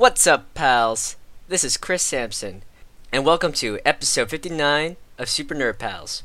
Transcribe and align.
What's 0.00 0.26
up, 0.26 0.54
pals? 0.54 1.16
This 1.48 1.62
is 1.62 1.76
Chris 1.76 2.02
Samson, 2.02 2.62
and 3.12 3.22
welcome 3.22 3.52
to 3.52 3.78
episode 3.84 4.30
59 4.30 4.96
of 5.18 5.28
Super 5.28 5.54
Nerd 5.54 5.78
Pals. 5.78 6.22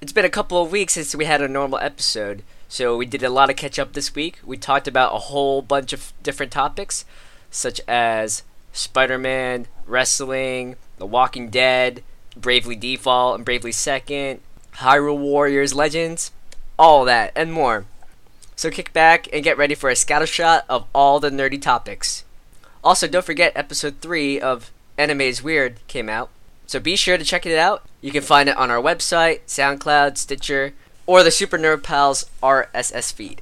It's 0.00 0.10
been 0.12 0.24
a 0.24 0.28
couple 0.28 0.60
of 0.60 0.72
weeks 0.72 0.94
since 0.94 1.14
we 1.14 1.24
had 1.24 1.40
a 1.40 1.46
normal 1.46 1.78
episode, 1.78 2.42
so 2.68 2.96
we 2.96 3.06
did 3.06 3.22
a 3.22 3.30
lot 3.30 3.50
of 3.50 3.54
catch 3.54 3.78
up 3.78 3.92
this 3.92 4.16
week. 4.16 4.40
We 4.44 4.56
talked 4.56 4.88
about 4.88 5.14
a 5.14 5.30
whole 5.30 5.62
bunch 5.62 5.92
of 5.92 6.12
different 6.24 6.50
topics, 6.50 7.04
such 7.52 7.80
as 7.86 8.42
Spider 8.72 9.16
Man, 9.16 9.68
wrestling, 9.86 10.74
The 10.98 11.06
Walking 11.06 11.50
Dead, 11.50 12.02
Bravely 12.36 12.74
Default 12.74 13.36
and 13.36 13.44
Bravely 13.44 13.70
Second, 13.70 14.40
Hyrule 14.78 15.18
Warriors 15.18 15.72
Legends, 15.72 16.32
all 16.76 17.04
that 17.04 17.30
and 17.36 17.52
more. 17.52 17.84
So 18.56 18.72
kick 18.72 18.92
back 18.92 19.28
and 19.32 19.44
get 19.44 19.56
ready 19.56 19.76
for 19.76 19.88
a 19.88 19.94
scattershot 19.94 20.62
of 20.68 20.88
all 20.92 21.20
the 21.20 21.30
nerdy 21.30 21.62
topics. 21.62 22.23
Also, 22.84 23.08
don't 23.08 23.24
forget 23.24 23.52
episode 23.56 23.94
3 24.02 24.38
of 24.38 24.70
Anime 24.98 25.22
is 25.22 25.42
Weird 25.42 25.76
came 25.88 26.10
out. 26.10 26.28
So 26.66 26.78
be 26.78 26.96
sure 26.96 27.16
to 27.16 27.24
check 27.24 27.46
it 27.46 27.58
out. 27.58 27.82
You 28.02 28.12
can 28.12 28.22
find 28.22 28.46
it 28.46 28.58
on 28.58 28.70
our 28.70 28.80
website, 28.80 29.40
SoundCloud, 29.46 30.18
Stitcher, 30.18 30.74
or 31.06 31.22
the 31.22 31.30
Super 31.30 31.56
Nerd 31.56 31.82
Pals 31.82 32.26
RSS 32.42 33.10
feed. 33.10 33.40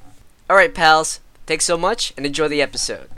Alright, 0.49 0.73
pals, 0.73 1.19
thanks 1.45 1.65
so 1.65 1.77
much 1.77 2.13
and 2.15 2.25
enjoy 2.25 2.47
the 2.47 2.61
episode. 2.61 3.09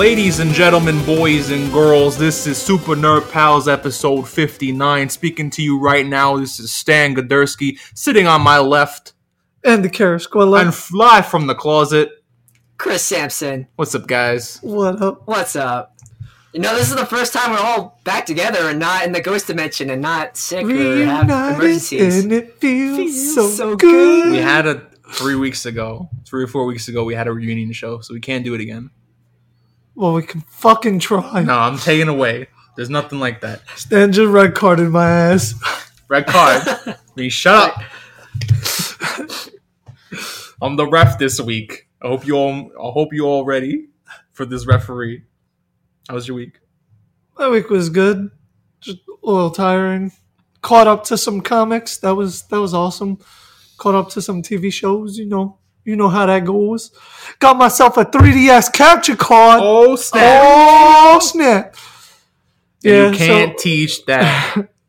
Ladies 0.00 0.38
and 0.38 0.50
gentlemen, 0.52 1.04
boys 1.04 1.50
and 1.50 1.70
girls, 1.70 2.16
this 2.16 2.46
is 2.46 2.56
Super 2.56 2.94
Nerd 2.96 3.30
Pals 3.30 3.68
episode 3.68 4.26
59. 4.26 5.10
Speaking 5.10 5.50
to 5.50 5.62
you 5.62 5.78
right 5.78 6.06
now, 6.06 6.38
this 6.38 6.58
is 6.58 6.72
Stan 6.72 7.14
Godersky 7.14 7.78
sitting 7.94 8.26
on 8.26 8.40
my 8.40 8.58
left 8.60 9.12
And 9.62 9.84
the 9.84 9.90
Karasquilla. 9.90 10.62
and 10.62 10.74
fly 10.74 11.20
from 11.20 11.48
the 11.48 11.54
closet. 11.54 12.24
Chris 12.78 13.02
Samson, 13.02 13.66
What's 13.76 13.94
up, 13.94 14.06
guys? 14.06 14.58
what 14.62 15.02
up? 15.02 15.20
what's 15.26 15.54
up? 15.54 15.94
You 16.54 16.60
know, 16.60 16.74
this 16.74 16.88
is 16.88 16.96
the 16.96 17.04
first 17.04 17.34
time 17.34 17.50
we're 17.50 17.58
all 17.58 18.00
back 18.04 18.24
together 18.24 18.70
and 18.70 18.78
not 18.78 19.04
in 19.04 19.12
the 19.12 19.20
ghost 19.20 19.48
dimension 19.48 19.90
and 19.90 20.00
not 20.00 20.34
sick 20.38 20.64
or 20.64 20.70
have 20.70 20.78
Reunited 21.28 21.30
emergencies. 21.56 22.24
and 22.24 22.32
it 22.32 22.58
feels, 22.58 22.96
Feels 22.96 23.34
so, 23.34 23.48
so 23.48 23.76
good. 23.76 23.90
good. 24.24 24.30
We 24.32 24.38
had 24.38 24.66
a 24.66 24.86
three 25.12 25.34
weeks 25.34 25.66
ago, 25.66 26.08
three 26.26 26.42
or 26.42 26.46
four 26.46 26.64
weeks 26.64 26.88
ago, 26.88 27.04
we 27.04 27.14
had 27.14 27.26
a 27.28 27.32
reunion 27.34 27.72
show, 27.74 28.00
so 28.00 28.14
we 28.14 28.20
can't 28.20 28.44
do 28.46 28.54
it 28.54 28.62
again. 28.62 28.88
Well, 29.94 30.14
we 30.14 30.22
can 30.22 30.40
fucking 30.42 31.00
try. 31.00 31.42
No, 31.42 31.58
I'm 31.58 31.78
taking 31.78 32.08
away. 32.08 32.48
There's 32.76 32.90
nothing 32.90 33.20
like 33.20 33.40
that. 33.42 33.62
Stan 33.76 34.12
just 34.12 34.30
red 34.30 34.54
card 34.54 34.80
in 34.80 34.90
my 34.90 35.08
ass. 35.08 35.54
Red 36.08 36.26
card. 36.26 36.62
Me, 37.14 37.28
shut 37.28 37.54
up. 37.54 37.82
I'm 40.60 40.76
the 40.76 40.86
ref 40.86 41.18
this 41.18 41.40
week. 41.40 41.86
I 42.02 42.08
hope 42.08 42.26
you 42.26 42.34
all. 42.34 42.72
I 42.78 42.90
hope 42.92 43.12
you 43.12 43.26
all 43.26 43.44
ready 43.44 43.90
for 44.32 44.44
this 44.44 44.66
referee. 44.66 45.22
How 46.08 46.14
was 46.14 46.26
your 46.26 46.36
week? 46.36 46.58
My 47.38 47.48
week 47.48 47.70
was 47.70 47.90
good. 47.90 48.30
Just 48.80 48.98
a 49.08 49.12
little 49.22 49.50
tiring. 49.50 50.10
Caught 50.62 50.88
up 50.88 51.04
to 51.04 51.16
some 51.16 51.40
comics. 51.40 51.98
That 51.98 52.16
was 52.16 52.42
that 52.48 52.60
was 52.60 52.74
awesome. 52.74 53.18
Caught 53.78 53.94
up 53.94 54.08
to 54.10 54.22
some 54.22 54.42
TV 54.42 54.72
shows. 54.72 55.16
You 55.16 55.26
know, 55.26 55.59
you 55.84 55.96
know 55.96 56.08
how 56.08 56.26
that 56.26 56.44
goes. 56.44 56.90
Got 57.38 57.56
myself 57.56 57.96
a 57.96 58.04
3DS 58.04 58.72
capture 58.72 59.16
card. 59.16 59.60
Oh 59.62 59.96
snap! 59.96 60.42
Oh 60.44 61.18
snap! 61.20 61.74
you 62.82 63.12
can't 63.12 63.58
teach 63.58 64.04
that. 64.06 64.68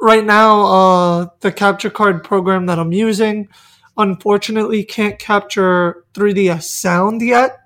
right 0.00 0.24
now 0.24 0.62
uh 0.62 1.26
the 1.40 1.52
capture 1.52 1.90
card 1.90 2.24
program 2.24 2.66
that 2.66 2.78
i'm 2.78 2.92
using 2.92 3.48
unfortunately 3.96 4.84
can't 4.84 5.18
capture 5.18 6.04
3ds 6.14 6.62
sound 6.62 7.22
yet 7.22 7.58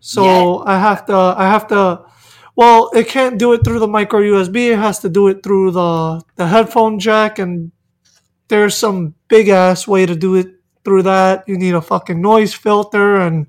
so 0.00 0.64
i 0.66 0.78
have 0.78 1.06
to 1.06 1.14
i 1.14 1.46
have 1.46 1.66
to 1.68 2.04
well 2.56 2.90
it 2.94 3.06
can't 3.06 3.38
do 3.38 3.52
it 3.52 3.62
through 3.64 3.78
the 3.78 3.86
micro 3.86 4.20
usb 4.20 4.56
it 4.56 4.76
has 4.76 4.98
to 4.98 5.08
do 5.08 5.28
it 5.28 5.42
through 5.42 5.70
the 5.70 6.20
the 6.36 6.46
headphone 6.46 6.98
jack 6.98 7.38
and 7.38 7.70
there's 8.48 8.76
some 8.76 9.14
big 9.28 9.48
ass 9.48 9.86
way 9.86 10.06
to 10.06 10.16
do 10.16 10.34
it 10.34 10.59
through 10.90 11.02
that 11.04 11.44
you 11.46 11.56
need 11.56 11.74
a 11.74 11.80
fucking 11.80 12.20
noise 12.20 12.52
filter 12.52 13.16
and 13.16 13.46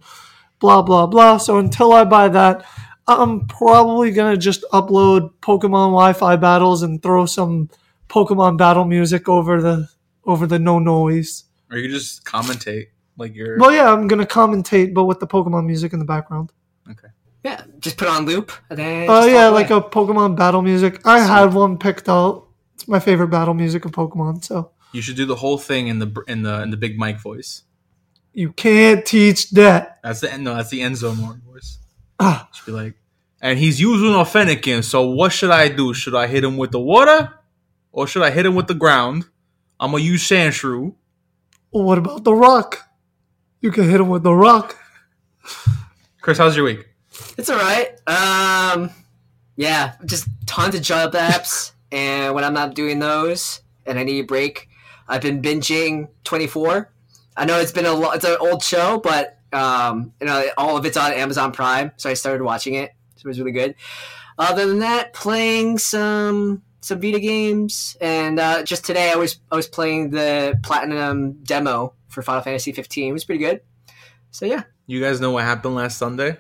blah 0.59 0.81
blah 0.83 1.07
blah 1.07 1.37
so 1.37 1.57
until 1.57 1.91
i 1.91 2.03
buy 2.03 2.29
that 2.29 2.63
I'm 3.07 3.47
probably 3.47 4.11
gonna 4.11 4.37
just 4.37 4.63
upload 4.71 5.31
Pokemon 5.41 5.89
Wi-Fi 5.89 6.35
battles 6.35 6.83
and 6.83 7.01
throw 7.01 7.25
some 7.25 7.69
Pokemon 8.09 8.57
battle 8.57 8.85
music 8.85 9.27
over 9.27 9.59
the 9.61 9.89
over 10.23 10.45
the 10.45 10.59
no 10.59 10.79
noise. 10.79 11.45
or 11.71 11.77
you 11.77 11.89
just 11.89 12.23
commentate 12.25 12.87
like 13.17 13.35
you're. 13.35 13.57
Well, 13.57 13.73
yeah, 13.73 13.91
I'm 13.91 14.07
gonna 14.07 14.25
commentate, 14.25 14.93
but 14.93 15.05
with 15.05 15.19
the 15.19 15.27
Pokemon 15.27 15.65
music 15.65 15.93
in 15.93 15.99
the 15.99 16.05
background. 16.05 16.51
Okay. 16.89 17.07
Yeah, 17.43 17.63
just 17.79 17.97
put 17.97 18.07
on 18.07 18.25
loop. 18.25 18.51
Oh 18.69 18.75
just 18.75 19.29
yeah, 19.31 19.49
walk 19.49 19.53
like 19.55 19.69
away. 19.71 19.79
a 19.85 19.89
Pokemon 19.89 20.37
battle 20.37 20.61
music. 20.61 21.05
I 21.05 21.19
had 21.19 21.53
one 21.53 21.79
picked 21.79 22.07
out. 22.07 22.47
It's 22.75 22.87
my 22.87 22.99
favorite 22.99 23.29
battle 23.29 23.55
music 23.55 23.83
of 23.85 23.91
Pokemon. 23.91 24.43
So 24.45 24.71
You 24.93 25.01
should 25.01 25.15
do 25.15 25.25
the 25.25 25.35
whole 25.35 25.57
thing 25.57 25.87
in 25.87 25.99
the 25.99 26.23
in 26.27 26.43
the 26.43 26.61
in 26.61 26.69
the 26.71 26.77
big 26.77 26.97
mic 26.99 27.19
voice. 27.19 27.63
you 28.33 28.51
can't 28.51 29.05
teach 29.05 29.49
that. 29.51 29.99
That's 30.03 30.19
the 30.21 30.31
end. 30.33 30.43
no. 30.43 30.55
That's 30.55 30.69
the 30.69 30.81
end 30.81 30.97
zone 30.97 31.17
more 31.17 31.39
voice. 31.49 31.79
Ah, 32.19 32.49
Should 32.53 32.65
be 32.65 32.71
like, 32.71 32.93
and 33.41 33.57
he's 33.57 33.79
using 33.79 34.13
a 34.13 34.23
Fennekin. 34.23 34.83
So 34.83 35.09
what 35.09 35.31
should 35.31 35.49
I 35.51 35.69
do? 35.69 35.93
Should 35.93 36.15
I 36.15 36.27
hit 36.27 36.43
him 36.43 36.57
with 36.57 36.71
the 36.71 36.79
water, 36.79 37.33
or 37.91 38.05
should 38.07 38.21
I 38.23 38.31
hit 38.31 38.45
him 38.45 38.55
with 38.55 38.67
the 38.67 38.73
ground? 38.75 39.25
I'm 39.79 39.91
gonna 39.91 40.03
use 40.03 40.27
Sandshrew. 40.27 40.93
well, 41.71 41.83
what 41.83 41.97
about 41.97 42.23
the 42.23 42.33
Rock? 42.35 42.79
You 43.61 43.71
can 43.71 43.89
hit 43.89 43.99
him 43.99 44.09
with 44.09 44.23
the 44.23 44.33
Rock. 44.33 44.77
Chris, 46.21 46.37
how's 46.37 46.55
your 46.55 46.65
week? 46.65 46.87
It's 47.37 47.49
all 47.49 47.57
right. 47.57 47.89
Um, 48.07 48.91
yeah, 49.55 49.93
just 50.05 50.27
tons 50.45 50.75
of 50.75 50.81
job 50.81 51.13
apps, 51.13 51.71
and 51.91 52.35
when 52.35 52.43
I'm 52.43 52.53
not 52.53 52.75
doing 52.75 52.99
those, 52.99 53.61
and 53.85 53.97
I 53.97 54.03
need 54.03 54.19
a 54.19 54.23
break, 54.25 54.67
I've 55.11 55.21
been 55.21 55.41
binging 55.41 56.07
24. 56.23 56.89
I 57.37 57.45
know 57.45 57.59
it's 57.59 57.71
been 57.71 57.85
a 57.85 57.93
lo- 57.93 58.11
it's 58.11 58.25
an 58.25 58.37
old 58.39 58.63
show, 58.63 58.99
but 58.99 59.37
um, 59.53 60.13
you 60.19 60.25
know, 60.27 60.45
all 60.57 60.77
of 60.77 60.85
it's 60.85 60.97
on 60.97 61.11
Amazon 61.13 61.51
Prime, 61.51 61.91
so 61.97 62.09
I 62.09 62.13
started 62.13 62.41
watching 62.43 62.73
it. 62.75 62.91
So 63.17 63.25
it 63.25 63.27
was 63.27 63.39
really 63.39 63.51
good. 63.51 63.75
Other 64.37 64.65
than 64.65 64.79
that, 64.79 65.13
playing 65.13 65.77
some 65.77 66.63
some 66.79 66.99
Vita 66.99 67.19
games, 67.19 67.95
and 68.01 68.39
uh, 68.39 68.63
just 68.63 68.85
today 68.85 69.11
I 69.11 69.15
was 69.15 69.39
I 69.51 69.55
was 69.55 69.67
playing 69.67 70.09
the 70.11 70.57
platinum 70.63 71.33
demo 71.43 71.93
for 72.07 72.21
Final 72.21 72.41
Fantasy 72.41 72.71
15. 72.71 73.09
It 73.09 73.13
was 73.13 73.23
pretty 73.25 73.43
good. 73.43 73.61
So 74.31 74.45
yeah, 74.45 74.63
You 74.87 75.01
guys 75.01 75.19
know 75.21 75.31
what 75.31 75.43
happened 75.43 75.75
last 75.75 75.97
Sunday? 75.97 76.37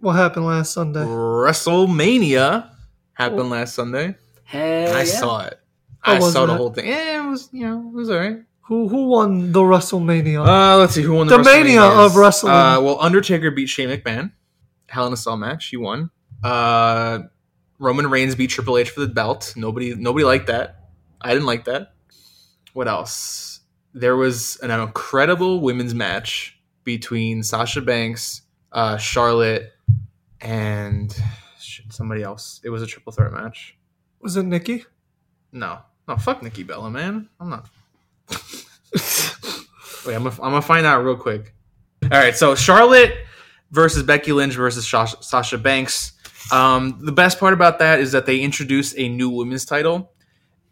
What 0.00 0.14
happened 0.14 0.46
last 0.46 0.72
Sunday? 0.72 1.00
WrestleMania 1.04 2.70
happened 3.12 3.50
last 3.50 3.74
Sunday. 3.74 4.14
hell 4.44 4.62
And 4.88 4.96
I 4.96 5.00
yeah. 5.00 5.04
saw 5.04 5.44
it. 5.46 5.60
I 6.06 6.18
saw 6.20 6.46
the 6.46 6.56
whole 6.56 6.70
thing. 6.70 6.86
Yeah, 6.86 7.24
it 7.26 7.28
was 7.28 7.48
you 7.52 7.66
know 7.66 7.88
it 7.88 7.94
was 7.94 8.10
alright. 8.10 8.38
Who 8.62 8.88
who 8.88 9.08
won 9.08 9.52
the 9.52 9.60
WrestleMania? 9.60 10.46
Uh, 10.46 10.78
let's 10.78 10.94
see 10.94 11.02
who 11.02 11.14
won 11.14 11.26
the, 11.28 11.36
The 11.38 11.44
mania 11.44 11.82
of 11.82 12.16
wrestling. 12.16 12.52
Uh, 12.52 12.80
well, 12.80 12.98
Undertaker 13.00 13.50
beat 13.50 13.68
Shane 13.68 13.88
McMahon. 13.88 14.32
Hell 14.88 15.06
in 15.06 15.12
a 15.12 15.16
Cell 15.16 15.36
match. 15.36 15.66
He 15.66 15.76
won. 15.76 16.10
Uh, 16.42 17.20
Roman 17.78 18.08
Reigns 18.08 18.34
beat 18.34 18.50
Triple 18.50 18.78
H 18.78 18.90
for 18.90 19.00
the 19.00 19.08
belt. 19.08 19.54
Nobody 19.56 19.94
nobody 19.94 20.24
liked 20.24 20.48
that. 20.48 20.88
I 21.20 21.32
didn't 21.32 21.46
like 21.46 21.64
that. 21.64 21.92
What 22.72 22.88
else? 22.88 23.60
There 23.94 24.16
was 24.16 24.56
an 24.62 24.70
incredible 24.70 25.60
women's 25.60 25.94
match 25.94 26.58
between 26.84 27.42
Sasha 27.42 27.80
Banks, 27.80 28.42
uh, 28.72 28.96
Charlotte, 28.96 29.72
and 30.40 31.16
shit, 31.58 31.92
somebody 31.92 32.22
else. 32.22 32.60
It 32.64 32.70
was 32.70 32.82
a 32.82 32.86
triple 32.86 33.12
threat 33.12 33.32
match. 33.32 33.76
Was 34.20 34.36
it 34.36 34.42
Nikki? 34.44 34.84
No, 35.52 35.78
no, 36.08 36.16
fuck 36.16 36.42
Nikki 36.42 36.62
Bella, 36.62 36.90
man. 36.90 37.28
I'm 37.40 37.50
not. 37.50 37.68
Wait, 40.06 40.14
I'm 40.14 40.22
gonna, 40.22 40.30
I'm 40.30 40.50
gonna 40.50 40.62
find 40.62 40.86
out 40.86 41.04
real 41.04 41.16
quick. 41.16 41.54
All 42.04 42.10
right, 42.10 42.36
so 42.36 42.54
Charlotte 42.54 43.12
versus 43.72 44.02
Becky 44.02 44.32
Lynch 44.32 44.54
versus 44.54 44.88
Sasha, 44.88 45.22
Sasha 45.22 45.58
Banks. 45.58 46.12
Um, 46.52 47.00
the 47.02 47.12
best 47.12 47.40
part 47.40 47.52
about 47.52 47.80
that 47.80 47.98
is 47.98 48.12
that 48.12 48.26
they 48.26 48.38
introduced 48.40 48.94
a 48.96 49.08
new 49.08 49.30
women's 49.30 49.64
title, 49.64 50.12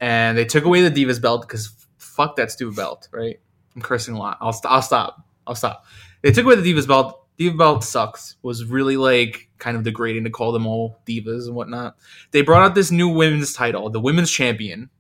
and 0.00 0.38
they 0.38 0.44
took 0.44 0.64
away 0.64 0.86
the 0.86 1.04
Divas 1.04 1.20
belt 1.20 1.42
because 1.42 1.74
fuck 1.98 2.36
that 2.36 2.52
stupid 2.52 2.76
belt, 2.76 3.08
right? 3.10 3.40
I'm 3.74 3.82
cursing 3.82 4.14
a 4.14 4.18
lot. 4.18 4.38
I'll, 4.40 4.52
st- 4.52 4.70
I'll 4.70 4.82
stop. 4.82 5.26
I'll 5.46 5.56
stop. 5.56 5.84
They 6.22 6.30
took 6.30 6.44
away 6.44 6.54
the 6.54 6.72
Divas 6.72 6.86
belt. 6.86 7.20
Diva 7.36 7.56
belt 7.56 7.82
sucks. 7.82 8.36
Was 8.42 8.64
really 8.64 8.96
like 8.96 9.48
kind 9.58 9.76
of 9.76 9.82
degrading 9.82 10.22
to 10.24 10.30
call 10.30 10.52
them 10.52 10.66
all 10.66 11.00
divas 11.04 11.46
and 11.46 11.56
whatnot. 11.56 11.96
They 12.30 12.42
brought 12.42 12.62
out 12.62 12.76
this 12.76 12.92
new 12.92 13.08
women's 13.08 13.52
title, 13.52 13.90
the 13.90 14.00
women's 14.00 14.30
champion, 14.30 14.90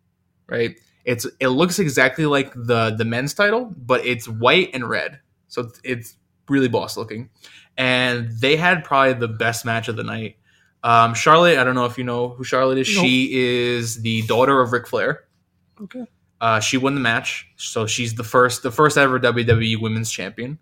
right? 0.48 0.78
It's 1.04 1.26
it 1.40 1.48
looks 1.48 1.78
exactly 1.78 2.26
like 2.26 2.52
the 2.54 2.94
the 2.96 3.04
men's 3.04 3.34
title, 3.34 3.72
but 3.76 4.04
it's 4.06 4.26
white 4.28 4.70
and 4.74 4.88
red, 4.88 5.20
so 5.48 5.70
it's 5.84 6.16
really 6.48 6.68
boss 6.68 6.96
looking. 6.96 7.30
and 7.76 8.30
they 8.40 8.56
had 8.56 8.84
probably 8.84 9.14
the 9.14 9.28
best 9.28 9.64
match 9.64 9.88
of 9.88 9.96
the 9.96 10.04
night. 10.04 10.36
Um, 10.82 11.14
Charlotte, 11.14 11.58
I 11.58 11.64
don't 11.64 11.74
know 11.74 11.86
if 11.86 11.96
you 11.98 12.04
know 12.04 12.28
who 12.30 12.44
Charlotte 12.44 12.78
is. 12.78 12.94
Nope. 12.94 13.04
She 13.04 13.30
is 13.34 14.02
the 14.02 14.22
daughter 14.22 14.60
of 14.60 14.72
Ric 14.72 14.86
Flair. 14.86 15.24
Okay. 15.80 16.04
Uh, 16.40 16.60
she 16.60 16.76
won 16.76 16.94
the 16.94 17.00
match, 17.00 17.48
so 17.56 17.86
she's 17.86 18.14
the 18.14 18.24
first, 18.24 18.62
the 18.62 18.70
first 18.70 18.98
ever 18.98 19.18
WWE 19.18 19.80
Women's 19.80 20.10
Champion. 20.10 20.58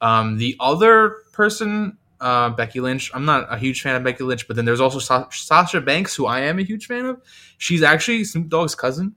Um, 0.00 0.36
the 0.38 0.56
other 0.60 1.16
person, 1.32 1.98
uh, 2.20 2.50
Becky 2.50 2.78
Lynch. 2.80 3.10
I'm 3.14 3.24
not 3.24 3.52
a 3.52 3.58
huge 3.58 3.82
fan 3.82 3.96
of 3.96 4.04
Becky 4.04 4.22
Lynch, 4.22 4.46
but 4.46 4.54
then 4.54 4.64
there's 4.64 4.80
also 4.80 5.00
Sa- 5.00 5.28
Sasha 5.30 5.80
Banks, 5.80 6.14
who 6.14 6.26
I 6.26 6.40
am 6.40 6.58
a 6.60 6.62
huge 6.62 6.86
fan 6.86 7.06
of. 7.06 7.20
She's 7.58 7.82
actually 7.82 8.22
Snoop 8.24 8.48
Dogg's 8.48 8.76
cousin, 8.76 9.16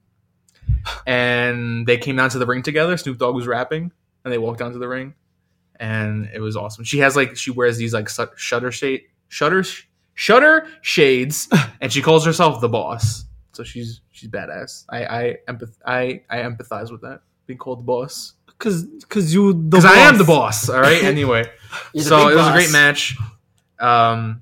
and 1.06 1.86
they 1.86 1.98
came 1.98 2.16
down 2.16 2.30
to 2.31 2.40
the 2.40 2.46
ring 2.46 2.64
together. 2.64 2.98
Snoop 2.98 3.18
Dogg 3.18 3.36
was 3.36 3.48
rapping, 3.48 3.92
and 4.24 4.34
they 4.34 4.38
walked 4.38 4.60
down 4.60 4.72
to 4.74 4.80
the 4.80 4.88
ring, 4.88 5.14
and 5.80 6.30
it 6.34 6.40
was 6.40 6.56
awesome. 6.56 6.84
She 6.84 7.00
has 7.00 7.16
like 7.16 7.36
she 7.36 7.52
wears 7.52 7.78
these 7.78 7.94
like 7.94 8.10
shutter 8.36 8.72
shade 8.72 9.04
shutter 9.28 9.64
shutter 10.14 10.68
shades, 10.81 11.50
and 11.81 11.92
she 11.92 12.02
calls 12.02 12.25
herself 12.25 12.62
the 12.62 12.69
boss. 12.69 13.25
So 13.54 13.64
she's 13.64 14.02
she's 14.12 14.30
badass. 14.30 14.86
I 14.90 15.06
I 15.06 15.36
empath 15.48 15.78
I 15.86 16.22
I 16.30 16.38
empathize 16.40 16.92
with 16.92 17.02
that 17.02 17.22
being 17.46 17.58
called 17.58 17.80
the 17.80 17.84
boss 17.84 18.34
Cause, 18.60 18.88
cause 19.08 19.31
you 19.31 19.54
because 19.54 19.86
I 19.86 19.98
am 19.98 20.18
the 20.18 20.24
boss. 20.24 20.68
All 20.68 20.81
right. 20.81 21.04
Anyway, 21.04 21.44
so 21.96 22.30
it 22.30 22.36
was 22.36 22.48
a 22.48 22.52
great 22.52 22.72
match. 22.72 23.16
Um, 23.80 24.42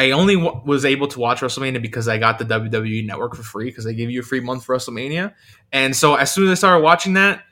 I 0.00 0.12
only 0.12 0.34
w- 0.34 0.62
was 0.64 0.86
able 0.86 1.08
to 1.08 1.18
watch 1.18 1.42
WrestleMania 1.42 1.82
because 1.82 2.08
I 2.08 2.16
got 2.16 2.38
the 2.38 2.46
WWE 2.46 3.04
Network 3.04 3.36
for 3.36 3.42
free 3.42 3.66
because 3.66 3.84
they 3.84 3.92
give 3.92 4.08
you 4.08 4.20
a 4.20 4.22
free 4.22 4.40
month 4.40 4.64
for 4.64 4.74
WrestleMania. 4.74 5.34
And 5.72 5.94
so 5.94 6.14
as 6.14 6.32
soon 6.32 6.44
as 6.44 6.52
I 6.52 6.54
started 6.54 6.82
watching 6.82 7.12
that 7.14 7.42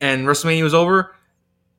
and 0.00 0.24
WrestleMania 0.24 0.62
was 0.62 0.72
over, 0.72 1.16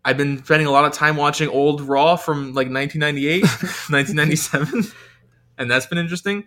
I've 0.03 0.17
been 0.17 0.43
spending 0.43 0.67
a 0.67 0.71
lot 0.71 0.83
of 0.83 0.91
time 0.91 1.15
watching 1.15 1.47
old 1.47 1.79
Raw 1.79 2.17
from 2.17 2.47
like 2.47 2.69
1998, 2.69 3.41
1997, 3.41 4.91
and 5.57 5.71
that's 5.71 5.85
been 5.85 5.97
interesting. 5.97 6.43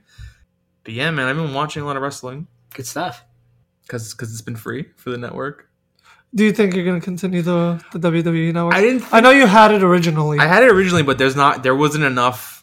But 0.85 0.93
yeah, 0.93 1.11
man, 1.11 1.27
I've 1.27 1.37
been 1.37 1.55
watching 1.55 1.83
a 1.83 1.87
lot 1.87 1.97
of 1.97 2.03
wrestling 2.03 2.49
Good 2.75 2.87
stuff. 2.87 3.25
because 3.87 4.13
because 4.13 4.31
it's 4.31 4.43
been 4.43 4.57
free 4.57 4.89
for 4.97 5.09
the 5.09 5.17
network. 5.17 5.71
Do 6.35 6.45
you 6.45 6.53
think 6.53 6.75
you're 6.75 6.85
gonna 6.85 7.01
continue 7.01 7.41
the 7.41 7.83
the 7.95 7.99
WWE 7.99 8.53
network? 8.53 8.75
I 8.75 8.79
I, 8.79 8.81
didn't. 8.83 9.05
I 9.11 9.21
know 9.21 9.31
you 9.31 9.47
had 9.47 9.73
it 9.73 9.83
originally. 9.83 10.39
I 10.39 10.47
had 10.47 10.63
it 10.65 10.71
originally, 10.71 11.03
but 11.03 11.17
there's 11.17 11.35
not 11.35 11.63
there 11.63 11.75
wasn't 11.75 12.05
enough 12.05 12.60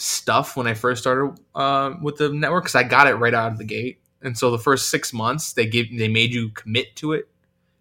stuff 0.00 0.56
when 0.56 0.66
I 0.66 0.74
first 0.74 1.02
started 1.02 1.38
uh, 1.54 1.94
with 2.02 2.16
the 2.16 2.30
network 2.30 2.64
because 2.64 2.74
I 2.74 2.82
got 2.82 3.06
it 3.06 3.14
right 3.14 3.34
out 3.34 3.52
of 3.52 3.58
the 3.58 3.64
gate, 3.64 4.00
and 4.22 4.36
so 4.36 4.50
the 4.50 4.58
first 4.58 4.90
six 4.90 5.12
months 5.12 5.52
they 5.52 5.66
gave 5.66 5.96
they 5.96 6.08
made 6.08 6.32
you 6.32 6.50
commit 6.50 6.96
to 6.96 7.12
it, 7.12 7.28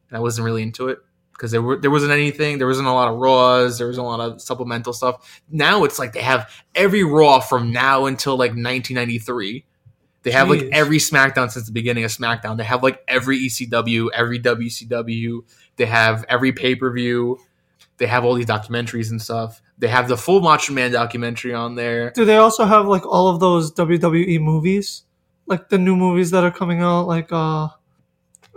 and 0.09 0.17
I 0.17 0.19
wasn't 0.19 0.45
really 0.45 0.61
into 0.61 0.89
it 0.89 0.99
because 1.39 1.51
there 1.51 1.61
were 1.61 1.77
there 1.77 1.89
wasn't 1.89 2.11
anything, 2.11 2.57
there 2.57 2.67
wasn't 2.67 2.87
a 2.87 2.91
lot 2.91 3.07
of 3.07 3.17
Raws, 3.17 3.77
there 3.77 3.87
wasn't 3.87 4.05
a 4.05 4.09
lot 4.09 4.19
of 4.19 4.41
supplemental 4.41 4.91
stuff. 4.91 5.41
Now 5.49 5.85
it's 5.85 5.97
like 5.97 6.11
they 6.13 6.21
have 6.21 6.51
every 6.75 7.03
Raw 7.03 7.39
from 7.39 7.71
now 7.71 8.05
until 8.05 8.33
like 8.33 8.51
1993. 8.51 9.65
They 10.23 10.31
have 10.31 10.49
like 10.49 10.63
every 10.73 10.97
SmackDown 10.97 11.49
since 11.49 11.65
the 11.65 11.71
beginning 11.71 12.03
of 12.03 12.11
SmackDown. 12.11 12.57
They 12.57 12.65
have 12.65 12.83
like 12.83 13.01
every 13.07 13.39
ECW, 13.39 14.09
every 14.13 14.37
WCW. 14.37 15.39
They 15.77 15.85
have 15.85 16.25
every 16.27 16.51
pay 16.51 16.75
per 16.75 16.91
view. 16.91 17.39
They 17.97 18.07
have 18.07 18.25
all 18.25 18.33
these 18.33 18.45
documentaries 18.45 19.09
and 19.11 19.21
stuff. 19.21 19.61
They 19.79 19.87
have 19.87 20.07
the 20.07 20.17
full 20.17 20.41
Macho 20.41 20.73
Man 20.73 20.91
documentary 20.91 21.53
on 21.53 21.75
there. 21.75 22.11
Do 22.11 22.25
they 22.25 22.35
also 22.35 22.65
have 22.65 22.85
like 22.85 23.05
all 23.05 23.29
of 23.29 23.39
those 23.39 23.71
WWE 23.73 24.39
movies, 24.41 25.03
like 25.47 25.69
the 25.69 25.77
new 25.77 25.95
movies 25.95 26.31
that 26.31 26.43
are 26.43 26.51
coming 26.51 26.81
out? 26.81 27.07
Like 27.07 27.31
uh, 27.31 27.65
I 27.65 27.69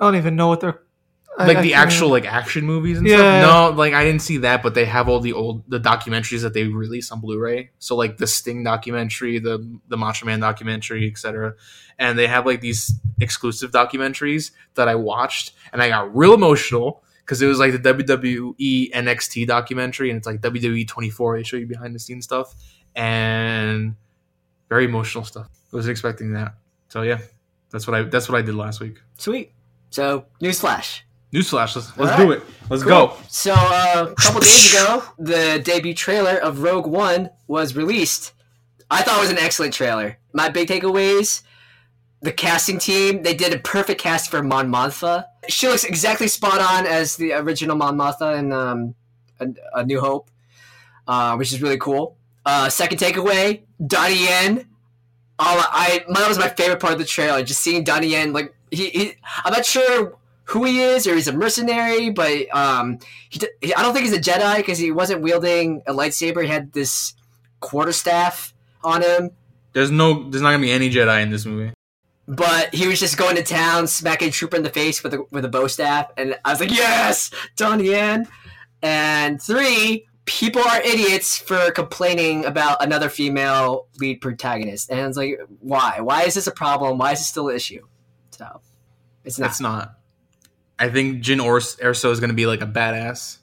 don't 0.00 0.16
even 0.16 0.34
know 0.36 0.48
what 0.48 0.60
they're 0.60 0.82
Like 1.38 1.58
I 1.58 1.62
the 1.62 1.74
actual 1.74 2.08
like 2.10 2.26
action 2.26 2.66
movies 2.66 2.98
and 2.98 3.06
Yeah. 3.06 3.16
stuff. 3.40 3.72
No, 3.72 3.76
like 3.76 3.94
I 3.94 4.04
didn't 4.04 4.22
see 4.22 4.38
that, 4.38 4.62
but 4.64 4.74
they 4.74 4.84
have 4.84 5.08
all 5.08 5.20
the 5.20 5.32
old 5.32 5.62
the 5.68 5.78
documentaries 5.78 6.42
that 6.42 6.54
they 6.54 6.64
release 6.64 7.12
on 7.12 7.20
Blu-ray. 7.20 7.70
So 7.78 7.94
like 7.96 8.16
the 8.18 8.26
Sting 8.26 8.64
documentary, 8.64 9.38
the 9.38 9.64
the 9.88 9.96
Macho 9.96 10.26
Man 10.26 10.40
documentary, 10.40 11.08
etc. 11.08 11.54
And 11.98 12.18
they 12.18 12.26
have 12.26 12.46
like 12.46 12.60
these 12.60 12.94
exclusive 13.20 13.70
documentaries 13.70 14.50
that 14.74 14.88
I 14.88 14.96
watched, 14.96 15.52
and 15.72 15.80
I 15.80 15.88
got 15.88 16.14
real 16.16 16.34
emotional 16.34 17.04
because 17.24 17.40
it 17.42 17.46
was 17.46 17.58
like 17.58 17.72
the 17.72 17.78
WWE 17.94 18.92
NXT 18.92 19.46
documentary, 19.46 20.10
and 20.10 20.16
it's 20.18 20.26
like 20.26 20.40
WWE 20.40 20.86
24. 20.86 21.36
They 21.38 21.42
show 21.42 21.56
you 21.56 21.66
behind 21.66 21.94
the 21.94 21.98
scenes 21.98 22.24
stuff, 22.24 22.54
and 22.94 23.96
very 24.68 24.84
emotional 24.84 25.24
stuff. 25.24 25.48
I 25.72 25.76
was 25.76 25.88
expecting 25.88 26.32
that. 26.34 26.54
So 26.88 27.02
yeah, 27.02 27.18
that's 27.70 27.86
what 27.86 27.94
I 27.94 28.02
that's 28.02 28.28
what 28.28 28.38
I 28.38 28.42
did 28.42 28.54
last 28.54 28.80
week. 28.80 29.00
Sweet. 29.18 29.52
So, 29.90 30.24
newsflash. 30.40 31.00
Newsflash, 31.34 31.76
let's, 31.76 31.96
let's 31.98 32.12
All 32.12 32.18
do 32.26 32.32
it. 32.32 32.42
Let's 32.70 32.82
Cool. 32.82 32.90
go. 33.08 33.16
So, 33.28 33.54
uh, 33.56 34.08
a 34.10 34.14
couple 34.14 34.40
days 34.40 34.72
ago, 34.74 35.02
the 35.18 35.60
debut 35.64 35.94
trailer 35.94 36.36
of 36.36 36.62
Rogue 36.62 36.86
One 36.86 37.30
was 37.46 37.74
released. 37.76 38.32
I 38.90 39.02
thought 39.02 39.16
it 39.18 39.20
was 39.20 39.30
an 39.30 39.38
excellent 39.38 39.72
trailer. 39.72 40.18
My 40.34 40.50
big 40.50 40.68
takeaways 40.68 41.42
the 42.22 42.32
casting 42.32 42.78
team, 42.78 43.22
they 43.22 43.34
did 43.34 43.52
a 43.52 43.58
perfect 43.58 44.00
cast 44.00 44.30
for 44.30 44.42
Mon 44.42 44.70
Mothma. 44.70 45.24
She 45.48 45.68
looks 45.68 45.84
exactly 45.84 46.28
spot 46.28 46.60
on 46.60 46.86
as 46.86 47.16
the 47.16 47.32
original 47.32 47.76
Mon 47.76 47.96
Mothma 47.96 48.38
in 48.38 48.52
um, 48.52 48.94
a, 49.40 49.48
a 49.74 49.84
New 49.84 50.00
Hope, 50.00 50.30
uh, 51.06 51.34
which 51.36 51.52
is 51.52 51.60
really 51.60 51.78
cool. 51.78 52.16
Uh, 52.46 52.68
second 52.68 52.98
takeaway 52.98 53.62
Donnie 53.84 54.24
Yen. 54.24 54.68
All 55.38 55.58
I 55.58 56.04
that 56.08 56.28
was 56.28 56.38
my 56.38 56.48
favorite 56.48 56.80
part 56.80 56.92
of 56.92 56.98
the 56.98 57.04
trailer. 57.04 57.42
Just 57.42 57.60
seeing 57.60 57.82
Donnie 57.84 58.08
Yen, 58.08 58.32
like 58.32 58.54
he, 58.70 58.90
he 58.90 59.12
I'm 59.44 59.52
not 59.52 59.66
sure 59.66 60.16
who 60.44 60.64
he 60.64 60.80
is 60.80 61.06
or 61.06 61.14
he's 61.14 61.28
a 61.28 61.32
mercenary, 61.32 62.10
but 62.10 62.54
um, 62.54 62.98
he, 63.28 63.40
he 63.60 63.74
I 63.74 63.82
don't 63.82 63.92
think 63.92 64.06
he's 64.06 64.16
a 64.16 64.20
Jedi 64.20 64.56
because 64.58 64.78
he 64.78 64.92
wasn't 64.92 65.22
wielding 65.22 65.82
a 65.86 65.92
lightsaber. 65.92 66.42
He 66.42 66.48
had 66.48 66.72
this 66.72 67.14
quarterstaff 67.60 68.52
on 68.84 69.02
him, 69.02 69.30
There's 69.72 69.90
no, 69.90 70.28
there's 70.28 70.42
not 70.42 70.50
gonna 70.50 70.62
be 70.62 70.72
any 70.72 70.90
Jedi 70.90 71.22
in 71.22 71.30
this 71.30 71.46
movie. 71.46 71.72
But 72.28 72.72
he 72.74 72.86
was 72.86 73.00
just 73.00 73.16
going 73.16 73.36
to 73.36 73.42
town, 73.42 73.86
smacking 73.86 74.30
trooper 74.30 74.56
in 74.56 74.62
the 74.62 74.70
face 74.70 75.02
with 75.02 75.14
a 75.14 75.24
with 75.30 75.44
a 75.44 75.48
bow 75.48 75.66
staff, 75.66 76.10
and 76.16 76.38
I 76.44 76.50
was 76.50 76.60
like, 76.60 76.70
yes, 76.70 77.30
Donnie 77.56 77.90
Yen. 77.90 78.28
And 78.80 79.42
three, 79.42 80.06
people 80.24 80.62
are 80.62 80.80
idiots 80.80 81.36
for 81.36 81.70
complaining 81.72 82.44
about 82.44 82.82
another 82.82 83.08
female 83.08 83.86
lead 83.98 84.20
protagonist, 84.20 84.90
and 84.90 85.00
it's 85.00 85.16
like, 85.16 85.40
why? 85.60 85.98
Why 86.00 86.22
is 86.22 86.34
this 86.34 86.46
a 86.46 86.52
problem? 86.52 86.98
Why 86.98 87.12
is 87.12 87.18
this 87.18 87.28
still 87.28 87.48
an 87.48 87.56
issue? 87.56 87.86
So, 88.30 88.60
it's 89.24 89.38
not. 89.38 89.50
It's 89.50 89.60
not. 89.60 89.98
I 90.78 90.88
think 90.90 91.22
Jyn 91.22 91.38
Erso 91.38 92.10
is 92.10 92.20
gonna 92.20 92.32
be 92.34 92.46
like 92.46 92.62
a 92.62 92.66
badass. 92.66 93.38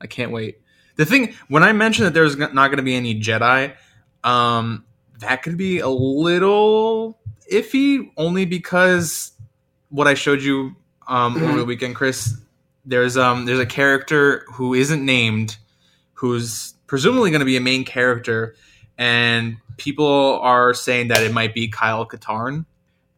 I 0.00 0.06
can't 0.06 0.32
wait. 0.32 0.60
The 0.96 1.04
thing 1.04 1.34
when 1.48 1.62
I 1.62 1.72
mentioned 1.72 2.06
that 2.06 2.14
there's 2.14 2.36
not 2.36 2.54
gonna 2.54 2.82
be 2.82 2.94
any 2.94 3.20
Jedi, 3.20 3.74
um, 4.22 4.84
that 5.18 5.42
could 5.42 5.56
be 5.56 5.78
a 5.78 5.88
little 5.88 7.18
iffy, 7.50 8.10
only 8.16 8.44
because 8.44 9.32
what 9.90 10.06
I 10.06 10.14
showed 10.14 10.42
you 10.42 10.74
um, 11.08 11.36
over 11.42 11.58
the 11.58 11.64
weekend, 11.64 11.94
Chris. 11.96 12.34
There's 12.86 13.16
um 13.16 13.46
there's 13.46 13.58
a 13.60 13.66
character 13.66 14.44
who 14.52 14.74
isn't 14.74 15.02
named, 15.04 15.56
who's 16.14 16.74
presumably 16.86 17.30
going 17.30 17.40
to 17.40 17.46
be 17.46 17.56
a 17.56 17.60
main 17.60 17.84
character, 17.84 18.54
and 18.98 19.56
people 19.78 20.38
are 20.42 20.74
saying 20.74 21.08
that 21.08 21.22
it 21.22 21.32
might 21.32 21.54
be 21.54 21.68
Kyle 21.68 22.06
Katarn. 22.06 22.66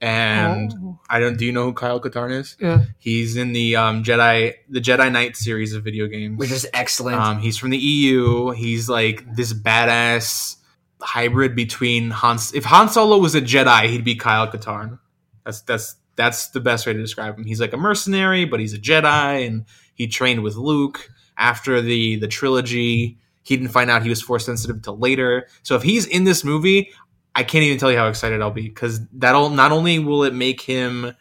And 0.00 0.73
Oh, 0.85 0.99
I 1.11 1.18
don't. 1.18 1.37
Do 1.38 1.47
you 1.47 1.52
know 1.52 1.64
who 1.64 1.73
Kyle 1.73 2.00
Katarn 2.00 2.30
is? 2.30 2.56
yeah. 2.61 2.85
He's 2.99 3.37
in 3.37 3.52
the 3.54 3.75
um, 3.76 4.04
Jedi 4.04 4.52
the 4.68 4.80
Jedi 4.80 5.11
Knight 5.11 5.37
series 5.37 5.73
of 5.75 5.83
video 5.83 6.06
games. 6.06 6.38
which 6.38 6.50
is 6.52 6.66
excellent. 6.75 7.18
Um, 7.18 7.38
he's 7.38 7.56
from 7.56 7.71
the 7.71 7.78
EU. 7.78 8.50
He's 8.50 8.88
like 8.88 9.25
this 9.35 9.52
badass 9.52 10.56
hybrid 11.00 11.55
between 11.55 12.11
Han. 12.11 12.38
If 12.55 12.65
Han 12.65 12.88
Solo 12.88 13.19
was 13.19 13.35
a 13.35 13.41
Jedi, 13.41 13.88
he'd 13.88 14.05
be 14.05 14.17
Kyle 14.17 14.49
Katarn. 14.49 14.99
That's 15.45 15.61
that's 15.62 15.97
that's 16.17 16.49
the 16.49 16.61
best 16.61 16.87
way 16.87 16.93
to 16.93 16.99
describe 16.99 17.38
him. 17.38 17.45
He's 17.45 17.61
like 17.61 17.73
a 17.73 17.76
mercenary, 17.76 18.45
but 18.45 18.61
he's 18.61 18.75
a 18.75 18.79
Jedi, 18.79 19.47
and 19.47 19.67
he 19.95 20.07
trained 20.07 20.43
with 20.43 20.57
Luke 20.57 21.11
after 21.37 21.81
the 21.81 22.17
the 22.17 22.29
trilogy. 22.29 23.19
He 23.43 23.57
didn't 23.57 23.71
find 23.71 23.91
out 23.91 24.03
he 24.03 24.09
was 24.09 24.21
force 24.21 24.47
sensitive 24.47 24.83
till 24.83 24.99
later. 24.99 25.47
So 25.62 25.76
if 25.76 25.83
he's 25.83 26.05
in 26.07 26.25
this 26.25 26.43
movie, 26.43 26.91
I 27.37 27.45
can't 27.45 27.62
even 27.62 27.79
tell 27.79 27.93
you 27.93 27.99
how 27.99 28.09
excited 28.09 28.41
I'll 28.41 28.50
be 28.50 28.62
because 28.62 29.07
that'll 29.12 29.50
not 29.50 29.71
only 29.71 29.99
will 29.99 30.25
it 30.25 30.35
make 30.35 30.62
him, 30.62 31.15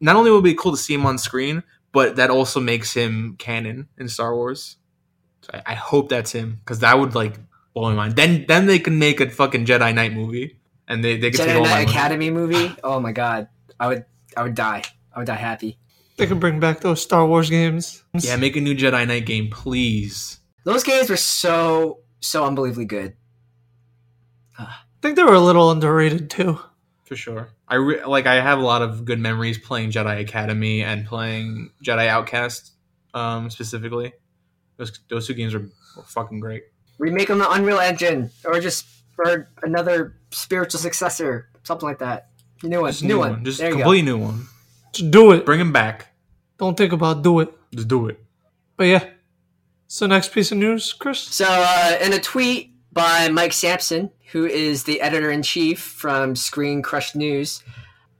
not 0.00 0.16
only 0.16 0.30
will 0.30 0.38
it 0.38 0.44
be 0.44 0.54
cool 0.54 0.72
to 0.72 0.78
see 0.78 0.94
him 0.94 1.06
on 1.06 1.18
screen, 1.18 1.62
but 1.92 2.16
that 2.16 2.30
also 2.30 2.58
makes 2.58 2.94
him 2.94 3.36
canon 3.38 3.86
in 3.98 4.08
Star 4.08 4.34
Wars. 4.34 4.76
So 5.42 5.50
I, 5.54 5.72
I 5.72 5.74
hope 5.74 6.08
that's 6.08 6.32
him 6.32 6.58
because 6.64 6.80
that 6.80 6.98
would 6.98 7.14
like 7.14 7.38
blow 7.74 7.90
my 7.90 7.94
mind. 7.94 8.16
Then 8.16 8.44
then 8.48 8.66
they 8.66 8.78
can 8.78 8.98
make 8.98 9.20
a 9.20 9.28
fucking 9.30 9.66
Jedi 9.66 9.94
Knight 9.94 10.12
movie 10.12 10.58
and 10.88 11.02
they 11.02 11.16
they 11.16 11.30
could 11.30 11.40
take 11.40 11.48
Jedi 11.48 11.56
all 11.56 11.62
my 11.62 11.68
Knight 11.68 11.86
money. 11.86 11.90
Academy 11.90 12.30
movie. 12.30 12.76
Oh 12.84 13.00
my 13.00 13.12
god, 13.12 13.48
I 13.78 13.88
would 13.88 14.04
I 14.36 14.42
would 14.42 14.54
die. 14.54 14.82
I 15.14 15.18
would 15.18 15.26
die 15.26 15.34
happy. 15.34 15.78
They 16.16 16.26
can 16.26 16.38
bring 16.38 16.60
back 16.60 16.80
those 16.80 17.02
Star 17.02 17.26
Wars 17.26 17.50
games. 17.50 18.04
Yeah, 18.18 18.36
make 18.36 18.56
a 18.56 18.60
new 18.60 18.74
Jedi 18.74 19.06
Knight 19.06 19.26
game, 19.26 19.50
please. 19.50 20.38
Those 20.64 20.84
games 20.84 21.10
were 21.10 21.16
so 21.16 22.00
so 22.20 22.44
unbelievably 22.44 22.84
good. 22.86 23.16
I 24.58 24.76
think 25.00 25.16
they 25.16 25.24
were 25.24 25.34
a 25.34 25.40
little 25.40 25.70
underrated 25.70 26.30
too. 26.30 26.60
For 27.04 27.16
sure. 27.16 27.48
I 27.66 27.76
re- 27.76 28.04
like 28.04 28.26
I 28.26 28.34
have 28.40 28.58
a 28.58 28.62
lot 28.62 28.82
of 28.82 29.04
good 29.04 29.18
memories 29.18 29.58
playing 29.58 29.90
Jedi 29.90 30.20
Academy 30.20 30.82
and 30.82 31.06
playing 31.06 31.70
Jedi 31.84 32.06
Outcast 32.06 32.72
um, 33.14 33.50
specifically. 33.50 34.12
Those 34.76 35.00
those 35.08 35.26
two 35.26 35.34
games 35.34 35.54
are, 35.54 35.68
were 35.96 36.02
fucking 36.04 36.40
great. 36.40 36.64
Remake 37.02 37.30
on 37.30 37.38
the 37.38 37.50
Unreal 37.50 37.78
Engine, 37.80 38.30
or 38.44 38.60
just 38.60 38.86
for 39.16 39.48
another 39.62 40.16
spiritual 40.30 40.78
successor, 40.80 41.48
something 41.64 41.88
like 41.88 41.98
that. 41.98 42.28
New 42.62 42.80
one, 42.82 42.92
Just 42.92 43.02
new, 43.02 43.18
one. 43.18 43.44
Just 43.44 43.58
there 43.58 43.70
you 43.70 43.76
completely 43.76 44.02
new 44.02 44.18
one. 44.18 44.46
Just 44.92 45.10
do 45.10 45.32
it. 45.32 45.44
Bring 45.44 45.58
him 45.60 45.72
back. 45.72 46.08
Don't 46.58 46.76
think 46.76 46.92
about 46.92 47.22
do 47.22 47.40
it. 47.40 47.52
Just 47.74 47.88
do 47.88 48.06
it. 48.06 48.22
But 48.76 48.84
yeah. 48.84 49.04
So 49.88 50.06
next 50.06 50.32
piece 50.32 50.52
of 50.52 50.58
news, 50.58 50.92
Chris. 50.92 51.18
So, 51.18 51.44
uh, 51.48 51.98
in 52.00 52.12
a 52.12 52.20
tweet 52.20 52.70
by 52.92 53.28
Mike 53.28 53.52
Sampson, 53.52 54.10
who 54.32 54.46
is 54.46 54.84
the 54.84 55.00
editor 55.00 55.30
in 55.30 55.42
chief 55.42 55.80
from 55.80 56.36
Screen 56.36 56.82
Crush 56.82 57.14
News, 57.14 57.62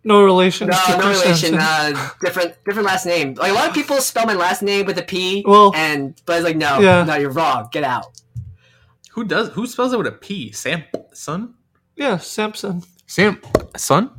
No 0.05 0.23
relation. 0.25 0.69
no, 0.69 0.77
to 0.87 0.93
no 0.97 0.99
Chris 1.05 1.23
relation, 1.25 1.55
uh, 1.59 2.11
different, 2.21 2.55
different 2.67 2.87
last 2.87 3.07
name. 3.07 3.35
Like 3.35 3.53
a 3.53 3.55
lot 3.55 3.69
of 3.69 3.75
people 3.75 3.97
spell 4.01 4.27
my 4.27 4.35
last 4.35 4.61
name 4.63 4.85
with 4.87 4.99
a 4.99 5.03
P, 5.03 5.45
Well- 5.47 5.73
and 5.75 6.21
but 6.27 6.37
it's 6.37 6.45
like, 6.45 6.57
no, 6.57 6.81
Yeah. 6.81 7.05
no, 7.05 7.15
you're 7.15 7.31
wrong. 7.31 7.69
Get 7.73 7.85
out. 7.85 8.21
Who 9.13 9.25
does? 9.25 9.49
Who 9.51 9.67
spells 9.67 9.93
it 9.93 9.99
with 9.99 10.07
a 10.07 10.13
P? 10.13 10.53
Sam, 10.53 10.85
son, 11.13 11.55
yeah, 11.97 12.17
Samson. 12.19 12.83
Sam, 13.07 13.41
son. 13.77 14.11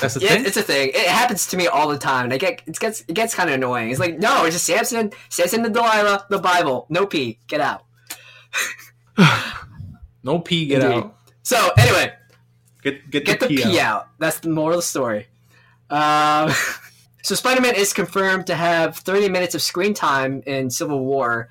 That's 0.00 0.14
the 0.14 0.20
Yeah, 0.20 0.28
thing. 0.30 0.46
it's 0.46 0.56
a 0.56 0.62
thing. 0.62 0.90
It 0.94 1.06
happens 1.06 1.46
to 1.48 1.56
me 1.56 1.68
all 1.68 1.88
the 1.88 1.98
time, 1.98 2.24
and 2.24 2.32
I 2.34 2.38
get 2.38 2.62
it 2.66 2.78
gets 2.80 3.02
it 3.02 3.12
gets 3.14 3.34
kind 3.34 3.48
of 3.48 3.54
annoying. 3.54 3.90
It's 3.90 4.00
like, 4.00 4.18
no, 4.18 4.44
it's 4.44 4.54
just 4.56 4.64
Samson, 4.66 5.12
Samson 5.28 5.64
and 5.64 5.72
Delilah, 5.72 6.26
the 6.28 6.38
Bible, 6.38 6.86
no 6.88 7.06
P, 7.06 7.38
get 7.46 7.60
out. 7.60 7.84
no 10.22 10.38
P. 10.40 10.66
Get 10.66 10.82
Indeed. 10.82 10.96
out. 10.96 11.16
So 11.42 11.70
anyway, 11.78 12.12
Get 12.82 13.10
get, 13.10 13.24
get 13.24 13.40
the 13.40 13.46
P, 13.48 13.78
out. 13.78 14.08
That's 14.18 14.40
the 14.40 14.48
moral 14.48 14.78
of 14.78 14.78
the 14.78 14.82
story. 14.82 15.26
Um, 15.90 16.50
so 17.22 17.34
Spider-Man 17.34 17.74
is 17.76 17.92
confirmed 17.92 18.46
to 18.48 18.54
have 18.54 18.96
30 18.96 19.28
minutes 19.28 19.54
of 19.54 19.62
screen 19.62 19.94
time 19.94 20.42
in 20.46 20.68
Civil 20.70 21.04
War. 21.04 21.48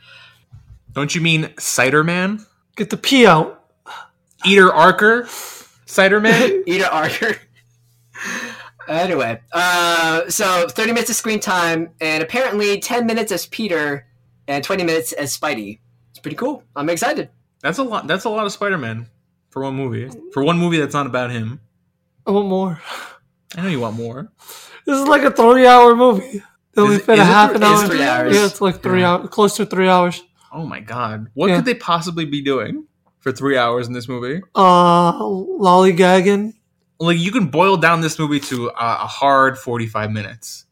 Don't 0.94 1.14
you 1.16 1.22
mean 1.22 1.54
Cider 1.58 2.04
Man? 2.04 2.46
Get 2.76 2.90
the 2.90 2.98
P 2.98 3.26
out. 3.26 3.64
Eater 4.46 4.70
Arker? 4.70 5.28
Cider 5.86 6.20
Man? 6.20 6.64
Eater 6.68 6.86
Archer. 6.86 7.36
anyway, 8.88 9.42
uh, 9.54 10.30
so 10.30 10.68
30 10.70 10.94
minutes 10.94 11.10
of 11.10 11.16
screen 11.16 11.40
time, 11.40 11.90
and 12.02 12.24
apparently 12.24 12.80
10 12.80 13.06
minutes 13.06 13.32
as 13.32 13.46
Peter 13.48 14.08
and 14.48 14.64
20 14.64 14.84
minutes 14.84 15.12
as 15.14 15.38
Spidey. 15.38 15.80
It's 16.12 16.20
pretty 16.20 16.38
cool. 16.38 16.64
I'm 16.76 16.90
excited. 16.90 17.30
that's 17.62 17.78
a 17.78 17.84
lot. 17.84 18.08
That's 18.08 18.26
a 18.26 18.30
lot 18.30 18.46
of 18.46 18.52
Spider 18.52 18.78
Man 18.78 19.08
for 19.50 19.64
one 19.64 19.76
movie. 19.76 20.10
For 20.34 20.44
one 20.44 20.58
movie 20.58 20.78
that's 20.78 20.94
not 20.94 21.06
about 21.06 21.32
him. 21.32 21.60
I 22.26 22.32
want 22.32 22.48
more. 22.48 22.82
I 23.56 23.62
know 23.62 23.68
you 23.70 23.80
want 23.80 23.96
more. 23.98 24.32
This 24.86 24.98
is 25.00 25.08
like 25.08 25.24
a 25.24 25.32
three-hour 25.32 25.96
movie. 25.96 26.42
They 26.74 26.82
only 26.82 26.96
Is 26.96 27.02
fit 27.04 27.20
a 27.20 27.22
is 27.22 27.28
it 27.28 27.32
half 27.32 27.50
three- 27.50 27.58
an 27.58 27.64
hour. 27.64 27.86
three 27.88 28.04
hours? 28.04 28.36
Yeah, 28.36 28.46
it's 28.46 28.62
like 28.62 28.82
three 28.82 29.02
Yeah. 29.02 29.12
hours, 29.18 29.30
close 29.30 29.56
to 29.58 29.66
three 29.66 29.90
hours. 29.90 30.24
Oh 30.52 30.66
my 30.66 30.80
god. 30.80 31.28
What 31.34 31.50
Yeah. 31.50 31.58
could 31.58 31.66
they 31.66 31.76
possibly 31.76 32.26
be 32.26 32.42
doing 32.42 32.86
for 33.20 33.32
three 33.32 33.58
hours 33.58 33.88
in 33.88 33.94
this 33.94 34.08
movie? 34.08 34.42
Uh, 34.56 35.14
lollygagging. 35.14 36.54
Like 37.00 37.18
you 37.20 37.32
can 37.32 37.48
boil 37.48 37.78
down 37.78 38.02
this 38.02 38.20
movie 38.20 38.40
to 38.42 38.68
a, 38.70 38.74
a 38.76 39.08
hard 39.08 39.58
forty-five 39.58 40.12
minutes. 40.12 40.66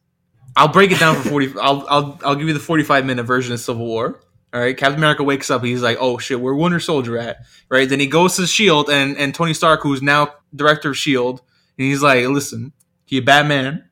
I'll 0.56 0.68
break 0.68 0.92
it 0.92 1.00
down 1.00 1.16
for 1.16 1.30
forty. 1.30 1.52
I'll 1.62 1.86
I'll 1.90 2.20
I'll 2.24 2.36
give 2.36 2.48
you 2.48 2.54
the 2.54 2.60
forty-five 2.60 3.06
minute 3.06 3.24
version 3.24 3.54
of 3.54 3.60
Civil 3.60 3.86
War. 3.86 4.20
All 4.52 4.60
right, 4.60 4.76
Captain 4.76 4.98
America 4.98 5.24
wakes 5.24 5.50
up. 5.52 5.64
He's 5.64 5.82
like, 5.84 5.98
"Oh 6.00 6.18
shit, 6.18 6.40
where 6.42 6.54
Winter 6.56 6.80
Soldier 6.80 7.18
at?" 7.18 7.38
Right. 7.70 7.88
Then 7.88 8.00
he 8.00 8.08
goes 8.08 8.36
to 8.38 8.46
Shield, 8.48 8.90
and 8.90 9.16
and 9.18 9.34
Tony 9.34 9.54
Stark, 9.54 9.82
who's 9.82 10.02
now 10.02 10.34
director 10.56 10.90
of 10.90 10.98
Shield, 10.98 11.42
and 11.78 11.86
he's 11.88 12.02
like, 12.02 12.26
"Listen, 12.28 12.74
he 13.06 13.18
a 13.20 13.22
bad 13.22 13.48
man. 13.48 13.88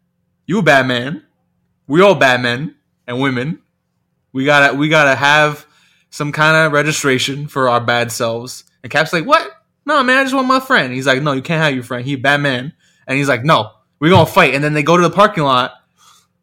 You 0.48 0.60
a 0.60 0.64
bad 0.64 0.88
man. 0.88 1.24
We 1.88 2.02
all 2.02 2.16
bad 2.16 2.42
men 2.42 2.76
and 3.06 3.22
women. 3.22 3.62
We 4.34 4.46
gotta 4.46 4.76
we 4.76 4.90
gotta 4.90 5.16
have 5.16 5.66
some 6.10 6.32
kind 6.32 6.66
of 6.66 6.72
registration 6.72 7.48
for 7.48 7.70
our 7.70 7.82
bad 7.82 8.12
selves." 8.12 8.64
And 8.84 8.92
Cap's 8.92 9.14
like, 9.14 9.26
"What? 9.26 9.50
No, 9.86 10.02
man, 10.04 10.18
I 10.18 10.24
just 10.24 10.36
want 10.36 10.48
my 10.48 10.60
friend." 10.60 10.94
He's 10.94 11.08
like, 11.08 11.22
"No, 11.22 11.34
you 11.34 11.42
can't 11.42 11.62
have 11.62 11.74
your 11.74 11.84
friend. 11.84 12.06
He 12.06 12.14
a 12.14 12.18
bad 12.18 12.42
man." 12.42 12.74
And 13.08 13.18
he's 13.18 13.30
like, 13.30 13.44
"No, 13.44 13.72
we're 14.00 14.12
gonna 14.12 14.26
fight." 14.26 14.54
And 14.54 14.64
then 14.64 14.74
they 14.74 14.84
go 14.84 14.98
to 14.98 15.04
the 15.04 15.10
parking 15.10 15.44
lot 15.44 15.74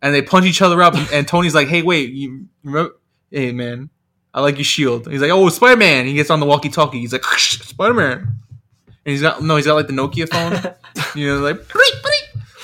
and 0.02 0.14
they 0.14 0.22
punch 0.22 0.46
each 0.46 0.62
other 0.62 0.82
up. 0.82 0.94
And 1.12 1.26
Tony's 1.26 1.54
like, 1.54 1.68
"Hey, 1.68 1.82
wait, 1.82 2.10
you 2.10 2.46
remember? 2.62 2.96
Hey, 3.30 3.52
man, 3.52 3.90
I 4.32 4.40
like 4.40 4.56
your 4.56 4.64
shield." 4.64 5.10
He's 5.10 5.20
like, 5.20 5.30
"Oh, 5.30 5.48
Spider 5.48 5.76
Man." 5.76 6.06
He 6.06 6.14
gets 6.14 6.30
on 6.30 6.40
the 6.40 6.46
walkie-talkie. 6.46 6.98
He's 6.98 7.12
like, 7.12 7.24
"Spider 7.24 7.94
Man," 7.94 8.18
and 8.18 8.36
he's 9.04 9.22
got 9.22 9.42
no, 9.42 9.56
he's 9.56 9.66
got 9.66 9.74
like 9.74 9.86
the 9.86 9.92
Nokia 9.92 10.28
phone, 10.28 10.74
you 11.14 11.28
know, 11.28 11.40
like, 11.40 11.56
"Bleep, 11.56 12.02
bleep." 12.02 12.14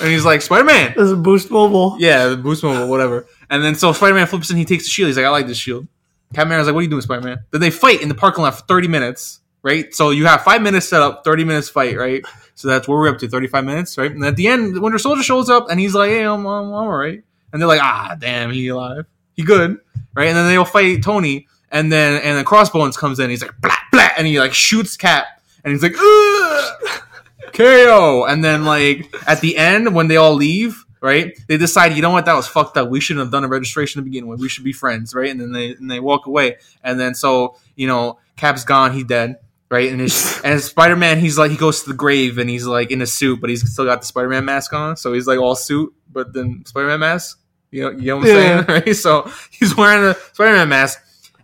and 0.01 0.09
he's 0.09 0.25
like, 0.25 0.43
"Spider 0.43 0.65
Man." 0.65 0.95
This 0.97 1.11
is 1.11 1.15
Boost 1.15 1.51
Mobile. 1.51 1.97
Yeah, 1.99 2.35
boost 2.35 2.63
mobile, 2.63 2.89
whatever. 2.89 3.27
And 3.51 3.63
then 3.63 3.75
so 3.75 3.93
Spider 3.93 4.15
Man 4.15 4.27
flips 4.27 4.51
and 4.51 4.59
he 4.59 4.65
takes 4.65 4.85
the 4.85 4.91
shield. 4.91 5.09
He's 5.09 5.17
like, 5.17 5.27
I 5.27 5.31
like 5.31 5.47
this 5.47 5.59
shield. 5.59 5.87
Captain 6.35 6.49
America's 6.49 6.69
like, 6.69 6.75
What 6.75 6.81
are 6.81 6.85
you 6.85 6.91
doing, 6.91 7.03
Spider 7.03 7.23
Man? 7.23 7.45
Then 7.51 7.61
they 7.61 7.71
fight 7.71 8.03
in 8.03 8.09
the 8.09 8.15
parking 8.15 8.43
lot 8.43 8.55
for 8.55 8.65
30 8.67 8.89
minutes, 8.89 9.41
right? 9.63 9.93
So 9.95 10.11
you 10.11 10.27
have 10.27 10.43
five 10.43 10.63
minutes 10.63 10.89
set 10.89 11.03
up, 11.03 11.25
30 11.25 11.45
minutes 11.45 11.69
fight, 11.69 11.97
right? 11.97 12.25
So 12.55 12.69
that's 12.69 12.87
where 12.87 12.99
we're 12.99 13.09
up 13.09 13.19
to, 13.19 13.29
35 13.29 13.65
minutes, 13.65 13.99
right? 13.99 14.11
And 14.11 14.25
at 14.25 14.37
the 14.37 14.47
end, 14.47 14.81
Winter 14.81 14.99
Soldier 14.99 15.23
shows 15.23 15.51
up 15.51 15.71
and 15.71 15.81
he's 15.81 15.95
like, 15.95 16.11
Hey, 16.11 16.25
I'm, 16.25 16.47
I'm, 16.47 16.67
I'm 16.67 16.73
all 16.73 16.89
right. 16.89 17.23
And 17.53 17.61
they're 17.61 17.69
like, 17.69 17.83
Ah, 17.83 18.17
damn, 18.19 18.51
he 18.53 18.69
alive. 18.69 19.07
He 19.35 19.43
good, 19.43 19.79
right? 20.15 20.29
And 20.29 20.37
then 20.37 20.49
they'll 20.49 20.65
fight 20.65 21.03
Tony. 21.03 21.49
And 21.73 21.91
then 21.91 22.21
and 22.23 22.37
then 22.37 22.45
Crossbones 22.45 22.97
comes 22.97 23.19
in. 23.19 23.31
He's 23.31 23.43
like, 23.43 23.59
Blah, 23.61 23.75
blah, 23.93 24.09
and 24.17 24.27
he 24.27 24.39
like 24.39 24.55
shoots 24.55 24.97
Cap. 24.97 25.27
And 25.65 25.73
he's 25.73 25.83
like, 25.83 25.95
Ugh! 25.99 27.03
KO. 27.53 28.25
And 28.29 28.45
then 28.45 28.65
like 28.65 29.13
at 29.27 29.41
the 29.41 29.57
end 29.57 29.95
when 29.95 30.09
they 30.09 30.17
all 30.17 30.35
leave, 30.35 30.85
right? 31.01 31.39
They 31.49 31.57
decide, 31.57 31.95
you 31.95 32.03
know 32.03 32.11
what, 32.11 32.25
that 32.27 32.35
was 32.35 32.47
fucked 32.47 32.77
up. 32.77 32.89
We 32.91 33.01
shouldn't 33.01 33.25
have 33.25 33.33
done 33.33 33.45
a 33.45 33.49
registration 33.49 34.01
to 34.01 34.05
begin 34.05 34.27
with. 34.27 34.41
We 34.41 34.49
should 34.49 34.65
be 34.65 34.73
friends, 34.73 35.15
right? 35.15 35.31
And 35.31 35.41
then 35.41 35.53
they 35.53 35.71
and 35.73 35.91
they 35.91 36.01
walk 36.01 36.27
away. 36.27 36.57
And 36.83 36.99
then 37.01 37.15
so 37.15 37.57
you 37.77 37.87
know, 37.87 38.19
Cap's 38.37 38.65
gone. 38.65 38.93
He 38.93 39.05
dead. 39.05 39.37
Right, 39.73 39.89
and 39.93 40.01
his, 40.01 40.41
and 40.45 40.61
Spider 40.61 40.97
Man, 40.97 41.21
he's 41.21 41.39
like 41.39 41.53
he 41.53 41.57
goes 41.57 41.85
to 41.85 41.91
the 41.91 41.95
grave 41.97 42.39
and 42.39 42.51
he's 42.51 42.67
like 42.67 42.91
in 42.91 43.01
a 43.03 43.07
suit, 43.07 43.41
but 43.41 43.51
he's 43.51 43.73
still 43.73 43.85
got 43.85 44.01
the 44.01 44.07
Spider 44.07 44.29
Man 44.29 44.45
mask 44.45 44.73
on, 44.73 44.97
so 44.97 45.13
he's 45.13 45.29
like 45.29 45.39
all 45.39 45.55
suit, 45.55 45.95
but 46.13 46.33
then 46.33 46.65
Spider 46.67 46.89
Man 46.89 46.99
mask. 46.99 47.39
You 47.71 47.83
know, 47.85 47.91
you 47.93 48.07
know 48.07 48.17
what 48.17 48.29
I'm 48.31 48.35
Yeah. 48.37 48.65
saying, 48.67 48.83
right? 48.87 48.97
So 48.97 49.31
he's 49.53 49.77
wearing 49.77 50.03
a 50.03 50.15
Spider 50.33 50.57
Man 50.57 50.69
mask, 50.71 50.99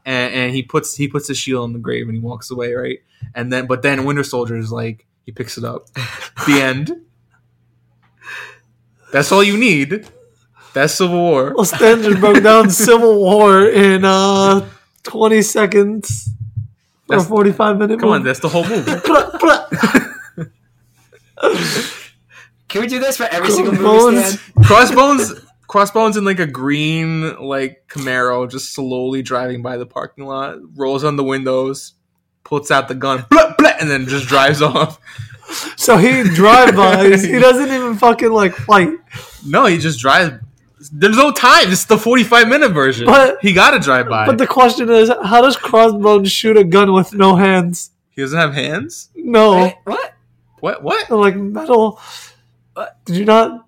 and, 0.05 0.35
and 0.35 0.53
he 0.53 0.65
puts 0.65 0.97
he 0.97 1.07
puts 1.07 1.29
his 1.29 1.39
shield 1.39 1.63
on 1.63 1.73
the 1.73 1.79
grave 1.79 2.09
and 2.09 2.17
he 2.17 2.21
walks 2.21 2.51
away, 2.51 2.73
right? 2.75 2.99
And 3.33 3.53
then, 3.53 3.67
but 3.69 3.83
then 3.83 4.05
Winter 4.05 4.25
Soldier 4.25 4.57
is 4.57 4.73
like 4.73 5.07
he 5.25 5.31
picks 5.31 5.57
it 5.57 5.63
up. 5.63 5.87
the 6.49 6.61
end. 6.61 7.01
That's 9.13 9.31
all 9.33 9.43
you 9.43 9.57
need. 9.57 10.09
That's 10.75 10.95
Civil 10.95 11.19
War. 11.19 11.53
Well, 11.57 11.65
Stan 11.65 12.03
just 12.03 12.21
broke 12.21 12.43
down 12.43 12.71
Civil 12.71 13.19
War 13.19 13.65
in 13.67 14.05
uh 14.05 14.69
20 15.05 15.43
seconds 15.43 16.29
for 17.07 17.15
a 17.15 17.17
That's- 17.19 17.29
45 17.29 17.79
minute 17.79 18.01
Come 18.01 18.11
on, 18.11 18.23
that's 18.25 18.41
the 18.41 18.49
whole 18.49 18.65
movie. 18.67 18.91
Can 22.69 22.81
we 22.83 22.89
do 22.89 22.99
this 22.99 23.17
for 23.17 23.25
every 23.25 23.51
single 23.51 23.73
movie? 23.73 23.85
Bones. 23.85 24.41
Stan? 24.41 24.65
Crossbones, 24.65 25.33
Crossbones 25.69 26.17
in 26.17 26.25
like 26.25 26.41
a 26.41 26.47
green 26.47 27.37
like 27.37 27.85
Camaro, 27.89 28.51
just 28.51 28.75
slowly 28.75 29.23
driving 29.23 29.63
by 29.63 29.77
the 29.77 29.87
parking 29.87 30.25
lot, 30.27 30.59
rolls 30.77 31.05
on 31.05 31.17
the 31.17 31.25
windows, 31.25 31.95
puts 32.45 32.71
out 32.71 32.89
the 32.89 32.95
gun, 32.95 33.25
blah, 33.31 33.55
blah, 33.57 33.73
and 33.81 33.89
then 33.89 34.07
just 34.07 34.27
drives 34.27 34.61
off. 34.63 35.01
So 35.77 35.97
he 35.97 36.23
drive-bys. 36.25 37.23
he 37.25 37.39
doesn't 37.39 37.69
even 37.73 37.97
fucking 37.97 38.31
like 38.31 38.55
fight. 38.55 38.91
No, 39.47 39.67
he 39.67 39.79
just 39.79 40.01
drives. 40.01 40.35
There's 40.93 41.17
no 41.17 41.33
time. 41.33 41.71
This 41.71 41.81
is 41.81 41.87
the 41.87 41.99
45 41.99 42.49
minute 42.49 42.73
version. 42.73 43.07
But- 43.07 43.39
he 43.41 43.53
got 43.53 43.71
to 43.73 43.79
drive 43.79 44.09
by. 44.09 44.27
But 44.27 44.39
the 44.39 44.47
question 44.47 44.91
is, 44.91 45.09
how 45.09 45.43
does 45.43 45.57
Crossbones 45.57 46.31
shoot 46.31 46.57
a 46.57 46.65
gun 46.65 46.93
with 46.93 47.15
no 47.15 47.37
hands? 47.37 47.91
he 48.11 48.23
doesn't 48.23 48.39
have 48.39 48.55
hands. 48.55 49.11
No, 49.15 49.57
Wait, 49.63 49.77
what? 49.85 50.15
What? 50.61 50.83
What? 50.83 51.09
They're 51.09 51.19
like 51.19 51.37
metal. 51.37 52.01
What? 52.73 52.97
Did 53.05 53.17
you 53.17 53.25
not? 53.27 53.67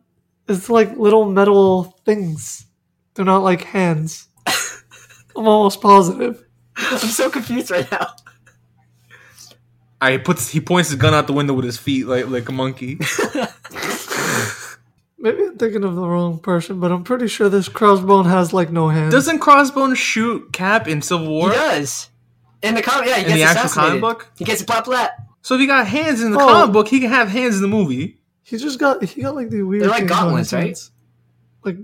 It's 0.49 0.71
like 0.71 0.97
little 0.97 1.31
metal 1.31 1.85
things. 2.07 2.65
They're 3.15 3.27
not 3.27 3.43
like 3.43 3.63
hands. 3.63 4.29
I'm 5.37 5.47
almost 5.47 5.83
positive. 5.83 6.45
I'm 6.77 6.99
so 6.99 7.29
confused 7.29 7.71
right 7.71 7.91
now. 7.91 8.15
I 10.01 10.13
he 10.13 10.19
puts 10.19 10.49
he 10.49 10.61
points 10.61 10.91
his 10.91 10.99
gun 10.99 11.15
out 11.15 11.27
the 11.27 11.33
window 11.33 11.55
with 11.55 11.65
his 11.65 11.79
feet 11.79 12.07
like 12.07 12.29
like 12.29 12.49
a 12.49 12.53
monkey. 12.53 12.99
Maybe 15.21 15.43
I'm 15.43 15.59
thinking 15.59 15.83
of 15.83 15.97
the 15.97 16.07
wrong 16.07 16.39
person, 16.39 16.79
but 16.79 16.93
I'm 16.93 17.03
pretty 17.03 17.27
sure 17.27 17.49
this 17.49 17.69
Crossbone 17.69 18.27
has 18.27 18.53
like 18.53 18.71
no 18.71 18.89
hands. 18.89 19.13
Doesn't 19.13 19.41
Crossbone 19.41 19.97
shoot 19.97 20.53
Cap 20.53 20.87
in 20.87 21.03
Civil 21.03 21.27
War? 21.29 21.51
He 21.51 21.57
does. 21.57 22.09
In 22.63 22.77
the 22.77 22.83
comic, 22.83 23.09
yeah, 23.09 23.17
he 23.17 23.23
In 23.23 23.29
gets 23.37 23.55
the 23.55 23.61
actual 23.61 23.83
comic 23.83 24.01
book? 24.01 24.31
He 24.39 24.45
gets 24.45 24.63
blah 24.63 24.83
blah. 24.83 25.09
So 25.43 25.57
if 25.57 25.61
he 25.61 25.67
got 25.67 25.87
hands 25.89 26.23
in 26.23 26.31
the 26.31 26.39
Oh. 26.39 26.47
comic 26.47 26.73
book, 26.73 26.87
he 26.89 27.01
can 27.01 27.11
have 27.11 27.29
hands 27.29 27.57
in 27.57 27.63
the 27.63 27.69
movie. 27.69 28.19
He 28.43 28.57
just 28.59 28.79
got 28.79 29.03
he 29.03 29.23
got 29.23 29.35
like 29.35 29.51
the 29.51 29.63
weird. 29.63 29.83
They're 29.83 29.91
like 29.91 30.01
things 30.01 30.13
on 30.13 30.19
gauntlets, 30.27 30.53
right? 30.53 30.79
Like, 31.65 31.77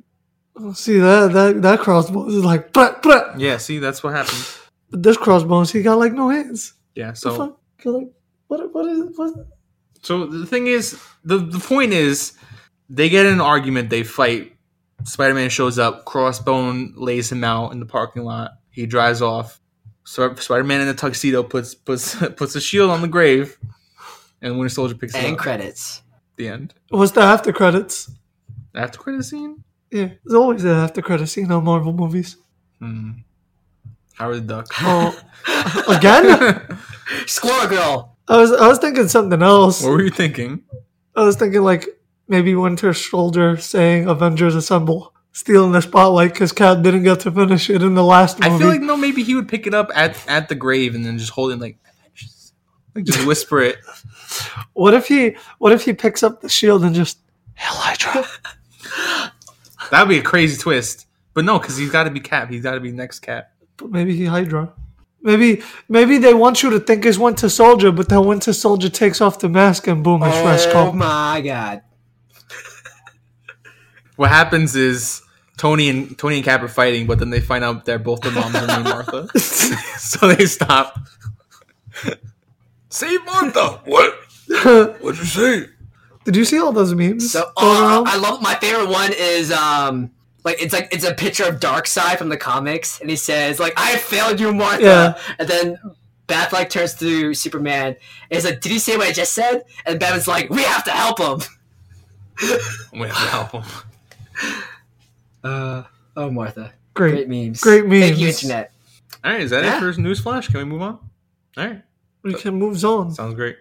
oh, 0.56 0.72
see 0.72 0.98
that 0.98 1.32
that 1.32 1.62
that 1.62 1.80
Crossbones 1.80 2.34
is 2.34 2.44
like, 2.44 2.72
blah, 2.72 2.94
blah. 3.02 3.34
Yeah, 3.36 3.56
see, 3.56 3.78
that's 3.80 4.02
what 4.04 4.14
happened. 4.14 4.46
but 4.90 5.02
this 5.02 5.16
Crossbones 5.16 5.72
he 5.72 5.82
got 5.82 5.98
like 5.98 6.12
no 6.12 6.28
hands. 6.28 6.74
Yeah, 6.94 7.14
so 7.14 7.58
fuck? 7.84 7.92
Got, 7.92 7.92
Like, 8.00 8.10
what 8.48 8.74
what 8.74 8.86
is 8.86 9.16
what? 9.16 9.34
so 10.02 10.26
the 10.26 10.46
thing 10.46 10.66
is, 10.66 11.00
the 11.24 11.38
the 11.38 11.58
point 11.60 11.92
is, 11.92 12.32
they 12.88 13.08
get 13.08 13.26
in 13.26 13.34
an 13.34 13.40
argument, 13.40 13.90
they 13.90 14.02
fight. 14.02 14.50
Spider 15.04 15.34
Man 15.34 15.50
shows 15.50 15.78
up, 15.78 16.04
Crossbone 16.06 16.92
lays 16.96 17.30
him 17.30 17.44
out 17.44 17.72
in 17.72 17.80
the 17.80 17.86
parking 17.86 18.24
lot. 18.24 18.52
He 18.70 18.86
drives 18.86 19.20
off. 19.20 19.60
So 20.04 20.34
Spider 20.36 20.64
Man 20.64 20.80
in 20.80 20.88
a 20.88 20.94
tuxedo 20.94 21.42
puts 21.42 21.74
puts 21.74 22.14
puts 22.36 22.54
a 22.56 22.60
shield 22.60 22.90
on 22.90 23.02
the 23.02 23.08
grave, 23.08 23.58
and 24.42 24.58
Winter 24.58 24.68
Soldier 24.70 24.94
picks 24.94 25.14
it 25.14 25.18
up. 25.18 25.24
And 25.24 25.38
credits. 25.38 26.02
the 26.36 26.48
end. 26.48 26.74
Was 26.90 27.12
the 27.12 27.20
after 27.22 27.52
credits? 27.52 28.10
After 28.74 28.98
credit 28.98 29.24
scene. 29.24 29.62
Yeah, 29.90 30.08
there's 30.24 30.34
always 30.34 30.64
an 30.64 30.70
after 30.72 31.00
credit 31.02 31.26
scene 31.28 31.50
on 31.52 31.64
Marvel 31.64 31.92
movies. 31.92 32.36
Hmm. 32.80 33.12
Howard 34.14 34.46
the 34.46 34.62
Duck. 34.62 34.66
Oh, 34.80 35.18
again? 35.88 36.78
Squirrel 37.26 37.68
Girl. 37.68 38.16
I 38.28 38.36
was 38.38 38.52
I 38.52 38.68
was 38.68 38.78
thinking 38.78 39.08
something 39.08 39.42
else. 39.42 39.82
what 39.82 39.90
were 39.90 40.02
you 40.02 40.10
thinking? 40.10 40.62
I 41.14 41.24
was 41.24 41.36
thinking 41.36 41.62
like 41.62 41.86
maybe 42.26 42.54
Winter 42.54 42.94
Soldier 42.94 43.56
saying 43.56 44.08
"Avengers 44.08 44.54
Assemble," 44.54 45.12
stealing 45.32 45.72
the 45.72 45.82
spotlight 45.82 46.32
because 46.32 46.52
Cap 46.52 46.82
didn't 46.82 47.02
get 47.02 47.20
to 47.20 47.32
finish 47.32 47.68
it 47.68 47.82
in 47.82 47.94
the 47.94 48.04
last 48.04 48.40
movie. 48.40 48.54
I 48.54 48.58
feel 48.58 48.68
like 48.68 48.80
no, 48.80 48.96
maybe 48.96 49.22
he 49.22 49.34
would 49.34 49.48
pick 49.48 49.66
it 49.66 49.74
up 49.74 49.90
at 49.94 50.16
at 50.28 50.48
the 50.48 50.54
grave 50.54 50.94
and 50.94 51.04
then 51.04 51.18
just 51.18 51.32
hold 51.32 51.52
it 51.52 51.60
like, 51.60 51.76
like 52.94 53.04
just 53.04 53.26
whisper 53.26 53.60
it. 53.60 53.76
what 54.72 54.94
if 54.94 55.08
he 55.08 55.36
what 55.58 55.72
if 55.72 55.84
he 55.84 55.92
picks 55.92 56.22
up 56.22 56.40
the 56.40 56.48
shield 56.48 56.82
and 56.82 56.94
just 56.94 57.18
Hell 57.54 57.76
Hydra? 57.76 58.26
That'd 59.90 60.08
be 60.08 60.18
a 60.18 60.22
crazy 60.22 60.56
twist. 60.56 61.06
But 61.34 61.44
no, 61.44 61.58
because 61.58 61.76
he's 61.76 61.90
got 61.90 62.04
to 62.04 62.10
be 62.10 62.20
Cap. 62.20 62.48
He's 62.48 62.62
got 62.62 62.74
to 62.74 62.80
be 62.80 62.92
next 62.92 63.18
Cap. 63.18 63.50
But 63.76 63.90
maybe 63.90 64.16
he 64.16 64.26
Hydra. 64.26 64.72
Maybe 65.22 65.62
maybe 65.88 66.18
they 66.18 66.34
want 66.34 66.62
you 66.62 66.70
to 66.70 66.80
think 66.80 67.06
it's 67.06 67.16
Winter 67.18 67.48
Soldier, 67.48 67.90
but 67.90 68.08
then 68.08 68.24
Winter 68.26 68.52
Soldier 68.52 68.90
takes 68.90 69.20
off 69.20 69.38
the 69.38 69.48
mask 69.48 69.86
and 69.86 70.04
boom, 70.04 70.22
it's 70.22 70.38
Fresh 70.40 70.66
Oh 70.74 70.92
my 70.92 71.40
god. 71.40 71.82
What 74.16 74.30
happens 74.30 74.76
is 74.76 75.22
Tony 75.56 75.88
and 75.88 76.16
Tony 76.18 76.36
and 76.36 76.44
Cap 76.44 76.62
are 76.62 76.68
fighting, 76.68 77.06
but 77.06 77.18
then 77.18 77.30
they 77.30 77.40
find 77.40 77.64
out 77.64 77.84
they're 77.84 77.98
both 77.98 78.20
the 78.20 78.30
moms 78.30 78.54
are 78.54 78.66
named 78.66 78.84
Martha. 78.84 79.38
so 79.38 80.28
they 80.28 80.46
stop. 80.46 80.98
Save 82.90 83.24
Martha. 83.24 83.80
What? 83.84 84.14
What'd 85.00 85.18
you 85.18 85.24
say? 85.24 85.66
Did 86.24 86.36
you 86.36 86.44
see 86.44 86.58
all 86.58 86.72
those 86.72 86.94
memes? 86.94 87.32
So 87.32 87.40
going 87.40 87.54
oh. 87.56 88.04
I 88.06 88.16
love 88.18 88.40
my 88.40 88.54
favorite 88.54 88.88
one 88.88 89.12
is 89.16 89.50
um 89.52 90.10
like 90.44 90.60
it's 90.62 90.72
like 90.72 90.88
it's 90.92 91.04
a 91.04 91.14
picture 91.14 91.44
of 91.44 91.58
Darkseid 91.60 92.18
from 92.18 92.28
the 92.28 92.36
comics, 92.36 93.00
and 93.00 93.08
he 93.10 93.16
says 93.16 93.58
like 93.58 93.72
I 93.76 93.96
failed 93.96 94.38
you, 94.40 94.52
Martha, 94.54 94.82
Yeah. 94.82 95.34
and 95.38 95.48
then 95.48 95.78
Batfleck 96.28 96.70
turns 96.70 96.94
to 96.94 97.34
Superman 97.34 97.88
and 97.88 97.96
he's 98.30 98.44
like, 98.44 98.60
"Did 98.60 98.72
he 98.72 98.78
say 98.78 98.96
what 98.96 99.08
I 99.08 99.12
just 99.12 99.32
said?" 99.34 99.64
And 99.84 99.98
Batman's 100.00 100.28
like, 100.28 100.48
"We 100.50 100.62
have 100.62 100.84
to 100.84 100.90
help 100.90 101.18
him." 101.18 101.40
We 102.92 103.00
have 103.08 103.10
to 103.10 103.14
help 103.14 103.50
him. 103.52 103.64
Uh, 105.42 105.82
oh, 106.16 106.30
Martha, 106.30 106.72
great. 106.94 107.12
great 107.12 107.28
memes, 107.28 107.60
Great 107.60 107.84
memes. 107.86 108.00
Thank 108.00 108.18
you, 108.18 108.28
internet. 108.28 108.72
All 109.22 109.32
right, 109.32 109.40
is 109.42 109.50
that 109.50 109.62
Yeah. 109.64 109.76
it 109.76 109.94
for 109.94 110.00
news 110.00 110.20
flash? 110.20 110.48
Can 110.48 110.56
we 110.58 110.64
move 110.64 110.80
on? 110.82 110.98
All 111.58 111.66
right, 111.66 111.82
We 112.22 112.32
can 112.34 112.54
move 112.54 112.82
on. 112.84 113.12
sounds 113.14 113.34
great. 113.34 113.56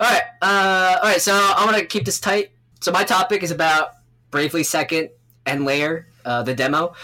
All 0.00 0.08
right, 0.08 0.22
uh, 0.42 0.98
all 1.02 1.08
right. 1.08 1.20
So 1.20 1.32
I'm 1.56 1.66
gonna 1.66 1.84
keep 1.84 2.04
this 2.04 2.20
tight. 2.20 2.50
So 2.80 2.92
my 2.92 3.02
topic 3.04 3.42
is 3.42 3.50
about 3.50 3.90
Bravely 4.30 4.62
Second 4.62 5.10
End 5.48 5.64
Layer, 5.64 6.06
uh, 6.24 6.42
the 6.42 6.54
demo. 6.54 6.94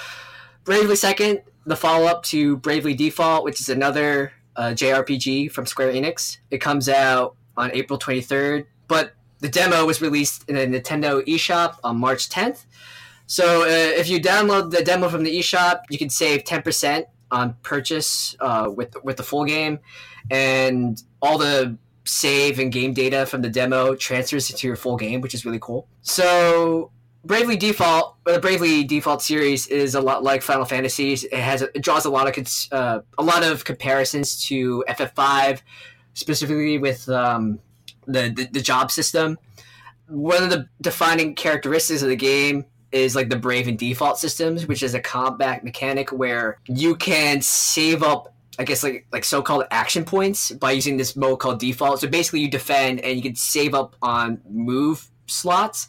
Bravely 0.64 0.96
Second, 0.96 1.42
the 1.66 1.76
follow-up 1.76 2.22
to 2.24 2.56
Bravely 2.58 2.94
Default, 2.94 3.44
which 3.44 3.60
is 3.60 3.68
another 3.68 4.32
uh, 4.56 4.68
JRPG 4.68 5.50
from 5.50 5.66
Square 5.66 5.92
Enix. 5.92 6.38
It 6.50 6.58
comes 6.58 6.88
out 6.88 7.36
on 7.56 7.70
April 7.72 7.98
23rd, 7.98 8.66
but 8.88 9.14
the 9.40 9.48
demo 9.48 9.84
was 9.84 10.00
released 10.00 10.48
in 10.48 10.56
the 10.56 10.66
Nintendo 10.66 11.24
eShop 11.26 11.76
on 11.84 11.98
March 11.98 12.28
10th. 12.28 12.64
So 13.26 13.62
uh, 13.62 13.66
if 13.66 14.08
you 14.08 14.20
download 14.20 14.70
the 14.70 14.82
demo 14.82 15.08
from 15.08 15.24
the 15.24 15.38
eShop, 15.38 15.82
you 15.90 15.98
can 15.98 16.10
save 16.10 16.44
10% 16.44 17.04
on 17.30 17.56
purchase 17.62 18.36
uh, 18.40 18.70
with 18.74 18.96
with 19.02 19.16
the 19.16 19.22
full 19.22 19.44
game, 19.44 19.80
and 20.30 21.02
all 21.20 21.36
the 21.38 21.76
save 22.04 22.58
and 22.58 22.70
game 22.70 22.92
data 22.92 23.26
from 23.26 23.42
the 23.42 23.48
demo 23.48 23.94
transfers 23.94 24.50
into 24.50 24.66
your 24.66 24.76
full 24.76 24.96
game, 24.96 25.20
which 25.20 25.34
is 25.34 25.44
really 25.44 25.58
cool. 25.58 25.88
So 26.02 26.90
Bravely 27.24 27.56
Default, 27.56 28.16
the 28.24 28.38
Bravely 28.38 28.84
Default 28.84 29.22
series, 29.22 29.66
is 29.66 29.94
a 29.94 30.00
lot 30.00 30.22
like 30.22 30.42
Final 30.42 30.64
Fantasies. 30.64 31.24
It 31.24 31.34
has 31.34 31.62
it 31.62 31.80
draws 31.80 32.04
a 32.04 32.10
lot 32.10 32.28
of 32.28 32.34
cons- 32.34 32.68
uh, 32.70 33.00
a 33.16 33.22
lot 33.22 33.42
of 33.42 33.64
comparisons 33.64 34.46
to 34.46 34.84
FF5, 34.88 35.60
specifically 36.12 36.78
with 36.78 37.08
um, 37.08 37.58
the, 38.06 38.32
the 38.34 38.48
the 38.52 38.60
job 38.60 38.90
system. 38.90 39.38
One 40.08 40.42
of 40.42 40.50
the 40.50 40.68
defining 40.82 41.34
characteristics 41.34 42.02
of 42.02 42.08
the 42.08 42.16
game 42.16 42.66
is 42.92 43.16
like 43.16 43.30
the 43.30 43.36
Brave 43.36 43.68
and 43.68 43.78
Default 43.78 44.18
systems, 44.18 44.66
which 44.66 44.82
is 44.82 44.94
a 44.94 45.00
combat 45.00 45.64
mechanic 45.64 46.12
where 46.12 46.58
you 46.66 46.94
can 46.94 47.40
save 47.40 48.02
up 48.02 48.34
I 48.58 48.64
guess 48.64 48.82
like 48.82 49.06
like 49.12 49.24
so-called 49.24 49.64
action 49.70 50.04
points 50.04 50.52
by 50.52 50.72
using 50.72 50.96
this 50.96 51.16
mode 51.16 51.40
called 51.40 51.58
default. 51.58 52.00
So 52.00 52.08
basically, 52.08 52.40
you 52.40 52.50
defend 52.50 53.00
and 53.00 53.16
you 53.16 53.22
can 53.22 53.34
save 53.34 53.74
up 53.74 53.96
on 54.02 54.40
move 54.48 55.10
slots. 55.26 55.88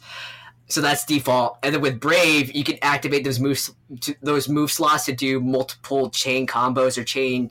So 0.68 0.80
that's 0.80 1.04
default. 1.04 1.58
And 1.62 1.74
then 1.74 1.80
with 1.80 2.00
Brave, 2.00 2.54
you 2.54 2.64
can 2.64 2.78
activate 2.82 3.24
those 3.24 3.38
moves 3.38 3.72
to, 4.00 4.14
those 4.20 4.48
move 4.48 4.72
slots 4.72 5.04
to 5.06 5.12
do 5.12 5.40
multiple 5.40 6.10
chain 6.10 6.46
combos 6.46 6.98
or 6.98 7.04
chain 7.04 7.50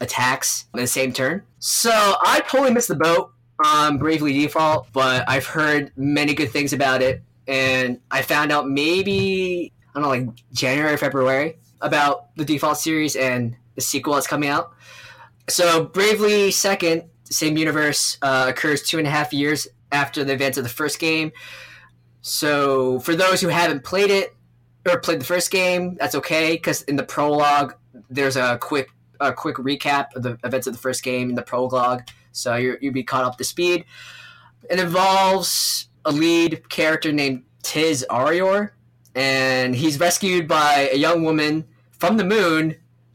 attacks 0.00 0.66
in 0.74 0.80
the 0.80 0.86
same 0.86 1.12
turn. 1.12 1.42
So 1.58 1.90
I 1.92 2.42
totally 2.48 2.72
missed 2.72 2.88
the 2.88 2.94
boat 2.94 3.32
on 3.64 3.98
Bravely 3.98 4.32
Default, 4.32 4.92
but 4.92 5.28
I've 5.28 5.46
heard 5.46 5.92
many 5.96 6.34
good 6.34 6.50
things 6.50 6.72
about 6.72 7.02
it, 7.02 7.22
and 7.46 8.00
I 8.10 8.22
found 8.22 8.52
out 8.52 8.68
maybe 8.68 9.72
I 9.88 9.92
don't 9.94 10.02
know 10.02 10.08
like 10.08 10.28
January 10.52 10.96
February 10.96 11.56
about 11.80 12.34
the 12.36 12.44
Default 12.44 12.78
series 12.78 13.16
and 13.16 13.56
the 13.74 13.80
sequel 13.80 14.14
that's 14.14 14.26
coming 14.26 14.48
out. 14.48 14.72
So 15.48 15.84
Bravely 15.84 16.50
Second, 16.50 17.04
same 17.24 17.56
universe, 17.56 18.18
uh, 18.22 18.46
occurs 18.48 18.82
two 18.82 18.98
and 18.98 19.06
a 19.06 19.10
half 19.10 19.32
years 19.32 19.68
after 19.92 20.24
the 20.24 20.32
events 20.32 20.58
of 20.58 20.64
the 20.64 20.70
first 20.70 20.98
game. 20.98 21.32
So 22.28 22.98
for 22.98 23.14
those 23.14 23.40
who 23.40 23.46
haven't 23.46 23.84
played 23.84 24.10
it 24.10 24.34
or 24.84 24.98
played 24.98 25.20
the 25.20 25.24
first 25.24 25.52
game, 25.52 25.94
that's 25.94 26.16
okay 26.16 26.54
because 26.54 26.82
in 26.82 26.96
the 26.96 27.04
prologue 27.04 27.76
there's 28.10 28.34
a 28.34 28.58
quick 28.60 28.90
a 29.20 29.32
quick 29.32 29.54
recap 29.58 30.06
of 30.16 30.24
the 30.24 30.36
events 30.42 30.66
of 30.66 30.72
the 30.72 30.78
first 30.80 31.04
game 31.04 31.28
in 31.28 31.36
the 31.36 31.42
prologue, 31.42 32.02
so 32.32 32.56
you're, 32.56 32.78
you'll 32.80 32.92
be 32.92 33.04
caught 33.04 33.22
up 33.22 33.38
to 33.38 33.44
speed. 33.44 33.84
It 34.68 34.80
involves 34.80 35.88
a 36.04 36.10
lead 36.10 36.68
character 36.68 37.12
named 37.12 37.44
Tiz 37.62 38.04
Arior, 38.10 38.70
and 39.14 39.76
he's 39.76 40.00
rescued 40.00 40.48
by 40.48 40.90
a 40.92 40.96
young 40.96 41.22
woman 41.22 41.64
from 41.92 42.16
the 42.16 42.24
moon 42.24 42.74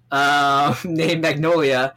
uh, 0.09 0.73
named 0.85 1.21
Magnolia, 1.21 1.95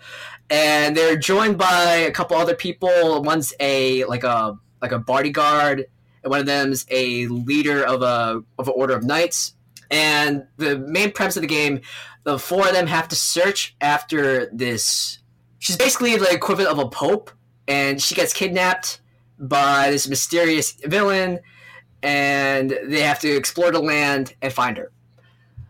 and 0.51 0.97
they're 0.97 1.17
joined 1.17 1.59
by 1.59 1.93
a 2.09 2.11
couple 2.11 2.37
other 2.37 2.57
people. 2.57 3.23
One's 3.23 3.55
a 3.61 4.05
like 4.07 4.25
a 4.25 4.59
like 4.83 4.91
a 4.91 4.99
bodyguard, 4.99 5.87
one 6.25 6.41
of 6.41 6.47
them's 6.47 6.87
a 6.91 7.27
leader 7.29 7.85
of 7.85 8.03
a 8.03 8.43
of 8.59 8.69
an 8.69 8.75
order 8.77 8.95
of 8.95 9.05
knights. 9.05 9.55
And 9.91 10.47
the 10.57 10.79
main 10.79 11.13
premise 11.13 11.37
of 11.37 11.43
the 11.43 11.49
game, 11.49 11.81
the 12.25 12.39
four 12.39 12.67
of 12.67 12.73
them 12.73 12.87
have 12.87 13.09
to 13.09 13.17
search 13.17 13.77
after 13.81 14.47
this. 14.47 15.19
She's 15.59 15.77
basically 15.77 16.17
the 16.17 16.31
equivalent 16.33 16.71
of 16.71 16.79
a 16.79 16.89
pope, 16.89 17.31
and 17.69 18.01
she 18.01 18.15
gets 18.15 18.33
kidnapped 18.33 19.01
by 19.39 19.91
this 19.91 20.09
mysterious 20.09 20.73
villain, 20.73 21.41
and 22.03 22.79
they 22.87 23.01
have 23.01 23.21
to 23.21 23.29
explore 23.29 23.71
the 23.71 23.81
land 23.81 24.35
and 24.43 24.53
find 24.53 24.77
her. 24.77 24.91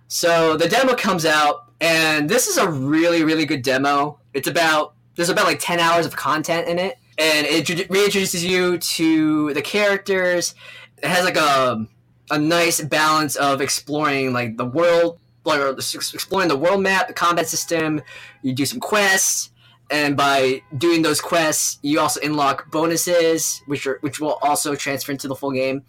So 0.08 0.56
the 0.56 0.68
demo 0.68 0.94
comes 0.94 1.26
out, 1.26 1.72
and 1.80 2.28
this 2.28 2.46
is 2.46 2.56
a 2.56 2.68
really, 2.68 3.24
really 3.24 3.46
good 3.46 3.62
demo. 3.62 4.20
It's 4.32 4.48
about 4.48 4.94
there's 5.16 5.28
about 5.28 5.46
like 5.46 5.58
ten 5.60 5.80
hours 5.80 6.06
of 6.06 6.16
content 6.16 6.68
in 6.68 6.78
it, 6.78 6.98
and 7.18 7.46
it 7.46 7.66
reintroduces 7.88 8.48
you 8.48 8.79
to 8.79 9.55
the 9.55 9.62
characters. 9.62 10.55
It 10.98 11.09
has 11.09 11.24
like 11.24 11.37
a 11.37 11.87
a 12.31 12.38
nice 12.38 12.81
balance 12.81 13.37
of 13.37 13.61
exploring 13.61 14.33
like 14.33 14.57
the 14.57 14.64
world, 14.64 15.18
like 15.44 15.61
exploring 15.61 16.48
the 16.48 16.57
world 16.57 16.83
map, 16.83 17.09
the 17.09 17.14
combat 17.14 17.46
system. 17.46 18.00
You 18.42 18.55
do 18.55 18.66
some 18.66 18.81
quests, 18.81 19.50
and 19.90 20.16
by 20.16 20.62
doing 20.79 21.03
those 21.03 21.20
quests, 21.20 21.79
you 21.83 22.00
also 22.00 22.20
unlock 22.22 22.70
bonuses, 22.70 23.62
which 23.66 23.87
are 23.87 23.98
which 24.00 24.20
will 24.20 24.38
also 24.42 24.74
transfer 24.74 25.12
into 25.12 25.29
the 25.29 25.37
full 25.37 25.53
game. 25.53 25.83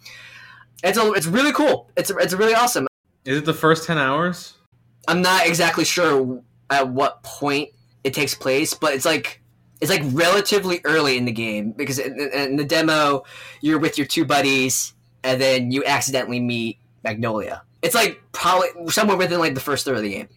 It's 0.84 0.98
a, 0.98 1.12
it's 1.12 1.26
really 1.26 1.52
cool. 1.52 1.90
It's 1.96 2.10
it's 2.10 2.34
really 2.34 2.54
awesome. 2.54 2.86
Is 3.24 3.38
it 3.38 3.44
the 3.44 3.54
first 3.54 3.84
ten 3.84 3.98
hours? 3.98 4.54
I'm 5.08 5.22
not 5.22 5.46
exactly 5.46 5.84
sure 5.84 6.42
at 6.70 6.88
what 6.88 7.22
point 7.22 7.70
it 8.04 8.12
takes 8.12 8.34
place, 8.34 8.74
but 8.74 8.92
it's 8.92 9.04
like 9.04 9.40
it's 9.80 9.90
like 9.90 10.02
relatively 10.06 10.80
early 10.84 11.16
in 11.16 11.24
the 11.24 11.32
game 11.32 11.72
because 11.72 11.98
in, 11.98 12.18
in 12.18 12.56
the 12.56 12.64
demo 12.64 13.24
you're 13.60 13.78
with 13.78 13.98
your 13.98 14.06
two 14.06 14.24
buddies 14.24 14.94
and 15.22 15.40
then 15.40 15.70
you 15.70 15.84
accidentally 15.84 16.40
meet 16.40 16.78
Magnolia. 17.02 17.62
It's 17.82 17.94
like 17.94 18.20
probably 18.32 18.68
somewhere 18.90 19.16
within 19.16 19.38
like 19.38 19.54
the 19.54 19.60
first 19.60 19.84
third 19.84 19.96
of 19.96 20.02
the 20.02 20.10
game. 20.10 20.28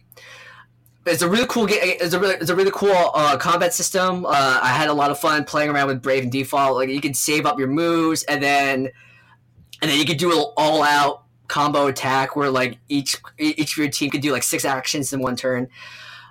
It's 1.06 1.22
a 1.22 1.28
really 1.28 1.46
cool 1.46 1.66
game. 1.66 1.78
It's 1.82 2.12
a 2.12 2.20
really, 2.20 2.34
it's 2.34 2.50
a 2.50 2.54
really 2.54 2.70
cool 2.72 3.10
uh, 3.14 3.36
combat 3.38 3.72
system. 3.72 4.26
Uh, 4.26 4.60
I 4.62 4.68
had 4.68 4.88
a 4.88 4.92
lot 4.92 5.10
of 5.10 5.18
fun 5.18 5.44
playing 5.44 5.70
around 5.70 5.86
with 5.86 6.02
Brave 6.02 6.24
and 6.24 6.30
Default. 6.30 6.76
Like 6.76 6.90
you 6.90 7.00
can 7.00 7.14
save 7.14 7.46
up 7.46 7.58
your 7.58 7.68
moves 7.68 8.22
and 8.24 8.42
then 8.42 8.90
and 9.80 9.90
then 9.90 9.98
you 9.98 10.04
could 10.04 10.18
do 10.18 10.32
an 10.32 10.44
all 10.56 10.82
out 10.82 11.24
combo 11.48 11.86
attack 11.86 12.36
where 12.36 12.50
like 12.50 12.78
each 12.88 13.16
each 13.38 13.72
of 13.72 13.78
your 13.78 13.88
team 13.88 14.10
could 14.10 14.20
do 14.20 14.30
like 14.32 14.42
six 14.42 14.64
actions 14.64 15.12
in 15.12 15.20
one 15.20 15.36
turn. 15.36 15.68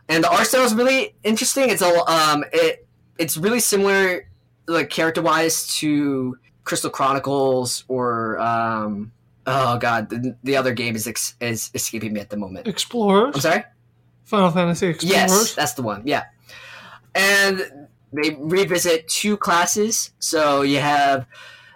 and 0.08 0.24
the 0.24 0.30
art 0.30 0.48
style 0.48 0.64
is 0.64 0.74
really 0.74 1.16
interesting. 1.24 1.70
It's 1.70 1.82
a 1.82 2.10
um, 2.10 2.46
it 2.54 2.88
it's 3.20 3.38
really 3.38 3.60
similar, 3.60 4.28
like 4.68 4.90
character 4.90 5.22
wise, 5.22 5.68
to 5.78 6.38
Crystal 6.64 6.90
Chronicles 6.90 7.84
or 7.88 8.40
um, 8.40 9.12
oh 9.46 9.78
god, 9.78 10.10
the, 10.10 10.36
the 10.44 10.56
other 10.58 10.74
game 10.74 10.96
is 10.96 11.06
ex- 11.06 11.36
is 11.40 11.70
escaping 11.76 12.14
me 12.14 12.22
at 12.22 12.30
the 12.30 12.38
moment. 12.38 12.68
Explorers. 12.68 13.36
I'm 13.36 13.42
sorry. 13.42 13.64
Final 14.24 14.52
Fantasy 14.52 14.88
Explorers. 14.88 15.32
Yes, 15.32 15.56
that's 15.56 15.74
the 15.74 15.82
one. 15.82 16.04
Yeah, 16.06 16.24
and 17.14 17.88
they 18.14 18.38
revisit 18.40 19.08
two 19.08 19.38
classes. 19.38 20.12
So 20.20 20.62
you 20.62 20.80
have 20.80 21.28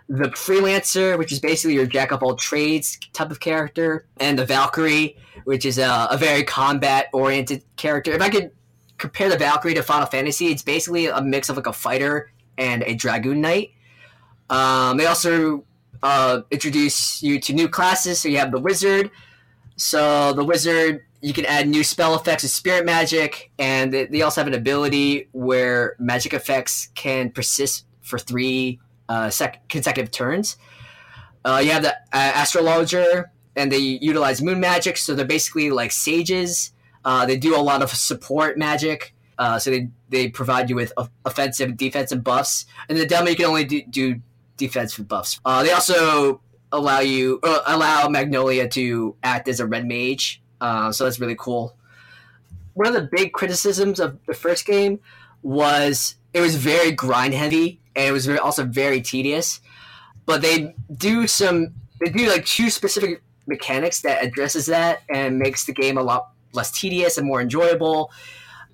the 0.07 0.29
freelancer, 0.29 1.17
which 1.17 1.31
is 1.31 1.39
basically 1.39 1.73
your 1.75 1.85
jack 1.85 2.11
of 2.11 2.23
all 2.23 2.35
trades 2.35 2.99
type 3.13 3.31
of 3.31 3.39
character, 3.39 4.05
and 4.17 4.39
the 4.39 4.45
Valkyrie, 4.45 5.17
which 5.43 5.65
is 5.65 5.77
a, 5.77 6.07
a 6.09 6.17
very 6.17 6.43
combat 6.43 7.07
oriented 7.13 7.63
character. 7.75 8.11
If 8.11 8.21
I 8.21 8.29
could 8.29 8.51
compare 9.03 9.29
the 9.29 9.37
Valkyrie 9.37 9.73
to 9.73 9.83
Final 9.83 10.07
Fantasy, 10.07 10.47
it's 10.47 10.63
basically 10.63 11.07
a 11.07 11.21
mix 11.21 11.49
of 11.49 11.57
like 11.57 11.67
a 11.67 11.73
fighter 11.73 12.31
and 12.57 12.83
a 12.83 12.95
dragoon 12.95 13.41
knight. 13.41 13.71
Um, 14.49 14.95
they 14.95 15.05
also 15.07 15.65
uh, 16.01 16.43
introduce 16.51 17.21
you 17.21 17.37
to 17.41 17.51
new 17.51 17.67
classes. 17.67 18.21
So 18.21 18.29
you 18.29 18.37
have 18.37 18.51
the 18.51 18.59
wizard. 18.59 19.11
So 19.75 20.31
the 20.31 20.45
wizard, 20.45 21.03
you 21.19 21.33
can 21.33 21.45
add 21.45 21.67
new 21.67 21.83
spell 21.83 22.15
effects 22.15 22.43
with 22.43 22.53
spirit 22.53 22.85
magic, 22.85 23.51
and 23.59 23.93
they, 23.93 24.05
they 24.05 24.21
also 24.21 24.39
have 24.39 24.47
an 24.47 24.53
ability 24.53 25.27
where 25.33 25.97
magic 25.99 26.33
effects 26.33 26.87
can 26.95 27.29
persist 27.29 27.85
for 28.01 28.17
three 28.17 28.79
uh, 29.09 29.29
sec- 29.29 29.67
consecutive 29.67 30.11
turns. 30.11 30.55
Uh, 31.43 31.61
you 31.61 31.71
have 31.71 31.83
the 31.83 31.93
uh, 32.13 32.31
astrologer, 32.35 33.31
and 33.57 33.69
they 33.69 33.79
utilize 33.79 34.41
moon 34.41 34.61
magic, 34.61 34.95
so 34.95 35.13
they're 35.13 35.25
basically 35.25 35.69
like 35.71 35.91
sages. 35.91 36.72
Uh, 37.05 37.25
they 37.25 37.37
do 37.37 37.55
a 37.55 37.61
lot 37.61 37.81
of 37.81 37.89
support 37.89 38.57
magic, 38.57 39.13
uh, 39.37 39.59
so 39.59 39.69
they, 39.71 39.89
they 40.09 40.29
provide 40.29 40.69
you 40.69 40.75
with 40.75 40.93
offensive 41.25 41.69
and 41.69 41.77
defensive 41.77 42.23
buffs. 42.23 42.65
And 42.87 42.97
the 42.97 43.05
demo, 43.05 43.29
you 43.29 43.35
can 43.35 43.45
only 43.45 43.65
do, 43.65 43.81
do 43.89 44.21
defensive 44.57 45.07
buffs. 45.07 45.39
Uh, 45.43 45.63
they 45.63 45.71
also 45.71 46.41
allow 46.71 46.99
you 46.99 47.39
uh, 47.43 47.61
allow 47.67 48.07
Magnolia 48.07 48.67
to 48.67 49.15
act 49.23 49.47
as 49.47 49.59
a 49.59 49.65
red 49.65 49.87
mage, 49.87 50.41
uh, 50.61 50.91
so 50.91 51.03
that's 51.03 51.19
really 51.19 51.35
cool. 51.37 51.75
One 52.73 52.87
of 52.87 52.93
the 52.93 53.09
big 53.11 53.33
criticisms 53.33 53.99
of 53.99 54.17
the 54.25 54.33
first 54.33 54.65
game 54.65 54.99
was 55.43 56.15
it 56.33 56.41
was 56.41 56.55
very 56.55 56.91
grind 56.91 57.33
heavy 57.33 57.79
and 57.95 58.05
it 58.05 58.11
was 58.11 58.25
very, 58.25 58.39
also 58.39 58.65
very 58.65 59.01
tedious. 59.01 59.59
But 60.25 60.41
they 60.41 60.73
do 60.95 61.27
some 61.27 61.73
they 62.03 62.09
do 62.09 62.27
like 62.27 62.45
two 62.45 62.69
specific 62.69 63.21
mechanics 63.45 64.01
that 64.01 64.23
addresses 64.23 64.65
that 64.67 65.01
and 65.13 65.37
makes 65.37 65.65
the 65.65 65.73
game 65.73 65.97
a 65.97 66.01
lot 66.01 66.29
less 66.53 66.71
tedious 66.71 67.17
and 67.17 67.27
more 67.27 67.41
enjoyable. 67.41 68.11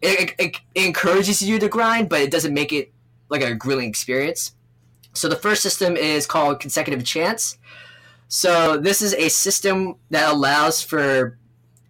It, 0.02 0.36
it, 0.40 0.56
it 0.76 0.86
encourages 0.86 1.42
you 1.42 1.60
to 1.60 1.68
grind, 1.68 2.10
but 2.10 2.22
it 2.22 2.32
doesn't 2.32 2.54
make 2.54 2.72
it 2.72 2.92
like 3.30 3.42
a 3.42 3.54
grueling 3.54 3.90
experience. 3.90 4.54
So 5.14 5.28
the 5.28 5.36
first 5.36 5.64
system 5.64 5.98
is 5.98 6.26
called 6.26 6.60
consecutive 6.60 7.04
chance. 7.04 7.58
So 8.28 8.78
this 8.78 9.02
is 9.02 9.14
a 9.16 9.30
system 9.30 9.96
that 10.12 10.32
allows 10.32 10.82
for 10.82 11.38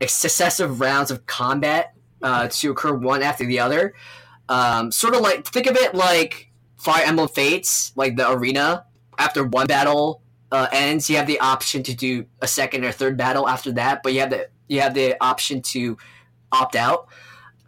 successive 0.07 0.79
rounds 0.79 1.11
of 1.11 1.25
combat 1.25 1.93
uh, 2.21 2.47
to 2.49 2.71
occur 2.71 2.93
one 2.93 3.21
after 3.21 3.45
the 3.45 3.59
other. 3.59 3.93
Um, 4.47 4.91
sort 4.91 5.15
of 5.15 5.21
like 5.21 5.45
think 5.45 5.67
of 5.67 5.75
it 5.75 5.93
like 5.93 6.49
Fire 6.77 7.03
Emblem 7.05 7.27
Fates, 7.27 7.91
like 7.95 8.15
the 8.15 8.31
arena. 8.31 8.85
After 9.17 9.43
one 9.43 9.67
battle 9.67 10.21
uh, 10.51 10.67
ends, 10.71 11.09
you 11.09 11.17
have 11.17 11.27
the 11.27 11.39
option 11.41 11.83
to 11.83 11.93
do 11.93 12.25
a 12.41 12.47
second 12.47 12.85
or 12.85 12.91
third 12.91 13.17
battle 13.17 13.47
after 13.47 13.71
that, 13.73 14.01
but 14.01 14.13
you 14.13 14.21
have 14.21 14.29
the 14.29 14.49
you 14.69 14.79
have 14.79 14.93
the 14.93 15.17
option 15.21 15.61
to 15.61 15.97
opt 16.51 16.75
out. 16.75 17.07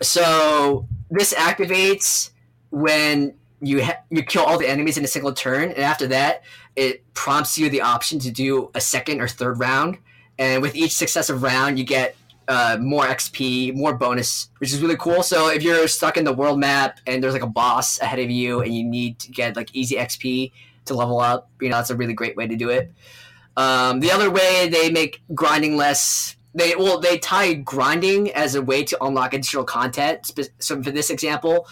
So 0.01 0.87
this 1.09 1.33
activates 1.33 2.31
when 2.69 3.35
you 3.61 3.83
ha- 3.83 4.01
you 4.09 4.23
kill 4.23 4.43
all 4.43 4.57
the 4.57 4.67
enemies 4.67 4.97
in 4.97 5.03
a 5.03 5.07
single 5.07 5.33
turn, 5.33 5.69
and 5.69 5.79
after 5.79 6.07
that, 6.07 6.43
it 6.75 7.13
prompts 7.13 7.57
you 7.57 7.69
the 7.69 7.81
option 7.81 8.17
to 8.19 8.31
do 8.31 8.71
a 8.73 8.81
second 8.81 9.21
or 9.21 9.27
third 9.27 9.59
round. 9.59 9.97
And 10.39 10.61
with 10.61 10.75
each 10.75 10.93
successive 10.93 11.43
round, 11.43 11.77
you 11.77 11.85
get 11.85 12.15
uh, 12.47 12.77
more 12.81 13.05
XP, 13.05 13.75
more 13.75 13.93
bonus, 13.93 14.49
which 14.57 14.73
is 14.73 14.81
really 14.81 14.97
cool. 14.97 15.21
So 15.21 15.49
if 15.49 15.61
you're 15.61 15.87
stuck 15.87 16.17
in 16.17 16.23
the 16.23 16.33
world 16.33 16.59
map 16.59 16.99
and 17.05 17.23
there's 17.23 17.33
like 17.33 17.43
a 17.43 17.47
boss 17.47 17.99
ahead 17.99 18.19
of 18.19 18.29
you, 18.31 18.61
and 18.61 18.73
you 18.73 18.83
need 18.83 19.19
to 19.19 19.31
get 19.31 19.55
like 19.55 19.69
easy 19.75 19.95
XP 19.95 20.51
to 20.85 20.93
level 20.93 21.19
up, 21.19 21.49
you 21.59 21.69
know 21.69 21.77
that's 21.77 21.91
a 21.91 21.95
really 21.95 22.13
great 22.13 22.35
way 22.35 22.47
to 22.47 22.55
do 22.55 22.69
it. 22.69 22.91
Um, 23.57 23.99
the 23.99 24.11
other 24.11 24.31
way 24.31 24.69
they 24.69 24.89
make 24.89 25.21
grinding 25.35 25.75
less 25.75 26.35
they 26.53 26.75
well 26.75 26.99
they 26.99 27.17
tie 27.17 27.53
grinding 27.53 28.31
as 28.31 28.55
a 28.55 28.61
way 28.61 28.83
to 28.83 29.03
unlock 29.03 29.33
additional 29.33 29.63
content. 29.63 30.31
So 30.59 30.81
for 30.81 30.91
this 30.91 31.09
example, 31.09 31.67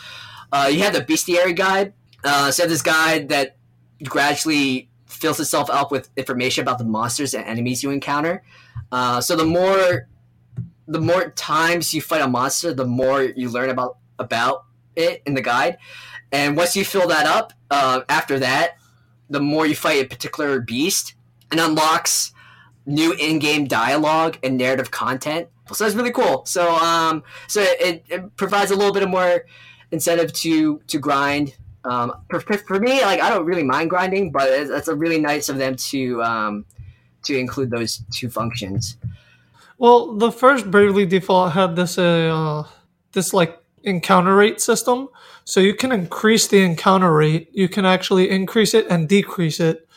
uh, 0.52 0.70
you 0.72 0.82
have 0.84 0.94
the 0.94 1.02
bestiary 1.02 1.56
guide. 1.56 1.94
Uh, 2.24 2.52
so 2.52 2.66
this 2.66 2.82
guide 2.82 3.30
that 3.30 3.58
gradually 4.04 4.90
fills 5.06 5.40
itself 5.40 5.70
up 5.70 5.92
with 5.92 6.10
information 6.16 6.62
about 6.62 6.78
the 6.78 6.86
monsters 6.86 7.34
and 7.34 7.46
enemies 7.46 7.84
you 7.84 7.90
encounter. 7.92 8.44
Uh, 8.92 9.20
so 9.22 9.36
the 9.36 9.46
more 9.46 10.08
the 10.88 11.00
more 11.00 11.30
times 11.32 11.94
you 11.94 12.02
fight 12.02 12.22
a 12.22 12.28
monster, 12.28 12.74
the 12.74 12.86
more 12.86 13.22
you 13.22 13.50
learn 13.50 13.70
about 13.70 13.98
about 14.18 14.66
it 14.96 15.22
in 15.26 15.34
the 15.34 15.42
guide. 15.42 15.78
And 16.32 16.56
once 16.56 16.76
you 16.76 16.86
fill 16.86 17.08
that 17.08 17.26
up, 17.26 17.54
uh, 17.72 18.02
after 18.08 18.40
that, 18.40 18.78
the 19.30 19.40
more 19.40 19.66
you 19.66 19.76
fight 19.76 20.04
a 20.04 20.08
particular 20.08 20.60
beast, 20.60 21.16
and 21.52 21.60
unlocks 21.60 22.32
new 22.90 23.14
in-game 23.14 23.68
dialogue 23.68 24.38
and 24.44 24.58
narrative 24.58 24.90
content. 24.90 25.48
So 25.72 25.84
that's 25.84 25.96
really 25.96 26.12
cool. 26.12 26.46
So 26.46 26.76
um, 26.76 27.24
so 27.48 27.62
it, 27.62 28.04
it 28.10 28.36
provides 28.36 28.72
a 28.72 28.76
little 28.76 28.94
bit 28.94 29.04
of 29.04 29.10
more 29.10 29.46
incentive 29.92 30.34
to 30.34 30.80
to 30.88 31.00
grind. 31.00 31.56
Um, 31.86 32.12
for, 32.30 32.40
for 32.42 32.80
me, 32.80 33.02
like 33.02 33.22
I 33.22 33.30
don't 33.30 33.46
really 33.46 33.64
mind 33.64 33.90
grinding, 33.90 34.32
but 34.32 34.50
it's, 34.50 34.70
it's 34.70 34.88
a 34.88 34.96
really 34.96 35.20
nice 35.20 35.48
of 35.48 35.58
them 35.58 35.76
to 35.76 36.24
um, 36.24 36.66
to 37.24 37.38
include 37.38 37.70
those 37.70 38.04
two 38.12 38.30
functions. 38.30 38.98
Well, 39.78 40.16
the 40.16 40.32
first 40.32 40.70
Bravely 40.70 41.06
Default 41.06 41.54
had 41.54 41.76
this 41.76 41.98
uh, 41.98 42.64
this 43.14 43.34
like 43.34 43.62
encounter 43.84 44.36
rate 44.36 44.60
system, 44.60 45.08
so 45.46 45.60
you 45.60 45.74
can 45.74 45.92
increase 45.92 46.48
the 46.48 46.62
encounter 46.64 47.14
rate. 47.14 47.50
You 47.54 47.70
can 47.70 47.86
actually 47.86 48.30
increase 48.30 48.74
it 48.74 48.88
and 48.90 49.08
decrease 49.08 49.60
it. 49.60 49.88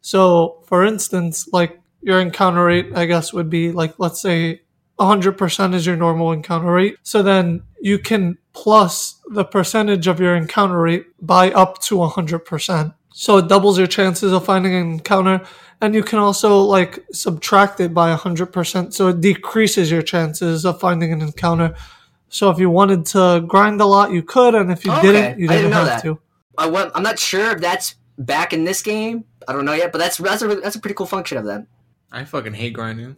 So, 0.00 0.62
for 0.66 0.84
instance, 0.84 1.48
like 1.52 1.81
your 2.02 2.20
encounter 2.20 2.64
rate, 2.64 2.90
I 2.94 3.06
guess, 3.06 3.32
would 3.32 3.48
be 3.48 3.72
like, 3.72 3.94
let's 3.98 4.20
say 4.20 4.62
100% 4.98 5.74
is 5.74 5.86
your 5.86 5.96
normal 5.96 6.32
encounter 6.32 6.72
rate. 6.72 6.96
So 7.02 7.22
then 7.22 7.62
you 7.80 7.98
can 7.98 8.38
plus 8.52 9.20
the 9.30 9.44
percentage 9.44 10.06
of 10.06 10.20
your 10.20 10.36
encounter 10.36 10.80
rate 10.80 11.06
by 11.20 11.50
up 11.52 11.80
to 11.82 11.96
100%. 11.96 12.94
So 13.14 13.38
it 13.38 13.48
doubles 13.48 13.78
your 13.78 13.86
chances 13.86 14.32
of 14.32 14.44
finding 14.44 14.74
an 14.74 14.92
encounter. 14.92 15.42
And 15.80 15.94
you 15.94 16.02
can 16.02 16.18
also 16.18 16.60
like 16.60 17.04
subtract 17.12 17.80
it 17.80 17.92
by 17.92 18.14
100%. 18.14 18.92
So 18.92 19.08
it 19.08 19.20
decreases 19.20 19.90
your 19.90 20.02
chances 20.02 20.64
of 20.64 20.80
finding 20.80 21.12
an 21.12 21.20
encounter. 21.20 21.74
So 22.28 22.50
if 22.50 22.58
you 22.58 22.70
wanted 22.70 23.04
to 23.06 23.44
grind 23.46 23.80
a 23.80 23.86
lot, 23.86 24.12
you 24.12 24.22
could. 24.22 24.54
And 24.54 24.70
if 24.70 24.84
you 24.84 24.92
okay. 24.92 25.02
didn't, 25.02 25.38
you 25.38 25.48
didn't, 25.48 25.62
didn't 25.64 25.72
have 25.72 25.86
that. 25.86 26.02
to. 26.02 26.18
I 26.58 26.90
I'm 26.94 27.02
not 27.02 27.18
sure 27.18 27.50
if 27.52 27.60
that's 27.60 27.96
back 28.18 28.52
in 28.52 28.64
this 28.64 28.82
game. 28.82 29.24
I 29.48 29.52
don't 29.52 29.64
know 29.64 29.72
yet, 29.72 29.92
but 29.92 29.98
that's 29.98 30.18
that's 30.18 30.42
a, 30.42 30.48
that's 30.56 30.76
a 30.76 30.80
pretty 30.80 30.94
cool 30.94 31.06
function 31.06 31.38
of 31.38 31.44
them. 31.44 31.66
I 32.12 32.24
fucking 32.24 32.54
hate 32.54 32.74
grinding. 32.74 33.16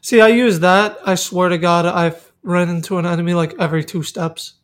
See, 0.00 0.20
I 0.20 0.28
use 0.28 0.60
that. 0.60 0.98
I 1.04 1.16
swear 1.16 1.48
to 1.48 1.58
God, 1.58 1.84
I've 1.86 2.32
ran 2.42 2.68
into 2.68 2.98
an 2.98 3.06
enemy 3.06 3.34
like 3.34 3.54
every 3.58 3.84
two 3.84 4.02
steps. 4.02 4.54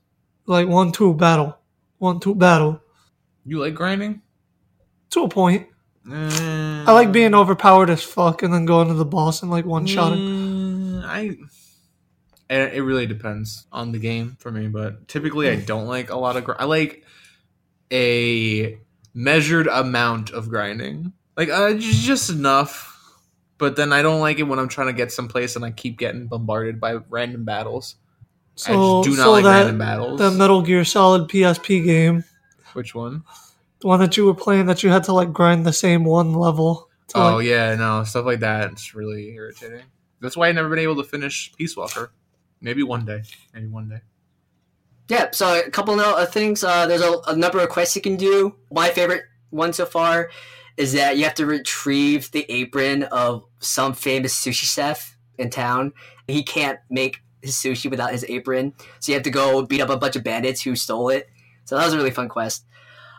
Like 0.46 0.68
one, 0.68 0.92
two, 0.92 1.14
battle. 1.14 1.58
One, 1.98 2.20
two, 2.20 2.34
battle. 2.34 2.80
You 3.44 3.58
like 3.58 3.74
grinding? 3.74 4.22
To 5.10 5.24
a 5.24 5.28
point. 5.28 5.66
Uh, 6.08 6.84
I 6.86 6.92
like 6.92 7.12
being 7.12 7.34
overpowered 7.34 7.90
as 7.90 8.02
fuck 8.02 8.42
and 8.42 8.52
then 8.52 8.64
going 8.64 8.88
to 8.88 8.94
the 8.94 9.04
boss 9.04 9.42
and 9.42 9.50
like 9.50 9.64
one 9.64 9.86
shot. 9.86 10.12
Mm, 10.12 11.04
I. 11.04 11.36
It 12.48 12.74
it 12.74 12.82
really 12.82 13.06
depends 13.06 13.66
on 13.70 13.92
the 13.92 13.98
game 13.98 14.36
for 14.40 14.50
me, 14.50 14.66
but 14.66 15.06
typically 15.08 15.48
I 15.48 15.56
don't 15.56 15.86
like 15.86 16.10
a 16.10 16.16
lot 16.16 16.36
of. 16.36 16.44
Gr- 16.44 16.58
I 16.58 16.64
like 16.64 17.04
a 17.92 18.78
measured 19.14 19.66
amount 19.68 20.30
of 20.30 20.48
grinding, 20.48 21.12
like 21.36 21.48
uh, 21.48 21.74
just 21.74 22.30
enough. 22.30 22.89
But 23.60 23.76
then 23.76 23.92
I 23.92 24.02
don't 24.02 24.20
like 24.20 24.38
it 24.40 24.44
when 24.44 24.58
I'm 24.58 24.68
trying 24.68 24.88
to 24.88 24.92
get 24.94 25.12
someplace 25.12 25.54
and 25.54 25.64
I 25.64 25.70
keep 25.70 25.98
getting 25.98 26.26
bombarded 26.26 26.80
by 26.80 26.94
random 27.10 27.44
battles. 27.44 27.94
I 28.66 28.72
So, 28.72 29.02
just 29.04 29.10
do 29.12 29.16
not 29.18 29.24
so 29.24 29.32
like 29.32 29.44
that, 29.44 29.58
random 29.58 29.78
battles. 29.78 30.18
that 30.18 30.32
Metal 30.32 30.62
Gear 30.62 30.84
Solid 30.84 31.28
PSP 31.28 31.84
game, 31.84 32.24
Which 32.72 32.94
one? 32.94 33.22
the 33.80 33.86
one 33.86 34.00
that 34.00 34.16
you 34.16 34.26
were 34.26 34.34
playing 34.34 34.66
that 34.66 34.82
you 34.82 34.90
had 34.90 35.04
to 35.04 35.12
like 35.12 35.32
grind 35.32 35.64
the 35.66 35.72
same 35.72 36.04
one 36.04 36.34
level. 36.34 36.88
To, 37.08 37.18
Oh 37.18 37.36
like, 37.36 37.46
yeah, 37.46 37.74
no 37.76 38.02
stuff 38.04 38.24
like 38.26 38.40
that. 38.40 38.72
It's 38.72 38.94
really 38.94 39.34
irritating. 39.34 39.82
That's 40.20 40.36
why 40.36 40.48
I've 40.48 40.54
never 40.54 40.68
been 40.68 40.78
able 40.80 40.96
to 40.96 41.04
finish 41.04 41.52
Peace 41.56 41.76
Walker. 41.76 42.12
Maybe 42.60 42.82
one 42.82 43.04
day. 43.06 43.22
Maybe 43.54 43.66
one 43.68 43.88
day. 43.88 44.00
Yeah, 45.08 45.30
so 45.32 45.58
a 45.58 45.70
couple 45.70 45.98
of 46.00 46.32
things. 46.32 46.62
Uh, 46.62 46.86
there's 46.86 47.00
a, 47.02 47.18
a 47.26 47.34
number 47.36 47.58
of 47.60 47.68
quests 47.68 47.96
you 47.96 48.02
can 48.02 48.16
do. 48.16 48.54
My 48.70 48.90
favorite 48.90 49.24
one 49.50 49.72
so 49.72 49.84
far 49.86 50.30
is 50.80 50.94
that 50.94 51.18
you 51.18 51.24
have 51.24 51.34
to 51.34 51.44
retrieve 51.44 52.30
the 52.30 52.50
apron 52.50 53.02
of 53.02 53.44
some 53.58 53.92
famous 53.92 54.34
sushi 54.34 54.64
chef 54.64 55.18
in 55.36 55.50
town. 55.50 55.92
He 56.26 56.42
can't 56.42 56.78
make 56.88 57.18
his 57.42 57.54
sushi 57.54 57.90
without 57.90 58.12
his 58.12 58.24
apron. 58.30 58.72
So 58.98 59.12
you 59.12 59.16
have 59.16 59.22
to 59.24 59.30
go 59.30 59.66
beat 59.66 59.82
up 59.82 59.90
a 59.90 59.98
bunch 59.98 60.16
of 60.16 60.24
bandits 60.24 60.62
who 60.62 60.74
stole 60.74 61.10
it. 61.10 61.28
So 61.66 61.76
that 61.76 61.84
was 61.84 61.92
a 61.92 61.98
really 61.98 62.10
fun 62.10 62.30
quest. 62.30 62.64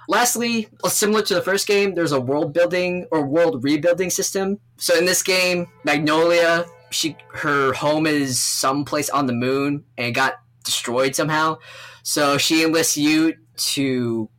Lastly, 0.10 0.70
similar 0.88 1.22
to 1.22 1.36
the 1.36 1.42
first 1.44 1.68
game, 1.68 1.94
there's 1.94 2.14
a 2.14 2.20
world 2.20 2.52
building 2.52 3.06
or 3.12 3.24
world 3.28 3.64
rebuilding 3.64 4.10
system. 4.10 4.60
So 4.78 4.98
in 4.98 5.06
this 5.06 5.22
game, 5.22 5.68
Magnolia, 5.84 6.66
she 6.90 7.16
her 7.34 7.74
home 7.74 8.08
is 8.08 8.42
someplace 8.42 9.12
on 9.12 9.28
the 9.28 9.34
moon 9.34 9.84
and 10.00 10.16
got 10.16 10.40
destroyed 10.64 11.16
somehow. 11.16 11.60
So 12.02 12.40
she 12.40 12.64
enlists 12.64 12.98
you 12.98 13.36
to 13.56 14.32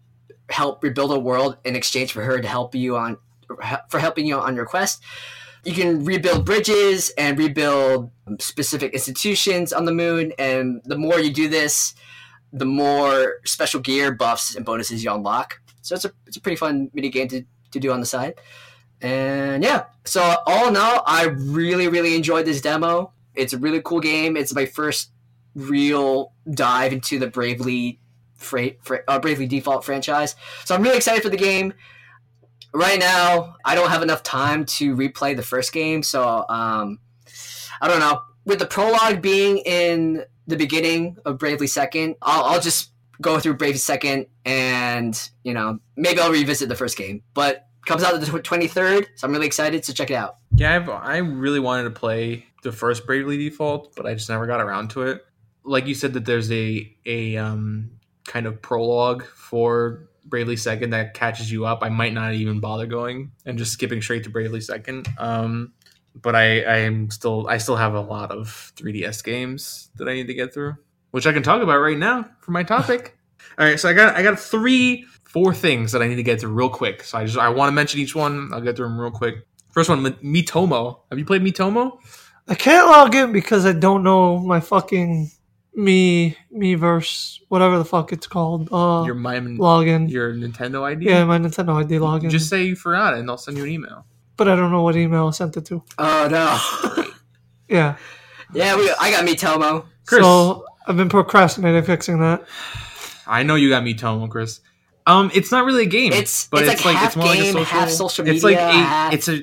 help 0.52 0.82
rebuild 0.82 1.10
a 1.12 1.18
world 1.18 1.56
in 1.64 1.74
exchange 1.74 2.12
for 2.12 2.22
her 2.22 2.40
to 2.40 2.48
help 2.48 2.74
you 2.74 2.96
on 2.96 3.18
for 3.88 3.98
helping 3.98 4.26
you 4.26 4.36
on 4.36 4.54
your 4.54 4.66
quest. 4.66 5.02
You 5.64 5.72
can 5.72 6.04
rebuild 6.04 6.44
bridges 6.44 7.12
and 7.16 7.38
rebuild 7.38 8.10
specific 8.38 8.92
institutions 8.92 9.72
on 9.72 9.84
the 9.84 9.92
moon, 9.92 10.32
and 10.38 10.82
the 10.84 10.98
more 10.98 11.20
you 11.20 11.32
do 11.32 11.48
this, 11.48 11.94
the 12.52 12.64
more 12.64 13.36
special 13.44 13.80
gear 13.80 14.12
buffs 14.12 14.56
and 14.56 14.64
bonuses 14.64 15.04
you 15.04 15.12
unlock. 15.12 15.60
So 15.82 15.94
it's 15.94 16.04
a 16.04 16.12
it's 16.26 16.36
a 16.36 16.40
pretty 16.40 16.56
fun 16.56 16.90
mini 16.92 17.08
game 17.10 17.28
to, 17.28 17.44
to 17.72 17.80
do 17.80 17.92
on 17.92 18.00
the 18.00 18.06
side. 18.06 18.34
And 19.00 19.64
yeah, 19.64 19.84
so 20.04 20.36
all 20.46 20.68
in 20.68 20.76
all, 20.76 21.02
I 21.06 21.24
really 21.24 21.88
really 21.88 22.14
enjoyed 22.16 22.46
this 22.46 22.60
demo. 22.60 23.12
It's 23.34 23.52
a 23.52 23.58
really 23.58 23.80
cool 23.82 24.00
game. 24.00 24.36
It's 24.36 24.54
my 24.54 24.66
first 24.66 25.12
real 25.54 26.32
dive 26.52 26.92
into 26.92 27.18
the 27.18 27.26
Bravely 27.26 28.00
fra- 28.42 28.74
uh, 29.08 29.18
Bravely 29.18 29.46
Default 29.46 29.84
franchise. 29.84 30.36
So 30.64 30.74
I'm 30.74 30.82
really 30.82 30.96
excited 30.96 31.22
for 31.22 31.28
the 31.30 31.36
game. 31.36 31.74
Right 32.74 32.98
now, 32.98 33.56
I 33.64 33.74
don't 33.74 33.90
have 33.90 34.02
enough 34.02 34.22
time 34.22 34.64
to 34.64 34.96
replay 34.96 35.36
the 35.36 35.42
first 35.42 35.72
game, 35.72 36.02
so 36.02 36.46
um, 36.48 36.98
I 37.80 37.88
don't 37.88 38.00
know. 38.00 38.22
With 38.44 38.58
the 38.58 38.66
prologue 38.66 39.20
being 39.20 39.58
in 39.58 40.24
the 40.46 40.56
beginning 40.56 41.18
of 41.24 41.38
Bravely 41.38 41.66
Second, 41.66 42.16
I'll, 42.22 42.44
I'll 42.44 42.60
just 42.60 42.92
go 43.20 43.38
through 43.38 43.54
Bravely 43.54 43.78
Second, 43.78 44.26
and 44.46 45.30
you 45.44 45.52
know 45.52 45.80
maybe 45.96 46.20
I'll 46.20 46.32
revisit 46.32 46.68
the 46.68 46.74
first 46.74 46.96
game. 46.96 47.22
But 47.34 47.66
comes 47.86 48.02
out 48.02 48.18
the 48.18 48.38
twenty 48.40 48.68
third, 48.68 49.06
so 49.16 49.26
I'm 49.26 49.32
really 49.32 49.46
excited. 49.46 49.84
So 49.84 49.92
check 49.92 50.10
it 50.10 50.14
out. 50.14 50.36
Yeah, 50.54 50.74
I've, 50.74 50.88
I 50.88 51.18
really 51.18 51.60
wanted 51.60 51.84
to 51.84 51.90
play 51.90 52.46
the 52.62 52.72
first 52.72 53.06
Bravely 53.06 53.36
Default, 53.36 53.94
but 53.96 54.06
I 54.06 54.14
just 54.14 54.28
never 54.28 54.46
got 54.46 54.60
around 54.60 54.88
to 54.90 55.02
it. 55.02 55.24
Like 55.64 55.86
you 55.86 55.94
said, 55.94 56.14
that 56.14 56.24
there's 56.24 56.50
a 56.50 56.96
a 57.04 57.36
um, 57.36 57.90
kind 58.24 58.46
of 58.46 58.60
prologue 58.62 59.24
for 59.24 60.08
Bravely 60.24 60.56
Second 60.56 60.90
that 60.90 61.14
catches 61.14 61.50
you 61.50 61.66
up. 61.66 61.80
I 61.82 61.88
might 61.88 62.12
not 62.12 62.34
even 62.34 62.60
bother 62.60 62.86
going 62.86 63.32
and 63.44 63.58
just 63.58 63.72
skipping 63.72 64.00
straight 64.00 64.24
to 64.24 64.30
Bravely 64.30 64.60
Second. 64.60 65.08
Um, 65.18 65.72
but 66.14 66.34
I 66.36 66.62
I 66.62 66.76
am 66.78 67.10
still 67.10 67.46
I 67.48 67.58
still 67.58 67.76
have 67.76 67.94
a 67.94 68.00
lot 68.00 68.30
of 68.30 68.72
3DS 68.76 69.24
games 69.24 69.90
that 69.96 70.08
I 70.08 70.14
need 70.14 70.26
to 70.26 70.34
get 70.34 70.52
through, 70.52 70.76
which 71.10 71.26
I 71.26 71.32
can 71.32 71.42
talk 71.42 71.62
about 71.62 71.78
right 71.78 71.98
now 71.98 72.26
for 72.40 72.52
my 72.52 72.62
topic. 72.62 73.18
All 73.58 73.66
right, 73.66 73.78
so 73.78 73.88
I 73.88 73.92
got 73.92 74.14
I 74.14 74.22
got 74.22 74.38
three 74.38 75.06
four 75.24 75.54
things 75.54 75.92
that 75.92 76.02
I 76.02 76.08
need 76.08 76.16
to 76.16 76.22
get 76.22 76.40
through 76.40 76.52
real 76.52 76.68
quick. 76.68 77.02
So 77.04 77.18
I 77.18 77.24
just 77.24 77.38
I 77.38 77.48
want 77.48 77.68
to 77.68 77.72
mention 77.72 78.00
each 78.00 78.14
one. 78.14 78.50
I'll 78.52 78.60
get 78.60 78.76
through 78.76 78.88
them 78.88 79.00
real 79.00 79.10
quick. 79.10 79.46
First 79.70 79.88
one, 79.88 80.04
Miitomo. 80.04 81.00
Have 81.10 81.18
you 81.18 81.24
played 81.24 81.42
Miitomo? 81.42 81.98
I 82.48 82.54
can't 82.54 82.86
log 82.86 83.14
in 83.14 83.32
because 83.32 83.64
I 83.64 83.72
don't 83.72 84.02
know 84.02 84.38
my 84.38 84.60
fucking 84.60 85.30
me 85.74 86.36
Miiverse 86.54 87.40
whatever 87.48 87.78
the 87.78 87.84
fuck 87.84 88.12
it's 88.12 88.26
called. 88.26 88.68
Uh, 88.72 89.04
Your 89.06 89.14
my 89.14 89.38
login. 89.38 90.10
your 90.10 90.34
Nintendo 90.34 90.82
ID. 90.82 91.06
yeah, 91.06 91.24
my 91.24 91.38
Nintendo 91.38 91.82
ID 91.82 91.94
login. 91.96 92.30
Just 92.30 92.48
say 92.48 92.64
you 92.64 92.76
forgot 92.76 93.14
it, 93.14 93.20
and 93.20 93.28
they'll 93.28 93.38
send 93.38 93.56
you 93.56 93.64
an 93.64 93.70
email. 93.70 94.04
but 94.36 94.48
I 94.48 94.56
don't 94.56 94.70
know 94.70 94.82
what 94.82 94.96
email 94.96 95.28
I 95.28 95.30
sent 95.30 95.56
it 95.56 95.64
to. 95.66 95.82
Oh 95.98 96.28
no. 96.30 97.04
Yeah. 97.68 97.96
yeah, 98.52 98.76
we, 98.76 98.90
I 99.00 99.10
got 99.10 99.24
Miitomo. 99.24 99.86
Chris. 100.04 100.22
So 100.22 100.66
I've 100.86 100.96
been 100.96 101.08
procrastinating 101.08 101.82
fixing 101.84 102.18
that. 102.20 102.44
I 103.26 103.44
know 103.44 103.54
you 103.54 103.70
got 103.70 103.82
Miitomo, 103.82 104.28
Chris. 104.28 104.60
Um, 105.06 105.30
it's 105.34 105.50
not 105.50 105.64
really 105.64 105.84
a 105.84 105.86
game. 105.86 106.12
It's- 106.12 106.48
but 106.50 106.64
it's 106.64 106.72
it's, 106.74 106.84
like 106.84 106.94
like, 106.94 106.96
half 107.02 107.08
it's 107.08 107.16
more 107.16 107.26
like 107.28 107.38
a 107.38 107.42
game, 107.42 107.52
social. 107.54 107.64
half 107.64 107.88
social 107.90 108.28
It's 108.28 108.44
like 108.44 108.56
media, 108.56 108.68
a. 108.68 108.72
half- 108.72 109.14
It's 109.14 109.28
a 109.28 109.40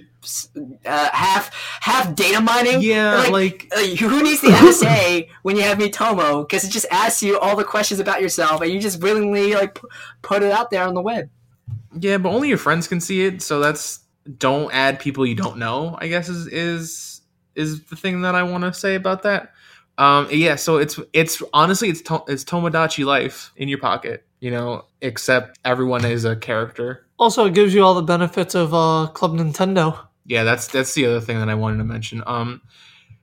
Uh, 0.85 1.09
half 1.13 1.49
half 1.81 2.13
data 2.15 2.41
mining. 2.41 2.81
yeah, 2.81 3.27
like, 3.31 3.71
Uh, 3.75 3.79
who 3.95 4.21
needs 4.21 4.41
the 4.41 4.47
NSA 4.49 5.27
when 5.43 5.55
you 5.55 5.61
have 5.61 5.77
Miitomo? 5.77 6.47
Because 6.47 6.63
it 6.65 6.69
just 6.71 6.85
asks 6.91 7.23
you 7.23 7.39
all 7.39 7.55
the 7.55 7.63
questions 7.63 7.99
about 7.99 8.21
yourself, 8.21 8.61
and 8.61 8.71
you 8.71 8.79
just 8.79 9.01
willingly 9.01 9.53
like 9.53 9.75
p- 9.75 9.87
put 10.21 10.43
it 10.43 10.51
out 10.51 10.71
there 10.71 10.83
on 10.83 10.93
the 10.93 11.01
web. 11.01 11.29
yeah, 11.99 12.17
but 12.17 12.29
only 12.29 12.49
your 12.49 12.57
friends 12.57 12.87
can 12.87 12.99
see 12.99 13.25
it. 13.25 13.41
So 13.41 13.59
that's 13.59 13.99
don't 14.37 14.71
add 14.73 14.99
people 14.99 15.25
you 15.25 15.35
don't 15.35 15.57
know. 15.57 15.97
I 15.99 16.07
guess 16.07 16.27
is 16.29 16.47
is 16.47 17.21
is 17.55 17.83
the 17.85 17.95
thing 17.95 18.21
that 18.21 18.35
I 18.35 18.43
want 18.43 18.63
to 18.65 18.73
say 18.73 18.95
about 18.95 19.23
that. 19.23 19.53
Um, 19.97 20.27
yeah, 20.31 20.55
so 20.55 20.77
it's 20.77 20.99
it's 21.13 21.41
honestly 21.53 21.89
it's 21.89 22.01
to, 22.03 22.23
it's 22.27 22.43
Tomodachi 22.43 23.05
life 23.05 23.51
in 23.57 23.67
your 23.69 23.79
pocket, 23.79 24.25
you 24.39 24.51
know, 24.51 24.85
except 25.01 25.59
everyone 25.65 26.05
is 26.05 26.25
a 26.25 26.35
character. 26.35 27.05
Also, 27.17 27.45
it 27.47 27.53
gives 27.53 27.73
you 27.73 27.83
all 27.83 27.95
the 27.95 28.01
benefits 28.01 28.55
of 28.55 28.73
uh, 28.73 29.07
Club 29.13 29.33
Nintendo. 29.33 30.05
Yeah 30.29 30.43
that's 30.43 30.67
that's 30.67 30.93
the 30.93 31.05
other 31.07 31.19
thing 31.19 31.39
that 31.39 31.49
i 31.49 31.55
wanted 31.55 31.79
to 31.79 31.83
mention. 31.83 32.23
Um 32.25 32.61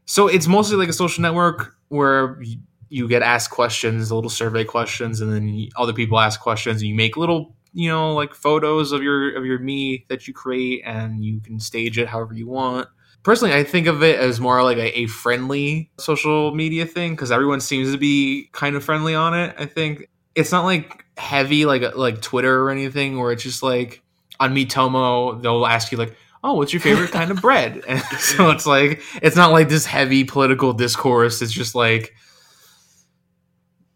so 0.04 0.26
it's 0.26 0.46
mostly 0.46 0.76
like 0.76 0.88
a 0.88 0.92
social 0.92 1.22
network 1.22 1.74
where 1.88 2.40
you, 2.88 3.08
get 3.08 3.22
asked 3.22 3.50
questions 3.50 4.12
little 4.12 4.30
survey 4.30 4.64
questions 4.64 5.20
and 5.20 5.32
then 5.32 5.68
other 5.76 5.92
people 5.92 6.18
ask 6.20 6.40
questions 6.40 6.80
and 6.80 6.88
you 6.88 6.94
make 6.94 7.16
little 7.16 7.54
you 7.72 7.88
know 7.88 8.14
like 8.14 8.34
photos 8.34 8.92
of 8.92 9.02
your 9.02 9.36
of 9.36 9.44
your 9.44 9.58
me 9.58 10.04
that 10.08 10.26
you 10.28 10.34
create 10.34 10.82
and 10.84 11.24
you 11.24 11.40
can 11.40 11.58
stage 11.60 11.98
it 11.98 12.08
however 12.08 12.34
you 12.34 12.46
want. 12.48 12.88
Personally 13.22 13.54
i 13.54 13.64
think 13.64 13.86
of 13.86 14.02
it 14.02 14.18
as 14.18 14.40
more 14.40 14.62
like 14.62 14.78
a, 14.78 14.98
a 14.98 15.06
friendly 15.06 15.90
social 15.98 16.54
media 16.54 16.86
thing 16.86 17.12
because 17.12 17.30
everyone 17.32 17.60
seems 17.60 17.92
to 17.92 17.98
be 17.98 18.48
kind 18.52 18.76
of 18.76 18.84
friendly 18.84 19.14
on 19.14 19.32
it 19.34 19.54
i 19.58 19.64
think. 19.66 20.08
It's 20.34 20.52
not 20.52 20.64
like 20.64 21.06
heavy 21.16 21.64
like 21.64 21.96
like 21.96 22.20
twitter 22.20 22.62
or 22.62 22.70
anything 22.70 23.18
where 23.18 23.32
it's 23.32 23.42
just 23.42 23.62
like 23.62 24.02
on 24.40 24.54
Miitomo, 24.54 25.40
they'll 25.42 25.66
ask 25.66 25.92
you 25.92 25.98
like, 25.98 26.16
"Oh, 26.46 26.54
what's 26.54 26.72
your 26.72 26.80
favorite 26.80 27.10
kind 27.10 27.30
of 27.30 27.40
bread?" 27.40 27.82
And 27.88 28.00
so 28.18 28.50
it's 28.50 28.66
like 28.66 29.02
it's 29.22 29.36
not 29.36 29.52
like 29.52 29.68
this 29.68 29.84
heavy 29.86 30.24
political 30.24 30.72
discourse. 30.72 31.42
It's 31.42 31.52
just 31.52 31.74
like, 31.74 32.14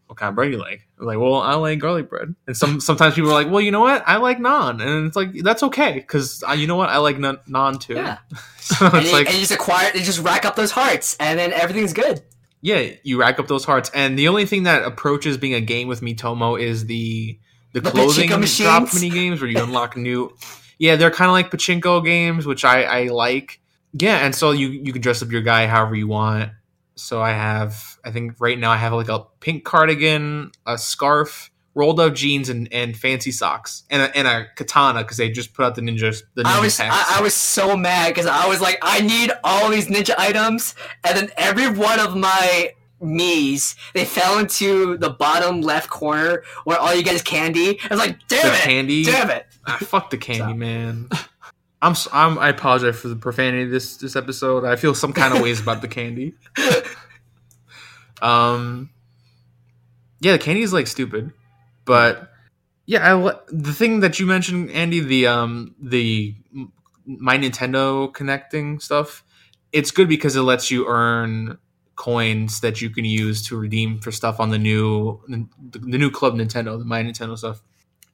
"What 0.07 0.17
kind 0.17 0.29
of 0.29 0.35
bread 0.35 0.51
you 0.51 0.57
like?" 0.59 0.87
I'm 0.99 1.07
like, 1.07 1.17
well, 1.17 1.35
I 1.35 1.55
like 1.55 1.79
garlic 1.79 2.09
bread. 2.09 2.35
And 2.45 2.55
some 2.55 2.79
sometimes 2.79 3.15
people 3.15 3.31
are 3.31 3.33
like, 3.33 3.49
"Well, 3.51 3.61
you 3.61 3.71
know 3.71 3.79
what? 3.79 4.03
I 4.05 4.17
like 4.17 4.39
naan," 4.39 4.81
and 4.81 5.07
it's 5.07 5.15
like 5.15 5.29
that's 5.41 5.63
okay 5.63 5.93
because 5.93 6.43
you 6.57 6.67
know 6.67 6.75
what? 6.75 6.89
I 6.89 6.97
like 6.97 7.17
naan 7.17 7.79
too. 7.79 7.95
Yeah, 7.95 8.17
so 8.59 8.85
and, 8.85 8.95
it's 8.97 9.07
you, 9.07 9.13
like, 9.13 9.27
and 9.27 9.35
you 9.35 9.41
just 9.41 9.51
acquire, 9.51 9.91
you 9.95 10.01
just 10.01 10.19
rack 10.19 10.45
up 10.45 10.55
those 10.55 10.71
hearts, 10.71 11.15
and 11.19 11.39
then 11.39 11.53
everything's 11.53 11.93
good. 11.93 12.21
yeah, 12.61 12.91
you 13.03 13.19
rack 13.19 13.39
up 13.39 13.47
those 13.47 13.65
hearts. 13.65 13.89
And 13.95 14.19
the 14.19 14.27
only 14.27 14.45
thing 14.45 14.63
that 14.63 14.83
approaches 14.83 15.37
being 15.37 15.55
a 15.55 15.61
game 15.61 15.87
with 15.87 16.01
Miitomo 16.01 16.59
is 16.61 16.85
the 16.85 17.39
the, 17.73 17.79
The 17.81 17.89
clothing 17.91 18.29
drop 18.29 18.93
mini 18.93 19.09
games 19.09 19.39
where 19.41 19.49
you 19.49 19.63
unlock 19.63 19.95
new. 19.95 20.35
Yeah, 20.81 20.95
they're 20.95 21.11
kind 21.11 21.29
of 21.29 21.33
like 21.33 21.51
pachinko 21.51 22.03
games, 22.03 22.47
which 22.47 22.65
I 22.65 22.81
I 22.83 23.03
like. 23.09 23.61
Yeah, 23.93 24.17
and 24.25 24.33
so 24.33 24.49
you 24.49 24.69
you 24.69 24.91
can 24.91 25.01
dress 25.03 25.21
up 25.21 25.29
your 25.31 25.43
guy 25.43 25.67
however 25.67 25.93
you 25.93 26.07
want. 26.07 26.49
So 26.95 27.21
I 27.21 27.31
have, 27.33 27.97
I 28.03 28.09
think 28.11 28.35
right 28.39 28.57
now 28.57 28.71
I 28.71 28.77
have 28.77 28.91
like 28.93 29.07
a 29.09 29.19
pink 29.39 29.63
cardigan, 29.63 30.51
a 30.65 30.77
scarf, 30.79 31.51
rolled 31.75 31.99
up 31.99 32.15
jeans, 32.15 32.49
and, 32.49 32.67
and 32.71 32.97
fancy 32.97 33.31
socks, 33.31 33.83
and 33.91 34.01
a, 34.01 34.17
and 34.17 34.27
a 34.27 34.47
katana 34.55 35.01
because 35.03 35.17
they 35.17 35.29
just 35.29 35.53
put 35.53 35.65
out 35.65 35.75
the 35.75 35.81
ninja 35.81 36.19
the 36.33 36.43
ninja 36.43 36.47
I 36.47 36.59
was. 36.59 36.79
I, 36.79 37.17
I 37.17 37.21
was 37.21 37.35
so 37.35 37.77
mad 37.77 38.09
because 38.09 38.25
I 38.25 38.47
was 38.47 38.59
like, 38.59 38.79
I 38.81 39.01
need 39.01 39.31
all 39.43 39.69
these 39.69 39.87
ninja 39.87 40.15
items, 40.17 40.73
and 41.03 41.15
then 41.15 41.29
every 41.37 41.69
one 41.69 41.99
of 41.99 42.15
my 42.17 42.73
me's 42.99 43.75
they 43.93 44.05
fell 44.05 44.37
into 44.39 44.97
the 44.97 45.09
bottom 45.09 45.61
left 45.61 45.89
corner 45.89 46.43
where 46.65 46.77
all 46.79 46.93
you 46.95 47.03
get 47.03 47.13
is 47.15 47.21
candy. 47.21 47.79
I 47.83 47.87
was 47.89 47.99
like, 47.99 48.17
damn 48.27 48.47
The 48.47 48.53
it, 48.53 48.61
candy? 48.61 49.03
damn 49.03 49.29
it. 49.29 49.45
Ah, 49.67 49.77
fuck 49.81 50.09
the 50.09 50.17
candy, 50.17 50.53
man. 50.53 51.09
I'm, 51.81 51.95
I'm 52.13 52.37
I 52.39 52.49
apologize 52.49 52.99
for 52.99 53.07
the 53.07 53.15
profanity 53.15 53.65
this 53.65 53.97
this 53.97 54.15
episode. 54.15 54.65
I 54.65 54.75
feel 54.75 54.93
some 54.93 55.13
kind 55.13 55.35
of 55.35 55.41
ways 55.41 55.59
about 55.59 55.81
the 55.81 55.87
candy. 55.87 56.35
Um, 58.21 58.91
yeah, 60.19 60.33
the 60.33 60.39
candy 60.39 60.61
is 60.61 60.73
like 60.73 60.87
stupid, 60.87 61.31
but 61.85 62.31
yeah, 62.85 63.15
I 63.15 63.35
the 63.49 63.73
thing 63.73 64.01
that 64.01 64.19
you 64.19 64.25
mentioned, 64.25 64.69
Andy, 64.71 64.99
the 64.99 65.27
um 65.27 65.75
the 65.81 66.35
my 67.05 67.37
Nintendo 67.37 68.13
connecting 68.13 68.79
stuff. 68.79 69.23
It's 69.71 69.91
good 69.91 70.09
because 70.09 70.35
it 70.35 70.41
lets 70.41 70.69
you 70.69 70.87
earn 70.87 71.57
coins 71.95 72.61
that 72.61 72.81
you 72.81 72.89
can 72.89 73.05
use 73.05 73.47
to 73.47 73.57
redeem 73.57 73.99
for 73.99 74.11
stuff 74.11 74.39
on 74.39 74.49
the 74.49 74.59
new 74.59 75.19
the, 75.27 75.47
the 75.79 75.97
new 75.97 76.11
Club 76.11 76.35
Nintendo, 76.35 76.77
the 76.77 76.85
My 76.85 77.01
Nintendo 77.01 77.37
stuff 77.37 77.61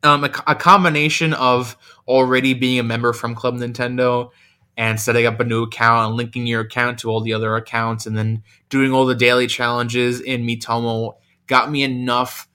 um, 0.03 0.23
a, 0.23 0.31
a 0.47 0.55
combination 0.55 1.33
of 1.33 1.77
already 2.07 2.53
being 2.53 2.79
a 2.79 2.83
member 2.83 3.13
from 3.13 3.35
Club 3.35 3.55
Nintendo 3.55 4.29
and 4.77 4.99
setting 4.99 5.25
up 5.25 5.39
a 5.39 5.43
new 5.43 5.63
account 5.63 6.07
and 6.07 6.17
linking 6.17 6.45
your 6.45 6.61
account 6.61 6.99
to 6.99 7.09
all 7.09 7.21
the 7.21 7.33
other 7.33 7.55
accounts 7.55 8.05
and 8.05 8.17
then 8.17 8.43
doing 8.69 8.93
all 8.93 9.05
the 9.05 9.15
daily 9.15 9.47
challenges 9.47 10.21
in 10.21 10.45
Miitomo 10.45 11.15
got 11.47 11.71
me 11.71 11.83
enough 11.83 12.47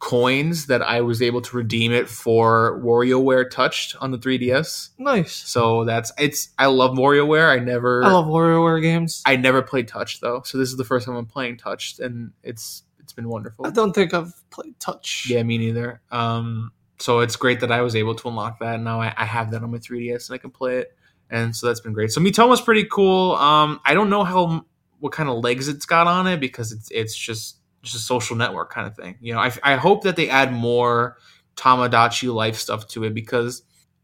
coins 0.00 0.66
that 0.66 0.82
I 0.82 1.02
was 1.02 1.22
able 1.22 1.42
to 1.42 1.56
redeem 1.56 1.92
it 1.92 2.08
for 2.08 2.80
WarioWare 2.82 3.48
Touched 3.48 3.94
on 4.00 4.10
the 4.10 4.18
3DS. 4.18 4.90
Nice. 4.98 5.34
So 5.34 5.84
that's 5.84 6.10
it's. 6.18 6.48
I 6.58 6.66
love 6.66 6.96
WarioWare. 6.96 7.48
I 7.48 7.62
never. 7.62 8.02
I 8.02 8.10
love 8.10 8.26
WarioWare 8.26 8.82
games. 8.82 9.22
I 9.24 9.36
never 9.36 9.62
played 9.62 9.86
Touch 9.86 10.20
though, 10.20 10.42
so 10.44 10.58
this 10.58 10.70
is 10.70 10.76
the 10.76 10.84
first 10.84 11.06
time 11.06 11.14
I'm 11.16 11.26
playing 11.26 11.58
Touched, 11.58 12.00
and 12.00 12.32
it's 12.42 12.82
it's 12.98 13.12
been 13.12 13.28
wonderful. 13.28 13.66
I 13.66 13.70
don't 13.70 13.92
think 13.92 14.12
I've 14.12 14.32
played 14.50 14.80
Touch. 14.80 15.26
Yeah, 15.28 15.42
me 15.42 15.58
neither. 15.58 16.00
Um, 16.10 16.72
so 17.00 17.20
it's 17.20 17.36
great 17.36 17.60
that 17.60 17.72
I 17.72 17.82
was 17.82 17.96
able 17.96 18.14
to 18.14 18.28
unlock 18.28 18.60
that. 18.60 18.76
And 18.76 18.84
now 18.84 19.00
I, 19.00 19.14
I 19.16 19.24
have 19.24 19.50
that 19.52 19.62
on 19.62 19.70
my 19.70 19.78
3DS 19.78 20.28
and 20.28 20.34
I 20.34 20.38
can 20.38 20.50
play 20.50 20.78
it, 20.78 20.96
and 21.30 21.54
so 21.54 21.66
that's 21.66 21.80
been 21.80 21.92
great. 21.92 22.12
So 22.12 22.20
Miitomo's 22.20 22.60
pretty 22.60 22.84
cool. 22.84 23.32
Um, 23.36 23.80
I 23.84 23.94
don't 23.94 24.10
know 24.10 24.24
how 24.24 24.64
what 24.98 25.12
kind 25.12 25.28
of 25.28 25.42
legs 25.42 25.68
it's 25.68 25.86
got 25.86 26.06
on 26.06 26.26
it 26.26 26.40
because 26.40 26.72
it's 26.72 26.90
it's 26.90 27.16
just 27.16 27.56
just 27.82 27.96
a 27.96 27.98
social 27.98 28.36
network 28.36 28.70
kind 28.70 28.86
of 28.86 28.94
thing. 28.94 29.16
You 29.20 29.34
know, 29.34 29.40
I 29.40 29.52
I 29.62 29.76
hope 29.76 30.04
that 30.04 30.16
they 30.16 30.28
add 30.28 30.52
more 30.52 31.16
Tamagotchi 31.56 32.32
life 32.32 32.56
stuff 32.56 32.86
to 32.88 33.04
it 33.04 33.14
because 33.14 33.62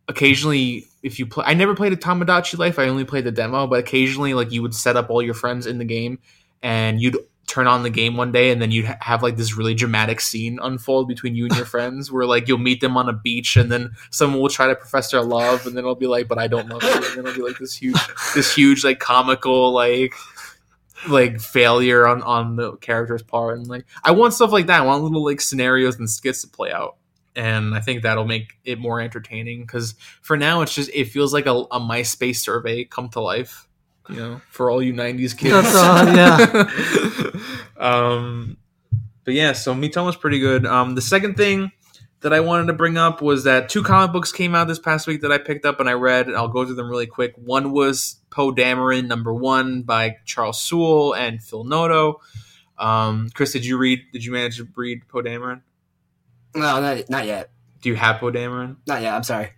occasionally 0.08 0.84
if 1.02 1.18
you 1.18 1.26
play 1.26 1.44
I 1.46 1.54
never 1.54 1.74
played 1.74 1.92
a 1.92 1.96
Tamagotchi 1.96 2.58
life, 2.58 2.78
I 2.78 2.88
only 2.88 3.04
played 3.04 3.24
the 3.24 3.32
demo, 3.32 3.66
but 3.66 3.80
occasionally 3.80 4.34
like 4.34 4.52
you 4.52 4.62
would 4.62 4.74
set 4.74 4.96
up 4.96 5.10
all 5.10 5.22
your 5.22 5.34
friends 5.34 5.66
in 5.66 5.78
the 5.78 5.84
game 5.84 6.18
and 6.62 7.00
you'd 7.00 7.18
turn 7.46 7.66
on 7.66 7.82
the 7.82 7.90
game 7.90 8.16
one 8.16 8.32
day 8.32 8.50
and 8.50 8.60
then 8.60 8.70
you'd 8.70 8.86
have 9.00 9.22
like 9.22 9.36
this 9.36 9.56
really 9.56 9.74
dramatic 9.74 10.20
scene 10.20 10.58
unfold 10.62 11.06
between 11.06 11.34
you 11.34 11.44
and 11.46 11.56
your 11.56 11.64
friends 11.76 12.10
where 12.10 12.26
like 12.26 12.48
you'll 12.48 12.58
meet 12.58 12.80
them 12.80 12.96
on 12.96 13.08
a 13.08 13.12
beach 13.12 13.56
and 13.56 13.70
then 13.70 13.90
someone 14.10 14.40
will 14.40 14.48
try 14.48 14.66
to 14.66 14.74
profess 14.74 15.10
their 15.10 15.22
love 15.22 15.64
and 15.66 15.76
then 15.76 15.84
it'll 15.84 15.94
be 15.94 16.08
like 16.08 16.28
but 16.28 16.38
I 16.38 16.48
don't 16.48 16.68
love 16.68 16.82
you. 16.82 16.90
And 16.92 17.04
then 17.04 17.18
it'll 17.18 17.34
be 17.34 17.42
like 17.42 17.58
this 17.58 17.74
huge 17.74 17.98
this 18.34 18.54
huge 18.54 18.84
like 18.84 18.98
comical 18.98 19.72
like 19.72 20.14
like 21.08 21.40
failure 21.40 22.06
on 22.06 22.22
on 22.22 22.56
the 22.56 22.76
character's 22.78 23.22
part 23.22 23.58
and 23.58 23.68
like 23.68 23.86
I 24.02 24.10
want 24.10 24.34
stuff 24.34 24.50
like 24.50 24.66
that. 24.66 24.80
I 24.80 24.84
want 24.84 25.04
little 25.04 25.24
like 25.24 25.40
scenarios 25.40 25.98
and 25.98 26.10
skits 26.10 26.42
to 26.42 26.48
play 26.48 26.72
out. 26.72 26.96
And 27.36 27.74
I 27.74 27.80
think 27.80 28.02
that'll 28.02 28.24
make 28.24 28.54
it 28.64 28.78
more 28.78 28.98
entertaining 29.00 29.60
because 29.60 29.94
for 30.22 30.36
now 30.36 30.62
it's 30.62 30.74
just 30.74 30.90
it 30.92 31.06
feels 31.06 31.34
like 31.34 31.46
a, 31.46 31.52
a 31.52 31.78
MySpace 31.78 32.36
survey 32.36 32.84
come 32.84 33.10
to 33.10 33.20
life 33.20 33.68
you 34.08 34.16
know 34.16 34.40
for 34.50 34.70
all 34.70 34.82
you 34.82 34.92
90s 34.92 35.36
kids 35.36 35.72
That's, 35.72 35.74
uh, 35.76 37.32
um 37.76 38.56
but 39.24 39.34
yeah 39.34 39.52
so 39.52 39.74
Miitomo's 39.74 40.16
pretty 40.16 40.38
good 40.38 40.66
um 40.66 40.94
the 40.94 41.02
second 41.02 41.36
thing 41.36 41.72
that 42.20 42.32
I 42.32 42.40
wanted 42.40 42.66
to 42.66 42.72
bring 42.72 42.96
up 42.96 43.20
was 43.22 43.44
that 43.44 43.68
two 43.68 43.82
comic 43.82 44.12
books 44.12 44.32
came 44.32 44.54
out 44.54 44.66
this 44.66 44.78
past 44.78 45.06
week 45.06 45.20
that 45.20 45.30
I 45.30 45.38
picked 45.38 45.64
up 45.64 45.80
and 45.80 45.88
I 45.88 45.92
read. 45.92 46.28
I'll 46.32 46.48
go 46.48 46.64
through 46.64 46.74
them 46.74 46.88
really 46.88 47.06
quick. 47.06 47.34
One 47.36 47.72
was 47.72 48.16
Poe 48.30 48.52
Dameron, 48.52 49.06
number 49.06 49.32
one, 49.32 49.82
by 49.82 50.16
Charles 50.24 50.60
Soule 50.60 51.14
and 51.14 51.42
Phil 51.42 51.64
Noto. 51.64 52.20
Um, 52.78 53.28
Chris, 53.34 53.52
did 53.52 53.64
you 53.64 53.78
read? 53.78 54.00
Did 54.12 54.24
you 54.24 54.32
manage 54.32 54.56
to 54.56 54.68
read 54.74 55.06
Poe 55.08 55.22
Dameron? 55.22 55.62
No, 56.54 56.80
not, 56.80 57.08
not 57.08 57.26
yet. 57.26 57.50
Do 57.82 57.90
you 57.90 57.94
have 57.94 58.18
Poe 58.18 58.32
Dameron? 58.32 58.76
Not 58.86 59.02
yet. 59.02 59.14
I'm 59.14 59.22
sorry. 59.22 59.50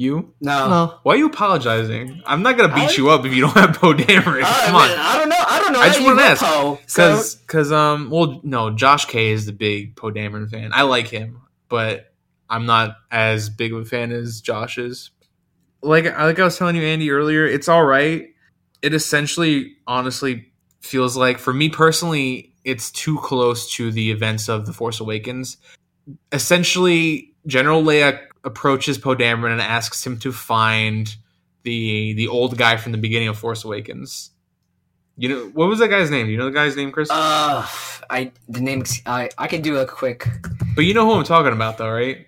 You? 0.00 0.32
No. 0.40 0.68
no. 0.70 0.98
Why 1.02 1.12
are 1.12 1.16
you 1.18 1.26
apologizing? 1.26 2.22
I'm 2.24 2.42
not 2.42 2.56
gonna 2.56 2.74
beat 2.74 2.88
I- 2.88 2.94
you 2.94 3.10
up 3.10 3.26
if 3.26 3.34
you 3.34 3.42
don't 3.42 3.52
have 3.52 3.76
Poe 3.76 3.92
Dameron. 3.92 4.42
Uh, 4.42 4.66
Come 4.66 4.76
I, 4.76 4.84
on. 4.84 4.88
mean, 4.88 4.98
I 4.98 5.18
don't 5.18 5.28
know. 5.28 5.44
I 5.46 5.60
don't 5.60 5.72
know. 5.74 5.80
I 5.80 5.88
just 5.88 6.02
wanna 6.02 6.22
ask, 6.22 6.96
Cause, 6.96 7.34
cause, 7.46 7.70
um, 7.70 8.08
well, 8.08 8.40
no, 8.42 8.70
Josh 8.70 9.04
K 9.04 9.28
is 9.28 9.44
the 9.44 9.52
big 9.52 9.96
Poe 9.96 10.10
Dameron 10.10 10.50
fan. 10.50 10.70
I 10.72 10.82
like 10.82 11.08
him, 11.08 11.42
but 11.68 12.14
I'm 12.48 12.64
not 12.64 12.96
as 13.10 13.50
big 13.50 13.74
of 13.74 13.80
a 13.80 13.84
fan 13.84 14.10
as 14.10 14.40
Josh 14.40 14.78
is. 14.78 15.10
Like, 15.82 16.06
like 16.06 16.38
I 16.38 16.44
was 16.44 16.56
telling 16.56 16.76
you, 16.76 16.82
Andy 16.82 17.10
earlier, 17.10 17.44
it's 17.44 17.68
all 17.68 17.84
right. 17.84 18.28
It 18.80 18.94
essentially, 18.94 19.76
honestly, 19.86 20.50
feels 20.80 21.14
like 21.14 21.38
for 21.38 21.52
me 21.52 21.68
personally, 21.68 22.54
it's 22.64 22.90
too 22.90 23.18
close 23.18 23.70
to 23.74 23.92
the 23.92 24.10
events 24.10 24.48
of 24.48 24.64
the 24.64 24.72
Force 24.72 24.98
Awakens. 24.98 25.58
Essentially, 26.32 27.34
General 27.46 27.82
Leia 27.82 28.18
approaches 28.44 28.98
Poe 28.98 29.14
Dameron 29.14 29.52
and 29.52 29.60
asks 29.60 30.04
him 30.06 30.18
to 30.20 30.32
find 30.32 31.14
the 31.62 32.14
the 32.14 32.28
old 32.28 32.56
guy 32.56 32.76
from 32.76 32.92
the 32.92 32.98
beginning 32.98 33.28
of 33.28 33.38
Force 33.38 33.64
Awakens. 33.64 34.30
You 35.16 35.28
know 35.28 35.50
what 35.52 35.68
was 35.68 35.78
that 35.80 35.88
guy's 35.88 36.10
name? 36.10 36.26
Do 36.26 36.32
you 36.32 36.38
know 36.38 36.46
the 36.46 36.50
guy's 36.50 36.76
name, 36.76 36.92
Chris? 36.92 37.10
Uh, 37.10 37.66
I 38.08 38.32
the 38.48 38.60
name. 38.60 38.84
I 39.06 39.28
I 39.36 39.46
can 39.48 39.60
do 39.60 39.76
a 39.76 39.86
quick. 39.86 40.26
but 40.74 40.86
you 40.86 40.94
know 40.94 41.04
who 41.04 41.12
I'm 41.12 41.24
talking 41.24 41.52
about, 41.52 41.78
though, 41.78 41.90
right? 41.90 42.26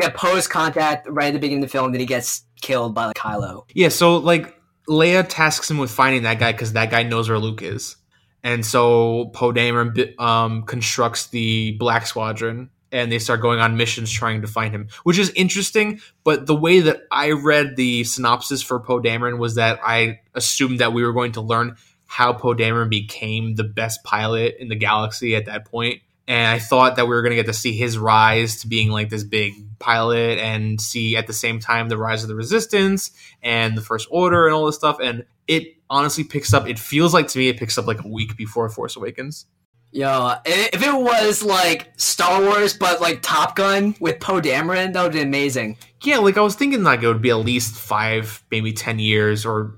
Yeah, 0.00 0.10
Poe's 0.10 0.46
contact 0.46 1.08
right 1.08 1.26
at 1.26 1.32
the 1.32 1.38
beginning 1.38 1.62
of 1.62 1.68
the 1.68 1.72
film. 1.72 1.92
Then 1.92 2.00
he 2.00 2.06
gets 2.06 2.44
killed 2.62 2.94
by 2.94 3.06
like, 3.06 3.16
Kylo. 3.16 3.64
Yeah. 3.74 3.88
So 3.88 4.16
like 4.16 4.58
Leia 4.88 5.26
tasks 5.28 5.70
him 5.70 5.78
with 5.78 5.90
finding 5.90 6.22
that 6.22 6.38
guy 6.38 6.52
because 6.52 6.72
that 6.72 6.90
guy 6.90 7.02
knows 7.02 7.28
where 7.28 7.38
Luke 7.38 7.62
is, 7.62 7.96
and 8.42 8.64
so 8.64 9.26
Poe 9.34 9.52
Dameron 9.52 10.18
um, 10.18 10.62
constructs 10.62 11.26
the 11.26 11.72
Black 11.72 12.06
Squadron, 12.06 12.70
and 12.92 13.10
they 13.10 13.18
start 13.18 13.40
going 13.40 13.60
on 13.60 13.76
missions 13.76 14.10
trying 14.10 14.42
to 14.42 14.46
find 14.46 14.74
him, 14.74 14.88
which 15.04 15.18
is 15.18 15.30
interesting. 15.30 16.00
But 16.24 16.46
the 16.46 16.54
way 16.54 16.80
that 16.80 17.02
I 17.10 17.32
read 17.32 17.76
the 17.76 18.04
synopsis 18.04 18.62
for 18.62 18.80
Poe 18.80 19.00
Dameron 19.00 19.38
was 19.38 19.54
that 19.54 19.80
I 19.84 20.20
assumed 20.34 20.80
that 20.80 20.92
we 20.92 21.04
were 21.04 21.12
going 21.12 21.32
to 21.32 21.40
learn 21.40 21.76
how 22.06 22.32
Poe 22.32 22.54
Dameron 22.54 22.90
became 22.90 23.54
the 23.54 23.64
best 23.64 24.02
pilot 24.02 24.56
in 24.58 24.68
the 24.68 24.76
galaxy 24.76 25.36
at 25.36 25.46
that 25.46 25.64
point. 25.64 26.00
And 26.26 26.46
I 26.46 26.58
thought 26.58 26.96
that 26.96 27.06
we 27.06 27.10
were 27.10 27.22
going 27.22 27.30
to 27.30 27.36
get 27.36 27.46
to 27.46 27.52
see 27.52 27.72
his 27.72 27.98
rise 27.98 28.60
to 28.60 28.68
being 28.68 28.90
like 28.90 29.08
this 29.08 29.24
big 29.24 29.52
pilot 29.80 30.38
and 30.38 30.80
see 30.80 31.16
at 31.16 31.26
the 31.26 31.32
same 31.32 31.58
time 31.58 31.88
the 31.88 31.96
rise 31.96 32.22
of 32.22 32.28
the 32.28 32.36
resistance 32.36 33.10
and 33.42 33.76
the 33.76 33.80
First 33.80 34.06
Order 34.10 34.46
and 34.46 34.54
all 34.54 34.66
this 34.66 34.76
stuff. 34.76 34.98
And 35.02 35.24
it 35.48 35.76
honestly 35.88 36.22
picks 36.22 36.54
up, 36.54 36.68
it 36.68 36.78
feels 36.78 37.12
like 37.12 37.26
to 37.28 37.38
me, 37.38 37.48
it 37.48 37.58
picks 37.58 37.78
up 37.78 37.86
like 37.86 38.04
a 38.04 38.08
week 38.08 38.36
before 38.36 38.68
Force 38.68 38.94
Awakens. 38.94 39.46
Yo, 39.92 40.34
if 40.44 40.86
it 40.86 40.94
was 40.94 41.42
like 41.42 41.92
Star 41.96 42.40
Wars 42.42 42.74
but 42.74 43.00
like 43.00 43.22
Top 43.22 43.56
Gun 43.56 43.96
with 43.98 44.20
Poe 44.20 44.40
Dameron, 44.40 44.92
that 44.92 45.02
would 45.02 45.12
be 45.12 45.20
amazing. 45.20 45.76
Yeah, 46.02 46.18
like 46.18 46.38
I 46.38 46.42
was 46.42 46.54
thinking 46.54 46.84
like 46.84 47.02
it 47.02 47.08
would 47.08 47.22
be 47.22 47.30
at 47.30 47.38
least 47.38 47.74
five, 47.74 48.44
maybe 48.50 48.72
10 48.72 49.00
years 49.00 49.44
or 49.44 49.74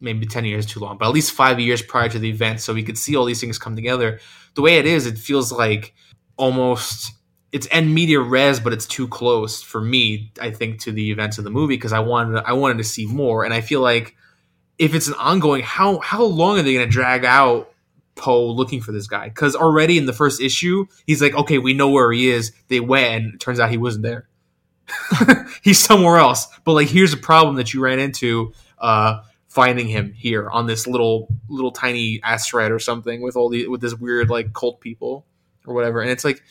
maybe 0.00 0.26
10 0.26 0.44
years 0.44 0.64
too 0.64 0.78
long, 0.78 0.96
but 0.96 1.06
at 1.06 1.14
least 1.14 1.32
five 1.32 1.58
years 1.58 1.82
prior 1.82 2.08
to 2.08 2.18
the 2.18 2.30
event 2.30 2.60
so 2.60 2.72
we 2.72 2.84
could 2.84 2.96
see 2.96 3.16
all 3.16 3.24
these 3.24 3.40
things 3.40 3.58
come 3.58 3.74
together. 3.74 4.20
The 4.54 4.62
way 4.62 4.76
it 4.76 4.86
is, 4.86 5.06
it 5.06 5.18
feels 5.18 5.50
like 5.50 5.92
almost 6.36 7.12
it's 7.50 7.68
end 7.70 7.94
media 7.94 8.20
res, 8.20 8.60
but 8.60 8.72
it's 8.72 8.86
too 8.86 9.06
close 9.08 9.60
for 9.62 9.80
me, 9.80 10.32
I 10.40 10.50
think, 10.50 10.80
to 10.80 10.92
the 10.92 11.10
events 11.10 11.38
of 11.38 11.44
the 11.44 11.50
movie 11.50 11.74
because 11.74 11.92
I 11.92 12.00
wanted 12.00 12.42
I 12.44 12.52
wanted 12.52 12.78
to 12.78 12.84
see 12.84 13.06
more. 13.06 13.44
And 13.44 13.52
I 13.52 13.60
feel 13.60 13.80
like 13.80 14.16
if 14.78 14.94
it's 14.94 15.08
an 15.08 15.14
ongoing, 15.14 15.62
how 15.62 15.98
how 15.98 16.22
long 16.22 16.58
are 16.58 16.62
they 16.62 16.74
gonna 16.74 16.86
drag 16.86 17.24
out 17.24 17.71
Poe 18.14 18.46
looking 18.46 18.80
for 18.80 18.92
this 18.92 19.06
guy? 19.06 19.28
Because 19.28 19.56
already 19.56 19.98
in 19.98 20.06
the 20.06 20.12
first 20.12 20.40
issue, 20.40 20.86
he's 21.06 21.22
like, 21.22 21.34
okay, 21.34 21.58
we 21.58 21.74
know 21.74 21.90
where 21.90 22.12
he 22.12 22.30
is. 22.30 22.52
They 22.68 22.80
went, 22.80 23.24
and 23.24 23.34
it 23.34 23.40
turns 23.40 23.60
out 23.60 23.70
he 23.70 23.78
wasn't 23.78 24.04
there. 24.04 24.28
he's 25.62 25.78
somewhere 25.78 26.16
else. 26.16 26.46
But 26.64 26.72
like, 26.72 26.88
here's 26.88 27.12
a 27.12 27.18
problem 27.18 27.56
that 27.56 27.72
you 27.72 27.80
ran 27.80 27.98
into 27.98 28.52
uh, 28.78 29.20
finding 29.48 29.86
him 29.86 30.12
here 30.14 30.48
on 30.48 30.66
this 30.66 30.86
little 30.86 31.28
little 31.48 31.72
tiny 31.72 32.20
asteroid 32.22 32.72
or 32.72 32.78
something 32.78 33.20
with 33.20 33.36
all 33.36 33.50
the 33.50 33.68
with 33.68 33.82
this 33.82 33.94
weird 33.94 34.30
like 34.30 34.52
cult 34.54 34.80
people 34.80 35.26
or 35.66 35.74
whatever. 35.74 36.00
And 36.00 36.10
it's 36.10 36.24
like 36.24 36.42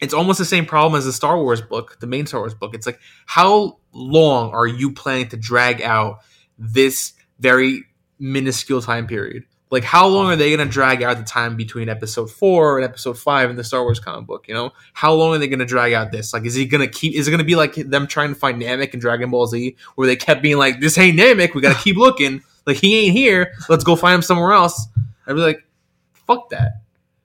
it's 0.00 0.14
almost 0.14 0.38
the 0.38 0.44
same 0.44 0.66
problem 0.66 0.98
as 0.98 1.06
the 1.06 1.12
Star 1.12 1.40
Wars 1.40 1.60
book, 1.60 1.98
the 2.00 2.06
main 2.06 2.26
Star 2.26 2.40
Wars 2.40 2.54
book. 2.54 2.74
It's 2.74 2.86
like 2.86 3.00
how 3.26 3.78
long 3.92 4.50
are 4.50 4.66
you 4.66 4.92
planning 4.92 5.28
to 5.28 5.36
drag 5.36 5.80
out 5.80 6.18
this 6.58 7.14
very 7.38 7.84
minuscule 8.18 8.82
time 8.82 9.06
period? 9.06 9.44
Like 9.70 9.84
how 9.84 10.08
long 10.08 10.26
are 10.26 10.36
they 10.36 10.54
going 10.54 10.66
to 10.66 10.72
drag 10.72 11.02
out 11.02 11.16
the 11.16 11.24
time 11.24 11.56
between 11.56 11.88
episode 11.88 12.30
4 12.30 12.78
and 12.78 12.84
episode 12.84 13.16
5 13.16 13.50
in 13.50 13.56
the 13.56 13.62
Star 13.62 13.82
Wars 13.82 14.00
comic 14.00 14.26
book, 14.26 14.48
you 14.48 14.54
know? 14.54 14.72
How 14.92 15.14
long 15.14 15.34
are 15.34 15.38
they 15.38 15.46
going 15.46 15.60
to 15.60 15.64
drag 15.64 15.92
out 15.92 16.10
this? 16.10 16.34
Like 16.34 16.44
is 16.44 16.54
he 16.54 16.66
going 16.66 16.80
to 16.80 16.92
keep 16.92 17.14
is 17.14 17.28
it 17.28 17.30
going 17.30 17.38
to 17.38 17.44
be 17.44 17.54
like 17.54 17.74
them 17.74 18.06
trying 18.06 18.30
to 18.30 18.34
find 18.34 18.60
Namek 18.60 18.94
in 18.94 19.00
Dragon 19.00 19.30
Ball 19.30 19.46
Z 19.46 19.76
where 19.94 20.06
they 20.06 20.16
kept 20.16 20.42
being 20.42 20.58
like 20.58 20.80
this 20.80 20.98
ain't 20.98 21.18
Namek, 21.18 21.54
we 21.54 21.60
got 21.60 21.76
to 21.76 21.82
keep 21.82 21.96
looking. 21.98 22.42
Like 22.66 22.76
he 22.76 23.06
ain't 23.06 23.16
here, 23.16 23.52
let's 23.68 23.84
go 23.84 23.96
find 23.96 24.16
him 24.16 24.22
somewhere 24.22 24.52
else. 24.52 24.88
I'd 25.26 25.34
be 25.34 25.40
like 25.40 25.64
fuck 26.12 26.50
that. 26.50 26.82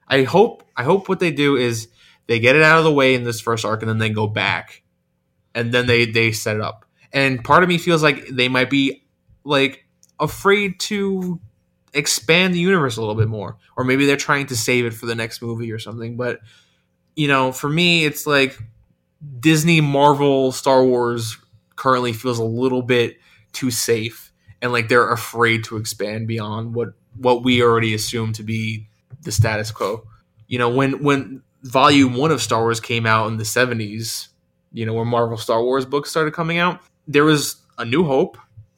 I 0.07 0.23
hope 0.23 0.63
I 0.77 0.83
hope 0.83 1.09
what 1.09 1.19
they 1.19 1.31
do 1.31 1.55
is 1.55 1.87
they 2.27 2.39
get 2.39 2.55
it 2.55 2.61
out 2.61 2.77
of 2.77 2.83
the 2.83 2.93
way 2.93 3.15
in 3.15 3.23
this 3.23 3.39
first 3.41 3.65
arc 3.65 3.81
and 3.81 3.89
then 3.89 3.97
they 3.97 4.09
go 4.09 4.27
back 4.27 4.83
and 5.53 5.71
then 5.71 5.87
they 5.87 6.05
they 6.05 6.31
set 6.31 6.55
it 6.55 6.61
up. 6.61 6.85
And 7.11 7.43
part 7.43 7.63
of 7.63 7.69
me 7.69 7.77
feels 7.77 8.03
like 8.03 8.27
they 8.27 8.49
might 8.49 8.69
be 8.69 9.03
like 9.43 9.85
afraid 10.19 10.79
to 10.81 11.39
expand 11.95 12.53
the 12.53 12.59
universe 12.59 12.97
a 12.97 12.99
little 12.99 13.15
bit 13.15 13.27
more. 13.27 13.57
Or 13.75 13.83
maybe 13.83 14.05
they're 14.05 14.17
trying 14.17 14.47
to 14.47 14.55
save 14.55 14.85
it 14.85 14.93
for 14.93 15.05
the 15.05 15.15
next 15.15 15.41
movie 15.41 15.71
or 15.71 15.79
something. 15.79 16.17
But 16.17 16.41
you 17.15 17.27
know 17.27 17.51
for 17.51 17.69
me 17.69 18.03
it's 18.03 18.27
like 18.27 18.59
disney 19.39 19.79
marvel 19.79 20.51
star 20.51 20.83
wars 20.83 21.37
currently 21.77 22.11
feels 22.11 22.39
a 22.39 22.43
little 22.43 22.81
bit 22.81 23.17
too 23.53 23.71
safe. 23.71 24.31
And 24.61 24.71
like 24.71 24.89
they're 24.89 25.11
afraid 25.11 25.63
to 25.65 25.77
expand 25.77 26.27
beyond 26.27 26.75
what 26.75 26.89
what 27.17 27.43
we 27.43 27.63
already 27.63 27.93
assume 27.93 28.33
to 28.33 28.43
be 28.43 28.87
the 29.21 29.31
status 29.31 29.71
quo. 29.71 30.05
You 30.47 30.59
know 30.59 30.69
when 30.69 31.03
when 31.03 31.41
volume 31.63 32.13
1 32.13 32.29
of 32.29 32.41
Star 32.41 32.61
Wars 32.61 32.79
came 32.79 33.07
out 33.07 33.27
in 33.27 33.37
the 33.37 33.43
70s 33.43 34.27
you 34.71 34.85
know 34.85 34.93
when 34.93 35.07
Marvel 35.07 35.37
Star 35.37 35.63
Wars 35.63 35.83
books 35.83 36.11
started 36.11 36.31
coming 36.31 36.59
out 36.59 36.79
there 37.07 37.23
was 37.23 37.55
a 37.79 37.85
new 37.85 38.03
hope 38.03 38.37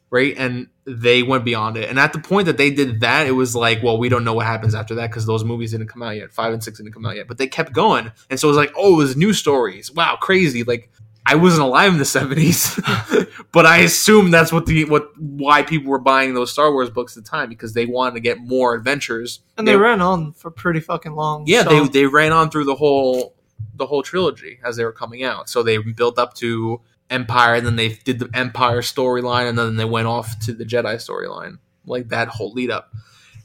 right? 0.09 0.35
And 0.37 0.67
they 0.87 1.21
went 1.21 1.43
beyond 1.43 1.75
it. 1.75 1.89
And 1.89 1.99
at 1.99 2.13
the 2.13 2.19
point 2.19 2.45
that 2.45 2.55
they 2.55 2.69
did 2.71 3.01
that, 3.01 3.27
it 3.27 3.33
was 3.33 3.53
like, 3.55 3.83
well, 3.83 3.97
we 3.97 4.07
don't 4.07 4.23
know 4.23 4.33
what 4.33 4.45
happens 4.45 4.73
after 4.73 4.95
that 4.95 5.09
because 5.09 5.25
those 5.25 5.43
movies 5.43 5.71
didn't 5.71 5.87
come 5.87 6.01
out 6.01 6.15
yet. 6.15 6.31
Five 6.31 6.53
and 6.53 6.63
six 6.63 6.77
didn't 6.77 6.93
come 6.93 7.05
out 7.05 7.17
yet, 7.17 7.27
but 7.27 7.37
they 7.37 7.47
kept 7.47 7.73
going. 7.73 8.11
And 8.29 8.39
so 8.39 8.47
it 8.47 8.51
was 8.51 8.57
like, 8.57 8.71
oh, 8.77 8.93
it 8.93 8.97
was 8.97 9.17
new 9.17 9.33
stories. 9.33 9.91
Wow, 9.91 10.15
crazy. 10.15 10.63
Like 10.63 10.89
I 11.25 11.35
wasn't 11.35 11.67
alive 11.67 11.91
in 11.91 11.99
the 11.99 12.05
seventies, 12.19 12.79
but 13.51 13.65
I 13.65 13.79
assume 13.79 14.31
that's 14.31 14.53
what 14.53 14.65
the 14.65 14.85
what 14.85 15.11
why 15.19 15.61
people 15.61 15.91
were 15.91 15.99
buying 15.99 16.33
those 16.33 16.53
Star 16.53 16.71
Wars 16.71 16.89
books 16.89 17.17
at 17.17 17.25
the 17.25 17.29
time 17.29 17.49
because 17.49 17.73
they 17.73 17.85
wanted 17.85 18.13
to 18.13 18.21
get 18.21 18.39
more 18.39 18.73
adventures. 18.73 19.41
And 19.57 19.67
they, 19.67 19.75
ran 19.75 19.99
on 19.99 20.31
for 20.33 20.49
pretty 20.49 20.79
fucking 20.79 21.13
long. 21.13 21.43
Yeah, 21.47 21.63
so- 21.63 21.69
they 21.69 21.87
they 21.89 22.05
ran 22.05 22.31
on 22.31 22.49
through 22.49 22.63
the 22.63 22.75
whole 22.75 23.35
the 23.75 23.85
whole 23.87 24.03
trilogy 24.03 24.59
as 24.63 24.77
they 24.77 24.85
were 24.85 24.93
coming 24.93 25.23
out. 25.23 25.49
So 25.49 25.63
they 25.63 25.77
built 25.79 26.17
up 26.17 26.33
to 26.35 26.79
Empire, 27.09 27.55
and 27.55 27.65
then 27.65 27.75
they 27.75 27.89
did 27.89 28.19
the 28.19 28.29
Empire 28.33 28.81
storyline, 28.81 29.49
and 29.49 29.57
then 29.57 29.75
they 29.75 29.85
went 29.85 30.07
off 30.07 30.39
to 30.39 30.53
the 30.53 30.65
Jedi 30.65 30.95
storyline, 30.95 31.59
like 31.85 32.09
that 32.09 32.27
whole 32.27 32.51
lead 32.51 32.71
up. 32.71 32.93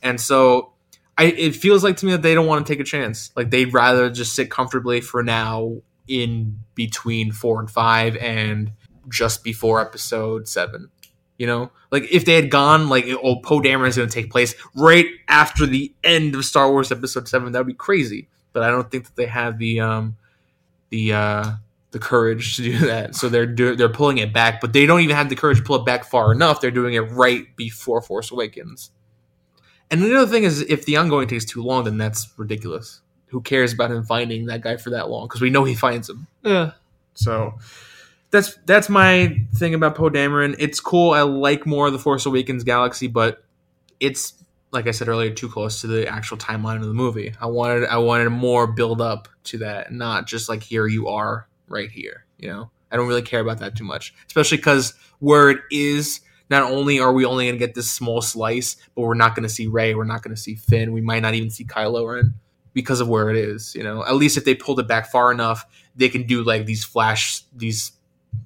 And 0.03 0.21
so 0.21 0.73
I 1.17 1.25
it 1.25 1.55
feels 1.55 1.85
like 1.85 1.97
to 1.99 2.07
me 2.07 2.13
that 2.13 2.23
they 2.23 2.35
don't 2.35 2.47
want 2.47 2.67
to 2.67 2.73
take 2.73 2.81
a 2.81 2.85
chance. 2.85 3.31
Like 3.37 3.51
they'd 3.51 3.73
rather 3.73 4.11
just 4.11 4.35
sit 4.35 4.51
comfortably 4.51 5.01
for 5.01 5.23
now 5.23 5.77
in 6.09 6.59
between 6.75 7.33
four 7.33 7.61
and 7.61 7.71
five 7.71 8.17
and 8.17 8.73
just 9.09 9.45
before 9.45 9.81
episode 9.81 10.49
seven. 10.49 10.91
You 11.39 11.47
know, 11.47 11.71
like 11.91 12.05
if 12.11 12.25
they 12.25 12.35
had 12.35 12.51
gone 12.51 12.89
like, 12.89 13.07
oh, 13.23 13.37
Poe 13.37 13.61
Dameron 13.61 13.89
is 13.89 13.97
going 13.97 14.09
to 14.09 14.15
take 14.15 14.31
place 14.31 14.55
right 14.75 15.07
after 15.29 15.67
the 15.67 15.93
end 16.05 16.35
of 16.35 16.45
Star 16.45 16.71
Wars 16.71 16.93
Episode 16.93 17.27
Seven, 17.27 17.53
that 17.53 17.59
would 17.59 17.67
be 17.67 17.75
crazy. 17.75 18.29
But 18.53 18.63
I 18.63 18.71
don't 18.71 18.91
think 18.91 19.07
that 19.07 19.17
they 19.17 19.27
have 19.27 19.59
the 19.59 19.81
um, 19.81 20.17
the 20.91 21.13
uh, 21.15 21.53
the 21.93 21.99
courage 21.99 22.57
to 22.57 22.63
do 22.63 22.79
that. 22.87 23.15
So 23.15 23.29
they're 23.29 23.47
do- 23.47 23.77
they're 23.77 23.89
pulling 23.89 24.19
it 24.19 24.33
back, 24.33 24.61
but 24.61 24.73
they 24.73 24.87
don't 24.87 25.01
even 25.01 25.15
have 25.15 25.29
the 25.29 25.37
courage 25.37 25.59
to 25.59 25.63
pull 25.63 25.77
it 25.77 25.87
back 25.87 26.05
far 26.05 26.33
enough. 26.33 26.61
They're 26.61 26.71
doing 26.71 26.95
it 26.95 27.01
right 27.01 27.45
before 27.57 28.03
Force 28.03 28.31
Awakens. 28.31 28.91
And 29.91 30.03
the 30.03 30.15
other 30.17 30.31
thing 30.31 30.45
is, 30.45 30.63
if 30.63 30.87
the 30.87 30.97
ongoing 30.97 31.29
takes 31.29 31.45
too 31.45 31.63
long, 31.63 31.85
then 31.85 31.99
that's 31.99 32.33
ridiculous. 32.39 33.03
Who 33.27 33.43
cares 33.43 33.73
about 33.73 33.91
him 33.91 34.05
finding 34.05 34.47
that 34.47 34.63
guy 34.63 34.77
for 34.79 34.91
that 34.91 35.11
long? 35.11 35.27
Because 35.29 35.41
we 35.43 35.51
know 35.51 35.65
he 35.65 35.75
finds 35.75 36.09
him. 36.09 36.27
yeah. 36.43 36.73
So 37.15 37.59
that's 38.31 38.57
that's 38.65 38.89
my 38.89 39.37
thing 39.55 39.75
about 39.75 39.95
Poe 39.95 40.09
Dameron. 40.09 40.57
It's 40.59 40.81
cool. 40.81 41.11
I 41.13 41.23
like 41.23 41.67
more 41.67 41.87
of 41.89 41.93
the 41.93 41.99
Force 41.99 42.25
Awakens 42.25 42.65
galaxy, 42.65 43.07
but 43.07 43.45
it's 44.01 44.33
like 44.73 44.87
I 44.87 44.93
said 44.93 45.09
earlier, 45.09 45.31
too 45.31 45.51
close 45.51 45.83
to 45.83 45.87
the 45.87 46.09
actual 46.09 46.39
timeline 46.39 46.77
of 46.77 46.87
the 46.87 46.95
movie. 46.95 47.35
I 47.39 47.47
wanted 47.47 47.85
I 47.85 47.99
wanted 47.99 48.31
more 48.31 48.67
build 48.67 49.03
up 49.03 49.29
to 49.45 49.59
that, 49.59 49.93
not 49.93 50.27
just 50.27 50.49
like 50.49 50.63
here 50.63 50.87
you 50.87 51.09
are 51.09 51.47
right 51.73 51.91
here. 51.91 52.27
You 52.39 52.49
know, 52.51 52.71
I 52.91 52.97
don't 52.97 53.09
really 53.09 53.23
care 53.23 53.41
about 53.41 53.59
that 53.59 53.77
too 53.77 53.85
much, 53.85 54.15
especially 54.27 54.59
because 54.59 54.95
where 55.19 55.51
it 55.51 55.61
is. 55.71 56.21
Not 56.51 56.71
only 56.71 57.01
are 57.01 57.15
we 57.15 57.25
only 57.25 57.47
going 57.47 57.55
to 57.55 57.59
get 57.59 57.75
this 57.75 57.91
small 57.91 58.21
slice, 58.21 58.77
but 58.95 59.03
we're 59.03 59.15
not 59.15 59.35
going 59.35 59.45
to 59.45 59.49
see 59.49 59.69
Rey. 59.69 59.95
We're 59.95 60.05
not 60.05 60.23
going 60.23 60.35
to 60.35 60.41
see 60.41 60.55
Finn. 60.55 60.93
We 60.93 61.01
might 61.01 61.21
not 61.21 61.33
even 61.33 61.49
see 61.49 61.65
Kylo 61.65 62.15
Ren 62.15 62.35
because 62.75 63.01
of 63.01 63.09
where 63.09 63.31
it 63.31 63.37
is. 63.37 63.75
You 63.75 63.83
know, 63.83 64.05
at 64.05 64.17
least 64.17 64.37
if 64.37 64.45
they 64.45 64.55
pulled 64.55 64.79
it 64.79 64.87
back 64.87 65.11
far 65.11 65.33
enough, 65.33 65.65
they 65.97 66.11
can 66.11 66.27
do 66.27 66.43
like 66.43 66.67
these 66.67 66.85
flash, 66.85 67.43
these 67.57 67.93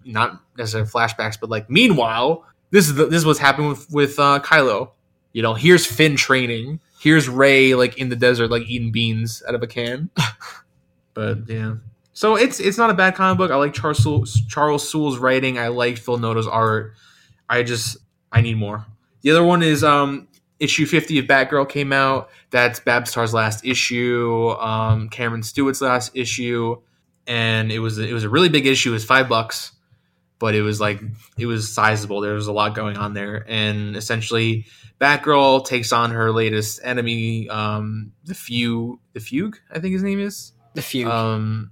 not 0.04 0.40
necessarily 0.56 0.88
flashbacks, 0.88 1.38
but 1.40 1.50
like 1.50 1.68
meanwhile, 1.68 2.44
this 2.70 2.88
is 2.88 2.94
the, 2.94 3.06
this 3.06 3.18
is 3.18 3.26
what's 3.26 3.38
happening 3.38 3.70
with 3.70 3.90
with 3.90 4.18
uh, 4.18 4.40
Kylo. 4.42 4.90
You 5.32 5.42
know, 5.42 5.54
here's 5.54 5.84
Finn 5.84 6.16
training. 6.16 6.80
Here's 7.00 7.28
Rey 7.28 7.74
like 7.74 7.98
in 7.98 8.08
the 8.08 8.16
desert, 8.16 8.50
like 8.50 8.62
eating 8.68 8.92
beans 8.92 9.42
out 9.48 9.54
of 9.54 9.62
a 9.62 9.66
can. 9.66 10.10
but 11.14 11.48
yeah, 11.48 11.74
so 12.16 12.36
it's 12.36 12.60
it's 12.60 12.78
not 12.78 12.88
a 12.88 12.94
bad 12.94 13.14
comic 13.14 13.36
book. 13.36 13.50
I 13.50 13.56
like 13.56 13.74
Charles 13.74 14.02
Soule, 14.02 14.24
Charles 14.48 14.88
Soule's 14.88 15.18
writing. 15.18 15.58
I 15.58 15.68
like 15.68 15.98
Phil 15.98 16.16
Noto's 16.16 16.46
art. 16.46 16.94
I 17.46 17.62
just 17.62 17.98
I 18.32 18.40
need 18.40 18.56
more. 18.56 18.86
The 19.20 19.32
other 19.32 19.44
one 19.44 19.62
is 19.62 19.84
um 19.84 20.26
issue 20.58 20.86
50 20.86 21.18
of 21.18 21.26
Batgirl 21.26 21.68
came 21.68 21.92
out. 21.92 22.30
That's 22.50 22.80
Babs 22.80 23.12
Tarr's 23.12 23.34
last 23.34 23.66
issue, 23.66 24.48
um, 24.58 25.10
Cameron 25.10 25.42
Stewart's 25.42 25.82
last 25.82 26.16
issue, 26.16 26.80
and 27.26 27.70
it 27.70 27.80
was 27.80 27.98
it 27.98 28.12
was 28.14 28.24
a 28.24 28.30
really 28.30 28.48
big 28.48 28.66
issue. 28.66 28.90
It 28.90 28.94
was 28.94 29.04
five 29.04 29.28
bucks, 29.28 29.72
but 30.38 30.54
it 30.54 30.62
was 30.62 30.80
like 30.80 31.02
it 31.36 31.44
was 31.44 31.70
sizable. 31.70 32.22
There 32.22 32.32
was 32.32 32.46
a 32.46 32.52
lot 32.52 32.74
going 32.74 32.96
on 32.96 33.12
there, 33.12 33.44
and 33.46 33.94
essentially, 33.94 34.64
Batgirl 34.98 35.66
takes 35.66 35.92
on 35.92 36.12
her 36.12 36.32
latest 36.32 36.80
enemy, 36.82 37.48
um, 37.50 38.12
the 38.24 38.32
Fugue. 38.34 38.98
The 39.12 39.20
Fugue, 39.20 39.58
I 39.70 39.80
think 39.80 39.92
his 39.92 40.02
name 40.02 40.20
is 40.20 40.52
The 40.72 40.80
few. 40.82 41.10
um, 41.10 41.70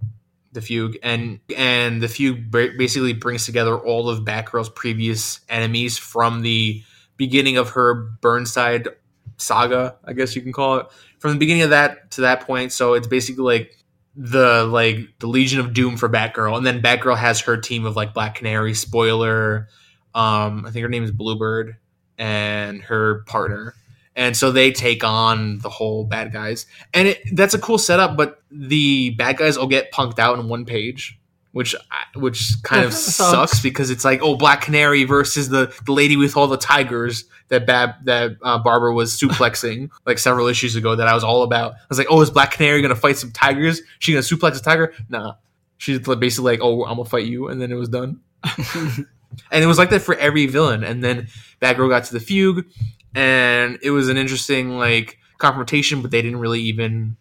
the 0.55 0.63
fugue 0.63 0.97
and 1.03 1.41
and 1.57 2.01
the 2.01 2.09
fugue 2.09 2.51
basically 2.51 3.13
brings 3.13 3.45
together 3.45 3.77
all 3.77 4.09
of 4.09 4.21
Batgirl's 4.25 4.71
previous 4.71 5.41
enemies 5.49 5.99
from 5.99 6.43
the 6.43 6.83
beginning 7.17 7.57
of 7.59 7.71
her 7.71 7.95
Burnside 7.95 8.89
saga, 9.37 9.97
I 10.05 10.13
guess 10.13 10.35
you 10.35 10.43
can 10.43 10.53
call 10.53 10.79
it, 10.79 10.87
from 11.19 11.33
the 11.33 11.39
beginning 11.39 11.63
of 11.63 11.71
that 11.71 12.13
to 12.13 12.23
that 12.23 12.47
point. 12.47 12.73
So 12.73 12.95
it's 12.95 13.07
basically 13.07 13.45
like 13.45 13.85
the 14.17 14.65
like 14.65 14.99
the 15.19 15.27
Legion 15.27 15.61
of 15.61 15.75
Doom 15.75 15.97
for 15.97 16.09
Batgirl, 16.09 16.57
and 16.57 16.67
then 16.67 16.81
Batgirl 16.81 17.19
has 17.19 17.41
her 17.41 17.57
team 17.57 17.85
of 17.85 17.97
like 17.97 18.15
Black 18.15 18.37
Canary, 18.37 18.75
Spoiler, 18.75 19.69
um, 20.15 20.65
I 20.67 20.71
think 20.71 20.83
her 20.83 20.89
name 20.89 21.05
is 21.05 21.11
Bluebird, 21.11 21.77
and 22.17 22.81
her 22.83 23.25
partner. 23.27 23.75
And 24.17 24.37
so 24.37 24.53
they 24.53 24.71
take 24.71 25.03
on 25.03 25.59
the 25.59 25.69
whole 25.69 26.05
bad 26.05 26.33
guys, 26.33 26.67
and 26.93 27.09
it, 27.09 27.21
that's 27.33 27.53
a 27.53 27.59
cool 27.59 27.79
setup. 27.79 28.17
But 28.17 28.41
the 28.51 29.11
bad 29.11 29.39
guys 29.39 29.57
all 29.57 29.67
get 29.67 29.93
punked 29.93 30.21
out 30.21 30.39
in 30.39 30.49
one 30.49 30.65
page, 30.65 31.19
which 31.51 31.75
which 32.15 32.62
kind 32.62 32.85
of 32.85 32.93
sucks. 32.95 33.61
because 33.61 33.91
it's 33.91 34.05
like 34.05 34.21
oh 34.23 34.37
Black 34.37 34.61
Canary 34.61 35.03
versus 35.03 35.49
the 35.49 35.75
the 35.85 35.93
lady 35.93 36.17
with 36.17 36.37
all 36.37 36.47
the 36.47 36.57
tigers 36.57 37.25
that 37.49 37.67
Bab 37.67 38.05
that 38.05 38.37
uh, 38.43 38.59
Barbara 38.59 38.95
was 38.95 39.19
suplexing 39.19 39.91
like 40.07 40.19
several 40.19 40.47
issues 40.47 40.77
ago 40.77 40.95
that 40.95 41.09
I 41.09 41.15
was 41.15 41.25
all 41.25 41.43
about. 41.43 41.73
I 41.73 41.87
was 41.89 41.99
like 41.99 42.09
oh 42.09 42.21
is 42.21 42.31
Black 42.31 42.53
Canary 42.53 42.83
gonna 42.83 42.95
fight 42.95 43.17
some 43.17 43.33
tigers? 43.33 43.83
She 43.99 44.12
gonna 44.12 44.23
suplex 44.23 44.59
a 44.59 44.62
tiger? 44.62 44.95
Nah, 45.09 45.35
she's 45.79 45.99
basically 45.99 46.53
like 46.53 46.61
oh 46.62 46.85
I'm 46.85 46.97
gonna 46.97 47.09
fight 47.09 47.27
you, 47.27 47.49
and 47.49 47.61
then 47.61 47.73
it 47.73 47.77
was 47.77 47.89
done. 47.89 48.21
and 49.51 49.65
it 49.65 49.67
was 49.67 49.79
like 49.79 49.91
that 49.91 50.03
for 50.03 50.15
every 50.17 50.47
villain. 50.47 50.85
And 50.85 51.03
then 51.03 51.29
Batgirl 51.61 51.89
got 51.89 52.05
to 52.05 52.12
the 52.12 52.21
fugue, 52.21 52.67
and 53.15 53.79
it 53.83 53.91
was 53.91 54.09
an 54.09 54.17
interesting 54.17 54.77
like 54.77 55.19
confrontation, 55.39 56.03
but 56.03 56.11
they 56.11 56.23
didn't 56.23 56.39
really 56.39 56.62
even 56.62 57.17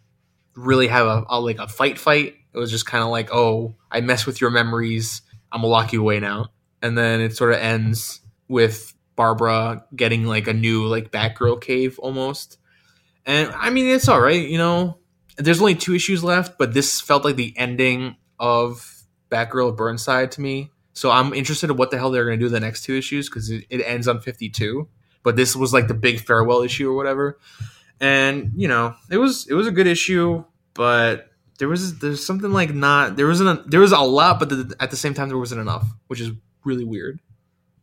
really 0.54 0.88
have 0.88 1.06
a, 1.06 1.24
a 1.28 1.40
like 1.40 1.58
a 1.58 1.68
fight 1.68 1.98
fight. 1.98 2.34
It 2.52 2.58
was 2.58 2.70
just 2.70 2.86
kind 2.86 3.02
of 3.02 3.10
like, 3.10 3.30
oh, 3.32 3.74
I 3.90 4.00
mess 4.00 4.26
with 4.26 4.40
your 4.40 4.50
memories. 4.50 5.22
I'm 5.52 5.60
gonna 5.60 5.68
lock 5.68 5.92
you 5.92 6.00
away 6.00 6.20
now. 6.20 6.50
And 6.82 6.96
then 6.96 7.20
it 7.20 7.36
sort 7.36 7.52
of 7.52 7.58
ends 7.58 8.20
with 8.48 8.94
Barbara 9.16 9.84
getting 9.94 10.26
like 10.26 10.48
a 10.48 10.52
new 10.52 10.86
like 10.86 11.10
Batgirl 11.10 11.60
cave 11.60 11.98
almost. 11.98 12.58
And 13.26 13.50
I 13.52 13.70
mean, 13.70 13.86
it's 13.86 14.08
all 14.08 14.20
right, 14.20 14.48
you 14.48 14.58
know. 14.58 14.98
There's 15.36 15.60
only 15.60 15.74
two 15.74 15.94
issues 15.94 16.22
left, 16.22 16.58
but 16.58 16.74
this 16.74 17.00
felt 17.00 17.24
like 17.24 17.34
the 17.34 17.54
ending 17.56 18.14
of 18.38 19.02
Batgirl 19.30 19.76
Burnside 19.76 20.30
to 20.32 20.40
me. 20.40 20.70
So 20.92 21.10
I'm 21.10 21.34
interested 21.34 21.70
in 21.70 21.76
what 21.76 21.90
the 21.90 21.98
hell 21.98 22.12
they're 22.12 22.24
going 22.24 22.38
to 22.38 22.44
do 22.44 22.48
the 22.48 22.60
next 22.60 22.84
two 22.84 22.94
issues 22.94 23.28
because 23.28 23.50
it, 23.50 23.64
it 23.68 23.80
ends 23.80 24.06
on 24.06 24.20
52. 24.20 24.88
But 25.24 25.34
this 25.34 25.56
was 25.56 25.72
like 25.72 25.88
the 25.88 25.94
big 25.94 26.20
farewell 26.20 26.62
issue 26.62 26.88
or 26.88 26.94
whatever. 26.94 27.40
And 28.00 28.52
you 28.54 28.68
know, 28.68 28.94
it 29.10 29.16
was 29.16 29.48
it 29.48 29.54
was 29.54 29.66
a 29.66 29.72
good 29.72 29.88
issue, 29.88 30.44
but 30.74 31.30
there 31.58 31.68
was 31.68 31.98
there's 31.98 32.24
something 32.24 32.52
like 32.52 32.72
not 32.72 33.16
there 33.16 33.26
wasn't 33.26 33.48
a, 33.48 33.68
there 33.68 33.80
was 33.80 33.92
a 33.92 33.98
lot, 33.98 34.38
but 34.38 34.48
the, 34.50 34.76
at 34.78 34.90
the 34.90 34.96
same 34.96 35.14
time 35.14 35.28
there 35.28 35.38
wasn't 35.38 35.60
enough, 35.60 35.86
which 36.06 36.20
is 36.20 36.30
really 36.64 36.84
weird. 36.84 37.20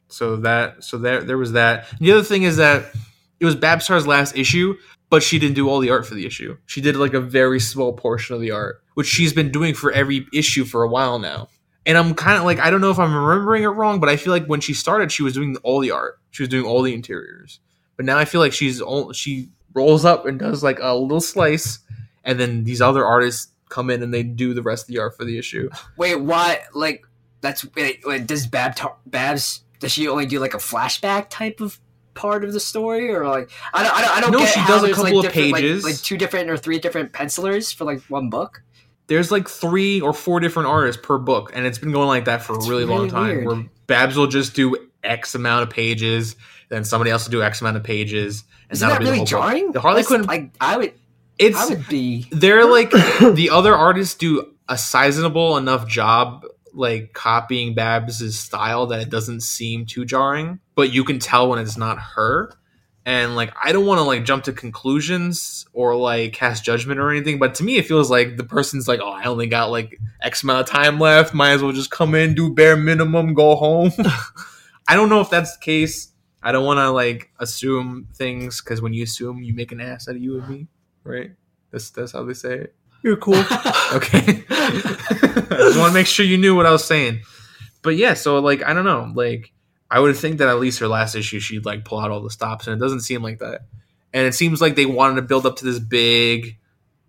So 0.07 0.37
that 0.37 0.83
so 0.83 0.97
there 0.97 1.23
there 1.23 1.37
was 1.37 1.53
that. 1.53 1.91
And 1.91 1.99
the 1.99 2.11
other 2.11 2.23
thing 2.23 2.43
is 2.43 2.57
that 2.57 2.93
it 3.39 3.45
was 3.45 3.55
Babs 3.55 3.87
Tarr's 3.87 4.05
last 4.05 4.37
issue, 4.37 4.75
but 5.09 5.23
she 5.23 5.39
didn't 5.39 5.55
do 5.55 5.69
all 5.69 5.79
the 5.79 5.89
art 5.89 6.05
for 6.05 6.13
the 6.13 6.25
issue. 6.25 6.57
She 6.65 6.81
did 6.81 6.95
like 6.95 7.13
a 7.13 7.21
very 7.21 7.59
small 7.59 7.93
portion 7.93 8.35
of 8.35 8.41
the 8.41 8.51
art, 8.51 8.83
which 8.93 9.07
she's 9.07 9.33
been 9.33 9.51
doing 9.51 9.73
for 9.73 9.91
every 9.91 10.27
issue 10.33 10.65
for 10.65 10.83
a 10.83 10.89
while 10.89 11.17
now. 11.17 11.47
And 11.85 11.97
I'm 11.97 12.13
kind 12.13 12.37
of 12.37 12.43
like 12.43 12.59
I 12.59 12.69
don't 12.69 12.81
know 12.81 12.91
if 12.91 12.99
I'm 12.99 13.13
remembering 13.13 13.63
it 13.63 13.67
wrong, 13.67 13.99
but 13.99 14.07
I 14.09 14.15
feel 14.15 14.31
like 14.31 14.45
when 14.45 14.61
she 14.61 14.73
started, 14.73 15.11
she 15.11 15.23
was 15.23 15.33
doing 15.33 15.55
all 15.63 15.79
the 15.79 15.91
art. 15.91 16.19
She 16.29 16.43
was 16.43 16.49
doing 16.49 16.65
all 16.65 16.81
the 16.83 16.93
interiors. 16.93 17.59
But 17.97 18.05
now 18.05 18.17
I 18.17 18.25
feel 18.25 18.39
like 18.41 18.53
she's 18.53 18.79
all, 18.81 19.11
she 19.13 19.49
rolls 19.73 20.05
up 20.05 20.25
and 20.25 20.39
does 20.39 20.63
like 20.63 20.79
a 20.81 20.95
little 20.95 21.21
slice, 21.21 21.79
and 22.23 22.39
then 22.39 22.63
these 22.63 22.81
other 22.81 23.05
artists 23.05 23.51
come 23.69 23.89
in 23.89 24.03
and 24.03 24.13
they 24.13 24.21
do 24.23 24.53
the 24.53 24.61
rest 24.61 24.83
of 24.83 24.87
the 24.93 24.99
art 24.99 25.15
for 25.17 25.23
the 25.25 25.37
issue. 25.37 25.69
Wait, 25.97 26.15
why? 26.15 26.59
Like, 26.73 27.05
that's 27.41 27.65
wait, 27.75 28.01
wait, 28.05 28.27
does 28.27 28.45
Bab 28.47 28.75
Babs? 29.05 29.63
Does 29.79 29.91
she 29.91 30.07
only 30.07 30.25
do 30.27 30.39
like 30.39 30.53
a 30.53 30.57
flashback 30.57 31.27
type 31.29 31.61
of 31.61 31.79
part 32.13 32.43
of 32.43 32.53
the 32.53 32.59
story, 32.59 33.09
or 33.09 33.25
like 33.27 33.49
I 33.73 33.81
don't 33.83 33.93
I 33.95 34.01
don't, 34.01 34.17
I 34.17 34.21
don't 34.21 34.31
No, 34.33 34.39
get 34.39 34.49
she 34.49 34.59
does 34.67 34.83
a 34.83 34.89
couple 34.89 35.03
like, 35.05 35.13
of 35.15 35.21
different, 35.23 35.51
like- 35.53 35.61
pages. 35.61 35.83
like, 35.83 35.97
two 35.97 36.17
different 36.17 36.49
or 36.49 36.57
three 36.57 36.77
different 36.79 37.11
pencilers 37.13 37.71
for 37.71 37.85
like 37.85 38.01
one 38.03 38.29
book. 38.29 38.61
There's 39.07 39.31
like 39.31 39.47
three 39.49 40.01
or 40.01 40.13
four 40.13 40.39
different 40.39 40.69
artists 40.69 41.01
per 41.03 41.17
book, 41.17 41.51
and 41.53 41.65
it's 41.65 41.77
been 41.79 41.91
going 41.91 42.07
like 42.07 42.25
that 42.25 42.41
for 42.43 42.53
That's 42.53 42.67
a 42.67 42.69
really, 42.69 42.85
long 42.85 43.09
time. 43.09 43.27
weird. 43.27 43.45
Where 43.47 43.65
Babs 43.87 44.15
will 44.15 44.27
just 44.27 44.55
do 44.55 44.77
X 45.03 45.35
amount 45.35 45.63
of 45.63 45.69
pages, 45.69 46.35
then 46.69 46.83
somebody 46.83 47.11
else 47.11 47.25
will 47.25 47.31
do 47.31 47.43
X 47.43 47.61
amount 47.61 47.77
of 47.77 47.83
pages, 47.83 48.43
and 48.69 48.73
Isn't 48.73 48.87
that'll 48.87 49.03
that 49.03 49.05
really 49.05 49.17
whole 49.17 49.25
book. 49.25 49.29
jarring? 49.29 49.71
The 49.71 49.81
Harley 49.81 50.03
Quinn, 50.03 50.23
like 50.23 50.53
I 50.61 50.77
would, 50.77 50.89
I 50.89 50.93
it's 51.39 51.69
would 51.69 51.87
be. 51.87 52.27
they're 52.31 52.65
like 52.71 52.91
the 52.91 53.49
other 53.51 53.75
artists 53.75 54.15
do 54.15 54.53
a 54.69 54.77
sizable 54.77 55.57
enough 55.57 55.87
job 55.87 56.45
like 56.73 57.11
copying 57.11 57.75
Babs's 57.75 58.39
style 58.39 58.87
that 58.87 59.01
it 59.01 59.09
doesn't 59.09 59.41
seem 59.41 59.85
too 59.85 60.05
jarring, 60.05 60.59
but 60.75 60.93
you 60.93 61.03
can 61.03 61.19
tell 61.19 61.49
when 61.49 61.59
it's 61.59 61.77
not 61.77 61.99
her. 61.99 62.53
And 63.05 63.35
like 63.35 63.51
I 63.61 63.71
don't 63.71 63.85
want 63.85 63.97
to 63.99 64.03
like 64.03 64.25
jump 64.25 64.43
to 64.43 64.53
conclusions 64.53 65.65
or 65.73 65.95
like 65.95 66.33
cast 66.33 66.63
judgment 66.63 66.99
or 66.99 67.09
anything, 67.09 67.39
but 67.39 67.55
to 67.55 67.63
me 67.63 67.77
it 67.77 67.87
feels 67.87 68.11
like 68.11 68.37
the 68.37 68.43
person's 68.43 68.87
like, 68.87 68.99
oh, 69.01 69.09
I 69.09 69.23
only 69.23 69.47
got 69.47 69.71
like 69.71 69.99
X 70.21 70.43
amount 70.43 70.61
of 70.61 70.67
time 70.67 70.99
left. 70.99 71.33
Might 71.33 71.51
as 71.51 71.63
well 71.63 71.71
just 71.71 71.89
come 71.89 72.13
in, 72.13 72.35
do 72.35 72.53
bare 72.53 72.77
minimum, 72.77 73.33
go 73.33 73.55
home. 73.55 73.91
I 74.87 74.95
don't 74.95 75.09
know 75.09 75.21
if 75.21 75.29
that's 75.29 75.57
the 75.57 75.63
case. 75.63 76.11
I 76.43 76.51
don't 76.51 76.65
want 76.65 76.79
to 76.79 76.89
like 76.91 77.31
assume 77.39 78.07
things 78.13 78.61
because 78.61 78.81
when 78.81 78.93
you 78.93 79.03
assume, 79.03 79.43
you 79.43 79.53
make 79.53 79.71
an 79.71 79.79
ass 79.79 80.07
out 80.07 80.15
of 80.15 80.21
you 80.21 80.39
and 80.39 80.49
me, 80.49 80.67
right? 81.03 81.31
That's 81.71 81.89
that's 81.91 82.11
how 82.11 82.23
they 82.23 82.33
say 82.33 82.53
it. 82.55 82.75
You're 83.03 83.17
cool. 83.17 83.43
Okay. 83.93 84.45
I 84.49 85.57
just 85.57 85.77
want 85.77 85.89
to 85.89 85.93
make 85.93 86.07
sure 86.07 86.25
you 86.25 86.37
knew 86.37 86.55
what 86.55 86.65
I 86.65 86.71
was 86.71 86.85
saying. 86.85 87.23
But 87.81 87.97
yeah, 87.97 88.13
so 88.13 88.39
like 88.39 88.63
I 88.63 88.73
don't 88.73 88.85
know, 88.85 89.11
like 89.13 89.51
I 89.91 89.99
would 89.99 90.15
think 90.15 90.37
that 90.37 90.47
at 90.47 90.57
least 90.61 90.79
her 90.79 90.87
last 90.87 91.15
issue 91.15 91.41
she'd 91.41 91.65
like 91.65 91.83
pull 91.83 91.99
out 91.99 92.11
all 92.11 92.21
the 92.21 92.29
stops, 92.31 92.65
and 92.65 92.75
it 92.75 92.79
doesn't 92.83 93.01
seem 93.01 93.21
like 93.21 93.39
that. 93.39 93.65
And 94.13 94.25
it 94.25 94.33
seems 94.33 94.61
like 94.61 94.75
they 94.75 94.85
wanted 94.85 95.17
to 95.17 95.21
build 95.23 95.45
up 95.45 95.57
to 95.57 95.65
this 95.65 95.79
big 95.79 96.57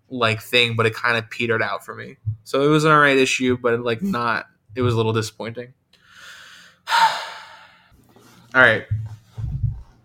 like 0.09 0.41
thing, 0.41 0.75
but 0.75 0.85
it 0.85 0.93
kind 0.93 1.17
of 1.17 1.29
petered 1.29 1.63
out 1.63 1.85
for 1.85 1.95
me. 1.95 2.17
So 2.43 2.61
it 2.61 2.67
was 2.67 2.83
an 2.83 2.91
alright 2.91 3.17
issue, 3.17 3.57
but 3.57 3.79
like 3.79 4.01
not. 4.01 4.47
It 4.75 4.81
was 4.81 4.93
a 4.93 4.97
little 4.97 5.13
disappointing. 5.13 5.73
all 8.53 8.61
right, 8.61 8.85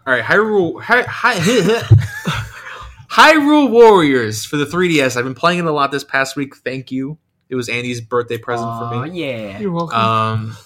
all 0.07 0.13
right. 0.13 0.23
Hyrule, 0.23 0.81
Hy, 0.81 1.03
Hy, 1.03 1.35
Hyrule 3.11 3.71
Warriors 3.71 4.45
for 4.45 4.57
the 4.57 4.67
3DS. 4.67 5.17
I've 5.17 5.25
been 5.25 5.35
playing 5.35 5.59
it 5.59 5.65
a 5.65 5.73
lot 5.73 5.91
this 5.91 6.05
past 6.05 6.37
week. 6.37 6.55
Thank 6.57 6.93
you. 6.93 7.19
It 7.49 7.57
was 7.57 7.69
Andy's 7.69 8.01
birthday 8.01 8.39
present 8.39 8.69
Aw, 8.69 9.03
for 9.03 9.07
me. 9.07 9.21
yeah. 9.21 9.59
You're 9.59 9.73
welcome. 9.73 9.99
Um, 9.99 10.57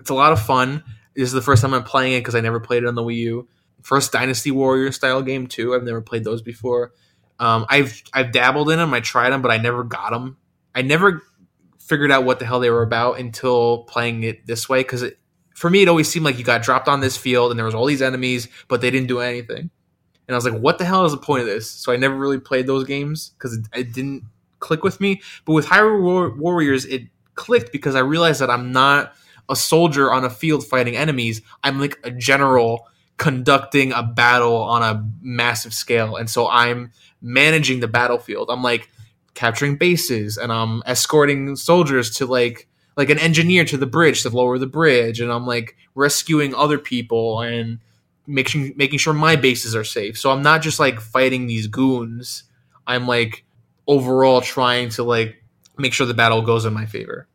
it's 0.00 0.10
a 0.10 0.14
lot 0.14 0.32
of 0.32 0.42
fun. 0.42 0.82
This 1.14 1.24
is 1.24 1.32
the 1.32 1.42
first 1.42 1.62
time 1.62 1.74
I'm 1.74 1.84
playing 1.84 2.14
it 2.14 2.20
because 2.20 2.34
I 2.34 2.40
never 2.40 2.60
played 2.60 2.82
it 2.82 2.86
on 2.86 2.94
the 2.94 3.02
Wii 3.02 3.16
U. 3.16 3.48
First 3.82 4.12
Dynasty 4.12 4.50
Warrior 4.50 4.92
style 4.92 5.22
game 5.22 5.46
too. 5.46 5.74
I've 5.74 5.82
never 5.82 6.00
played 6.00 6.24
those 6.24 6.42
before. 6.42 6.92
Um, 7.38 7.66
I've 7.68 8.02
I've 8.12 8.32
dabbled 8.32 8.70
in 8.70 8.78
them. 8.78 8.94
I 8.94 9.00
tried 9.00 9.30
them, 9.30 9.42
but 9.42 9.50
I 9.50 9.56
never 9.56 9.82
got 9.82 10.10
them. 10.10 10.36
I 10.74 10.82
never 10.82 11.22
figured 11.80 12.12
out 12.12 12.24
what 12.24 12.38
the 12.38 12.46
hell 12.46 12.60
they 12.60 12.70
were 12.70 12.82
about 12.82 13.18
until 13.18 13.84
playing 13.84 14.22
it 14.22 14.46
this 14.46 14.68
way. 14.68 14.80
Because 14.80 15.04
for 15.54 15.68
me, 15.68 15.82
it 15.82 15.88
always 15.88 16.08
seemed 16.08 16.24
like 16.24 16.38
you 16.38 16.44
got 16.44 16.62
dropped 16.62 16.88
on 16.88 17.00
this 17.00 17.16
field 17.16 17.50
and 17.50 17.58
there 17.58 17.66
was 17.66 17.74
all 17.74 17.86
these 17.86 18.02
enemies, 18.02 18.48
but 18.68 18.80
they 18.80 18.90
didn't 18.90 19.08
do 19.08 19.20
anything. 19.20 19.70
And 20.28 20.34
I 20.34 20.36
was 20.36 20.44
like, 20.44 20.60
what 20.60 20.78
the 20.78 20.84
hell 20.84 21.04
is 21.04 21.12
the 21.12 21.18
point 21.18 21.40
of 21.40 21.46
this? 21.46 21.68
So 21.68 21.92
I 21.92 21.96
never 21.96 22.16
really 22.16 22.38
played 22.38 22.66
those 22.66 22.84
games 22.84 23.30
because 23.30 23.54
it, 23.54 23.66
it 23.74 23.92
didn't 23.92 24.22
click 24.60 24.84
with 24.84 25.00
me. 25.00 25.20
But 25.44 25.54
with 25.54 25.66
Hyrule 25.66 26.02
War- 26.02 26.34
Warriors, 26.36 26.84
it 26.86 27.02
clicked 27.34 27.72
because 27.72 27.94
I 27.94 28.00
realized 28.00 28.40
that 28.40 28.50
I'm 28.50 28.72
not 28.72 29.14
a 29.52 29.56
soldier 29.56 30.12
on 30.12 30.24
a 30.24 30.30
field 30.30 30.66
fighting 30.66 30.96
enemies. 30.96 31.42
I'm 31.62 31.78
like 31.78 31.98
a 32.02 32.10
general 32.10 32.88
conducting 33.18 33.92
a 33.92 34.02
battle 34.02 34.56
on 34.56 34.82
a 34.82 35.08
massive 35.20 35.72
scale. 35.72 36.16
And 36.16 36.28
so 36.28 36.48
I'm 36.48 36.90
managing 37.20 37.80
the 37.80 37.88
battlefield. 37.88 38.48
I'm 38.50 38.62
like 38.62 38.90
capturing 39.34 39.76
bases 39.76 40.36
and 40.36 40.52
I'm 40.52 40.82
escorting 40.86 41.54
soldiers 41.56 42.10
to 42.16 42.26
like 42.26 42.68
like 42.96 43.08
an 43.08 43.18
engineer 43.18 43.64
to 43.64 43.76
the 43.76 43.86
bridge 43.86 44.22
to 44.22 44.28
lower 44.28 44.58
the 44.58 44.66
bridge 44.66 45.20
and 45.20 45.32
I'm 45.32 45.46
like 45.46 45.76
rescuing 45.94 46.54
other 46.54 46.78
people 46.78 47.40
and 47.40 47.78
making 48.26 48.74
making 48.76 48.98
sure 48.98 49.14
my 49.14 49.36
bases 49.36 49.74
are 49.76 49.84
safe. 49.84 50.18
So 50.18 50.30
I'm 50.30 50.42
not 50.42 50.62
just 50.62 50.80
like 50.80 51.00
fighting 51.00 51.46
these 51.46 51.66
goons. 51.66 52.44
I'm 52.86 53.06
like 53.06 53.44
overall 53.86 54.40
trying 54.40 54.88
to 54.90 55.02
like 55.02 55.42
make 55.78 55.92
sure 55.92 56.06
the 56.06 56.14
battle 56.14 56.42
goes 56.42 56.64
in 56.64 56.72
my 56.72 56.86
favor. 56.86 57.28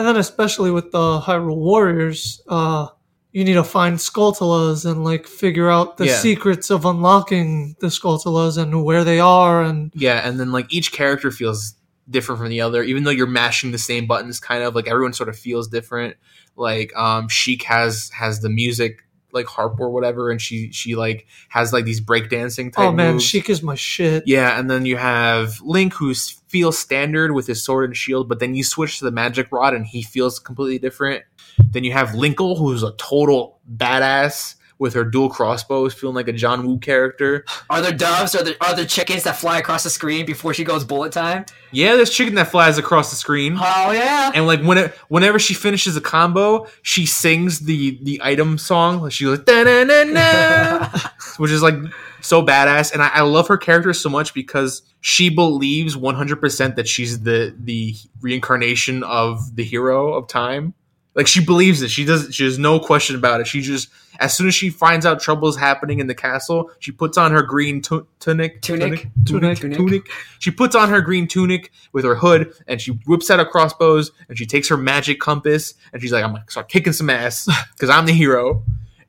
And 0.00 0.08
then 0.08 0.16
especially 0.16 0.70
with 0.70 0.90
the 0.92 1.20
Hyrule 1.20 1.56
Warriors, 1.56 2.40
uh, 2.48 2.88
you 3.32 3.44
need 3.44 3.54
to 3.54 3.62
find 3.64 3.96
Skulltulas 3.98 4.90
and 4.90 5.04
like 5.04 5.26
figure 5.26 5.70
out 5.70 5.98
the 5.98 6.06
Yeah. 6.06 6.16
secrets 6.18 6.70
of 6.70 6.84
unlocking 6.84 7.76
the 7.80 7.88
Skulltulas 7.88 8.58
and 8.58 8.82
where 8.84 9.04
they 9.04 9.20
are 9.20 9.62
and 9.62 9.92
Yeah, 9.94 10.26
and 10.26 10.40
then 10.40 10.50
like 10.52 10.72
each 10.72 10.90
character 10.92 11.30
feels 11.30 11.74
different 12.08 12.40
from 12.40 12.48
the 12.48 12.60
other, 12.60 12.82
even 12.82 13.04
though 13.04 13.10
you're 13.12 13.26
mashing 13.28 13.70
the 13.70 13.78
same 13.78 14.06
buttons. 14.06 14.40
Kind 14.40 14.64
of 14.64 14.74
like 14.74 14.88
everyone 14.88 15.12
sort 15.12 15.28
of 15.28 15.38
feels 15.38 15.68
different. 15.68 16.16
Like 16.56 16.96
um, 16.96 17.28
Sheik 17.28 17.62
has 17.64 18.10
has 18.14 18.40
the 18.40 18.48
music 18.50 19.04
like 19.32 19.46
harp 19.46 19.78
or 19.80 19.90
whatever, 19.90 20.30
and 20.30 20.40
she 20.40 20.70
she 20.72 20.94
like 20.94 21.26
has 21.48 21.72
like 21.72 21.84
these 21.84 22.00
breakdancing 22.00 22.72
type. 22.72 22.86
oh 22.86 22.92
man, 22.92 23.14
moves. 23.14 23.24
Sheik 23.24 23.50
is 23.50 23.62
my 23.62 23.74
shit. 23.74 24.24
Yeah, 24.26 24.58
and 24.58 24.70
then 24.70 24.86
you 24.86 24.96
have 24.96 25.60
Link 25.62 25.94
who 25.94 26.14
feels 26.48 26.78
standard 26.78 27.32
with 27.32 27.46
his 27.46 27.62
sword 27.62 27.90
and 27.90 27.96
shield, 27.96 28.28
but 28.28 28.40
then 28.40 28.54
you 28.54 28.64
switch 28.64 28.98
to 28.98 29.04
the 29.04 29.10
magic 29.10 29.50
rod 29.52 29.74
and 29.74 29.86
he 29.86 30.02
feels 30.02 30.38
completely 30.38 30.78
different. 30.78 31.24
Then 31.58 31.84
you 31.84 31.92
have 31.92 32.10
Linkle 32.10 32.58
who's 32.58 32.82
a 32.82 32.92
total 32.92 33.58
badass 33.76 34.56
with 34.80 34.94
her 34.94 35.04
dual 35.04 35.28
crossbows, 35.28 35.92
feeling 35.92 36.16
like 36.16 36.26
a 36.26 36.32
John 36.32 36.66
Woo 36.66 36.78
character. 36.78 37.44
Are 37.68 37.82
there 37.82 37.92
doves? 37.92 38.34
Are 38.34 38.42
there, 38.42 38.54
are 38.62 38.74
there 38.74 38.86
chickens 38.86 39.22
that 39.24 39.36
fly 39.36 39.58
across 39.58 39.84
the 39.84 39.90
screen 39.90 40.24
before 40.24 40.54
she 40.54 40.64
goes 40.64 40.84
bullet 40.84 41.12
time? 41.12 41.44
Yeah, 41.70 41.96
there's 41.96 42.10
chicken 42.10 42.34
that 42.36 42.50
flies 42.50 42.78
across 42.78 43.10
the 43.10 43.16
screen. 43.16 43.56
Oh 43.60 43.92
yeah. 43.92 44.32
And 44.34 44.46
like 44.46 44.62
when 44.62 44.78
it, 44.78 44.94
whenever 45.08 45.38
she 45.38 45.54
finishes 45.54 45.96
a 45.96 46.00
combo, 46.00 46.66
she 46.82 47.06
sings 47.06 47.60
the 47.60 48.00
the 48.02 48.20
item 48.24 48.58
song. 48.58 49.08
She 49.10 49.24
goes 49.24 49.40
da 49.40 49.62
na 49.62 49.84
na 49.84 50.04
na, 50.04 50.88
which 51.36 51.50
is 51.50 51.62
like 51.62 51.74
so 52.22 52.42
badass. 52.42 52.92
And 52.92 53.02
I, 53.02 53.08
I 53.08 53.20
love 53.20 53.48
her 53.48 53.58
character 53.58 53.92
so 53.92 54.08
much 54.08 54.34
because 54.34 54.82
she 55.00 55.28
believes 55.28 55.94
100% 55.94 56.76
that 56.76 56.88
she's 56.88 57.20
the 57.20 57.54
the 57.58 57.94
reincarnation 58.22 59.02
of 59.04 59.54
the 59.54 59.62
hero 59.62 60.14
of 60.14 60.26
time. 60.26 60.74
Like 61.14 61.26
she 61.26 61.44
believes 61.44 61.82
it. 61.82 61.90
She 61.90 62.04
doesn't. 62.04 62.32
She 62.32 62.44
has 62.44 62.58
no 62.58 62.78
question 62.78 63.16
about 63.16 63.40
it. 63.40 63.46
She 63.46 63.60
just 63.62 63.88
as 64.20 64.36
soon 64.36 64.46
as 64.46 64.54
she 64.54 64.70
finds 64.70 65.04
out 65.04 65.20
trouble 65.20 65.48
is 65.48 65.56
happening 65.56 65.98
in 65.98 66.06
the 66.06 66.14
castle, 66.14 66.70
she 66.78 66.92
puts 66.92 67.18
on 67.18 67.32
her 67.32 67.42
green 67.42 67.82
tu- 67.82 68.06
tunic, 68.20 68.62
Tunic. 68.62 69.08
tunic, 69.24 69.58
Tunic. 69.58 69.76
tunic. 69.76 70.02
She 70.38 70.50
puts 70.52 70.76
on 70.76 70.88
her 70.88 71.00
green 71.00 71.26
tunic 71.26 71.72
with 71.92 72.04
her 72.04 72.14
hood, 72.14 72.52
and 72.68 72.80
she 72.80 72.92
whips 73.06 73.30
out 73.30 73.40
her 73.40 73.44
crossbows, 73.44 74.12
and 74.28 74.38
she 74.38 74.46
takes 74.46 74.68
her 74.68 74.76
magic 74.76 75.18
compass, 75.20 75.74
and 75.92 76.00
she's 76.00 76.12
like, 76.12 76.22
"I'm 76.22 76.32
gonna 76.32 76.44
start 76.48 76.68
kicking 76.68 76.92
some 76.92 77.10
ass 77.10 77.48
because 77.72 77.90
I'm 77.90 78.06
the 78.06 78.12
hero." 78.12 78.62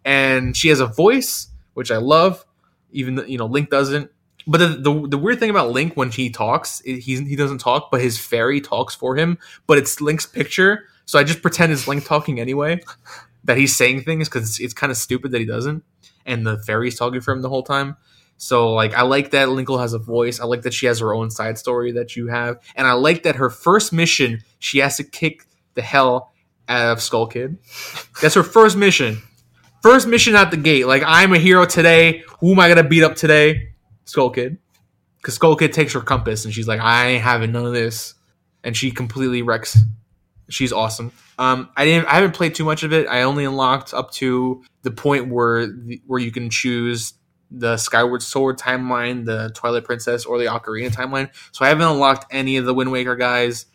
And 0.04 0.58
she 0.58 0.70
has 0.70 0.80
a 0.80 0.88
voice, 0.88 1.50
which 1.76 1.92
I 1.92 1.98
love, 1.98 2.44
even 2.92 3.16
though, 3.16 3.26
you 3.26 3.38
know 3.38 3.46
Link 3.46 3.70
doesn't. 3.70 4.10
But 4.48 4.58
the, 4.58 4.68
the 4.70 5.08
the 5.10 5.18
weird 5.20 5.40
thing 5.40 5.52
about 5.52 5.70
Link 5.70 5.96
when 5.96 6.10
he 6.10 6.32
talks, 6.32 6.80
he 6.80 7.00
he 7.00 7.36
doesn't 7.36 7.60
talk, 7.60 7.92
but 7.92 8.02
his 8.02 8.18
fairy 8.18 8.60
talks 8.60 8.96
for 8.96 9.16
him. 9.16 9.38
But 9.68 9.78
it's 9.78 10.02
Link's 10.02 10.26
picture, 10.26 10.86
so 11.06 11.20
I 11.20 11.24
just 11.24 11.42
pretend 11.42 11.72
it's 11.72 11.88
Link 11.88 12.06
talking 12.06 12.40
anyway. 12.40 12.82
That 13.44 13.58
he's 13.58 13.76
saying 13.76 14.04
things 14.04 14.30
because 14.30 14.48
it's, 14.48 14.60
it's 14.60 14.74
kind 14.76 14.92
of 14.92 14.98
stupid 14.98 15.32
that 15.32 15.40
he 15.40 15.46
doesn't, 15.46 15.84
and 16.28 16.46
the 16.46 16.60
fairy's 16.60 16.98
talking 16.98 17.22
for 17.22 17.32
him 17.32 17.42
the 17.42 17.50
whole 17.50 17.64
time. 17.64 17.98
So 18.38 18.74
like 18.74 18.94
I 18.94 19.02
like 19.02 19.32
that 19.32 19.48
Linkle 19.48 19.80
has 19.80 19.94
a 19.94 20.00
voice. 20.00 20.40
I 20.40 20.46
like 20.46 20.64
that 20.64 20.74
she 20.74 20.86
has 20.86 21.00
her 21.00 21.14
own 21.14 21.30
side 21.30 21.58
story 21.58 21.92
that 21.94 22.16
you 22.16 22.28
have, 22.28 22.58
and 22.76 22.86
I 22.88 22.94
like 22.94 23.24
that 23.24 23.38
her 23.38 23.50
first 23.50 23.94
mission 23.94 24.42
she 24.60 24.80
has 24.80 24.98
to 24.98 25.04
kick 25.04 25.46
the 25.74 25.82
hell 25.82 26.32
out 26.68 26.92
of 26.92 27.02
Skull 27.02 27.28
Kid. 27.28 27.58
That's 28.22 28.36
her 28.36 28.44
first 28.44 28.78
mission. 28.78 29.22
First 29.82 30.08
mission 30.08 30.36
out 30.36 30.52
the 30.52 30.58
gate. 30.58 30.86
Like 30.86 31.04
I'm 31.06 31.34
a 31.34 31.40
hero 31.40 31.66
today. 31.66 32.24
Who 32.40 32.52
am 32.52 32.60
I 32.60 32.68
gonna 32.68 32.88
beat 32.88 33.04
up 33.04 33.16
today? 33.16 33.74
Skull 34.06 34.30
Kid. 34.30 34.58
Because 35.18 35.36
Skull 35.36 35.56
Kid 35.56 35.74
takes 35.74 35.94
her 35.94 36.02
compass 36.02 36.46
and 36.46 36.54
she's 36.54 36.68
like, 36.68 36.80
I 36.80 37.08
ain't 37.10 37.24
having 37.24 37.52
none 37.52 37.66
of 37.66 37.74
this, 37.74 38.14
and 38.64 38.76
she 38.78 38.92
completely 38.92 39.42
wrecks. 39.42 39.80
She's 40.52 40.74
awesome. 40.74 41.12
Um, 41.38 41.70
I 41.76 41.86
didn't. 41.86 42.08
I 42.08 42.16
haven't 42.16 42.36
played 42.36 42.56
too 42.56 42.66
much 42.66 42.84
of 42.84 42.94
it. 42.94 43.08
I 43.08 43.24
only 43.24 43.46
unlocked 43.46 43.94
up 43.94 44.12
to 44.14 44.64
the 44.84 44.92
point 44.92 45.30
where 45.30 45.66
the, 45.66 46.02
where 46.06 46.20
you 46.20 46.32
can 46.32 46.50
choose 46.50 47.14
the 47.50 47.78
Skyward 47.78 48.22
Sword 48.22 48.58
timeline, 48.58 49.26
the 49.26 49.52
Twilight 49.54 49.84
Princess, 49.84 50.26
or 50.26 50.38
the 50.38 50.46
Ocarina 50.46 50.90
timeline. 50.90 51.30
So 51.52 51.66
I 51.66 51.70
haven't 51.70 51.88
unlocked 51.88 52.32
any 52.32 52.58
of 52.58 52.66
the 52.66 52.74
Wind 52.74 52.92
Waker 52.92 53.16
guys. 53.16 53.66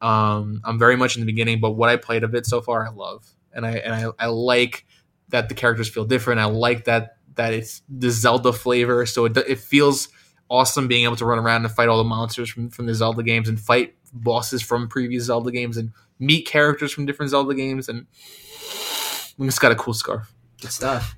Um, 0.00 0.60
I'm 0.64 0.78
very 0.78 0.96
much 0.96 1.16
in 1.16 1.20
the 1.20 1.26
beginning, 1.26 1.60
but 1.60 1.72
what 1.72 1.88
I 1.88 1.96
played 1.96 2.22
of 2.22 2.34
it 2.34 2.46
so 2.46 2.60
far, 2.60 2.86
I 2.86 2.90
love, 2.90 3.26
and 3.52 3.66
I 3.66 3.72
and 3.72 3.94
I, 3.94 4.10
I 4.18 4.26
like 4.26 4.86
that 5.28 5.48
the 5.48 5.54
characters 5.54 5.88
feel 5.88 6.04
different. 6.04 6.40
I 6.40 6.44
like 6.44 6.84
that 6.84 7.16
that 7.34 7.52
it's 7.52 7.82
the 7.88 8.10
Zelda 8.10 8.52
flavor, 8.52 9.06
so 9.06 9.24
it 9.24 9.36
it 9.36 9.58
feels 9.58 10.08
awesome 10.48 10.86
being 10.86 11.04
able 11.04 11.16
to 11.16 11.24
run 11.24 11.38
around 11.38 11.64
and 11.64 11.74
fight 11.74 11.88
all 11.88 11.98
the 11.98 12.04
monsters 12.04 12.48
from 12.50 12.70
from 12.70 12.86
the 12.86 12.94
Zelda 12.94 13.22
games 13.22 13.48
and 13.48 13.58
fight 13.58 13.94
bosses 14.12 14.62
from 14.62 14.88
previous 14.88 15.24
Zelda 15.24 15.50
games 15.50 15.76
and 15.76 15.92
meet 16.18 16.46
characters 16.46 16.92
from 16.92 17.06
different 17.06 17.30
Zelda 17.30 17.54
games 17.54 17.88
and 17.88 18.06
Link's 19.38 19.58
got 19.58 19.72
a 19.72 19.76
cool 19.76 19.94
scarf. 19.94 20.32
Good 20.60 20.72
stuff. 20.72 21.16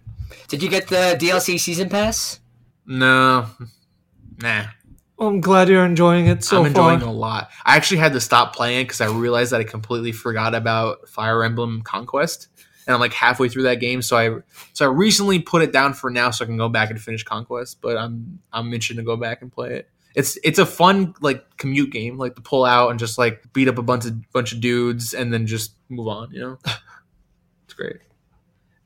Did 0.49 0.63
you 0.63 0.69
get 0.69 0.89
the 0.89 1.17
DLC 1.19 1.59
season 1.59 1.89
pass? 1.89 2.41
No, 2.87 3.47
nah. 4.43 4.65
I'm 5.21 5.41
glad 5.41 5.69
you're 5.69 5.85
enjoying 5.85 6.27
it 6.27 6.45
so 6.45 6.61
I'm 6.61 6.67
enjoying 6.67 7.01
it 7.01 7.07
a 7.07 7.11
lot. 7.11 7.51
I 7.65 7.77
actually 7.77 7.99
had 7.99 8.13
to 8.13 8.21
stop 8.21 8.55
playing 8.55 8.87
because 8.87 9.01
I 9.01 9.07
realized 9.07 9.53
that 9.53 9.61
I 9.61 9.65
completely 9.65 10.13
forgot 10.13 10.55
about 10.55 11.09
Fire 11.09 11.43
Emblem 11.43 11.83
Conquest, 11.83 12.49
and 12.87 12.95
I'm 12.95 13.01
like 13.01 13.13
halfway 13.13 13.49
through 13.49 13.65
that 13.65 13.81
game. 13.81 14.01
So 14.01 14.17
I 14.17 14.39
so 14.75 14.87
I 14.87 14.93
recently 14.93 15.41
put 15.41 15.63
it 15.63 15.73
down 15.73 15.93
for 15.93 16.09
now, 16.09 16.31
so 16.31 16.45
I 16.45 16.47
can 16.47 16.57
go 16.57 16.69
back 16.69 16.91
and 16.91 17.01
finish 17.01 17.25
Conquest. 17.25 17.81
But 17.81 17.97
I'm 17.97 18.39
I'm 18.53 18.73
itching 18.73 18.97
to 18.99 19.03
go 19.03 19.17
back 19.17 19.43
and 19.43 19.51
play 19.51 19.75
it. 19.75 19.91
It's 20.15 20.39
it's 20.43 20.59
a 20.59 20.67
fun 20.67 21.15
like 21.21 21.45
commute 21.59 21.93
game, 21.93 22.19
like 22.19 22.35
to 22.37 22.43
pull 22.43 22.65
out 22.65 22.91
and 22.91 22.99
just 22.99 23.19
like 23.19 23.53
beat 23.53 23.69
up 23.69 23.79
a 23.79 23.83
bunch 23.83 24.05
of 24.07 24.33
bunch 24.33 24.53
of 24.53 24.61
dudes 24.61 25.15
and 25.15 25.33
then 25.33 25.47
just 25.47 25.75
move 25.89 26.09
on. 26.09 26.31
You 26.33 26.41
know, 26.41 26.59
it's 27.65 27.75
great. 27.75 27.99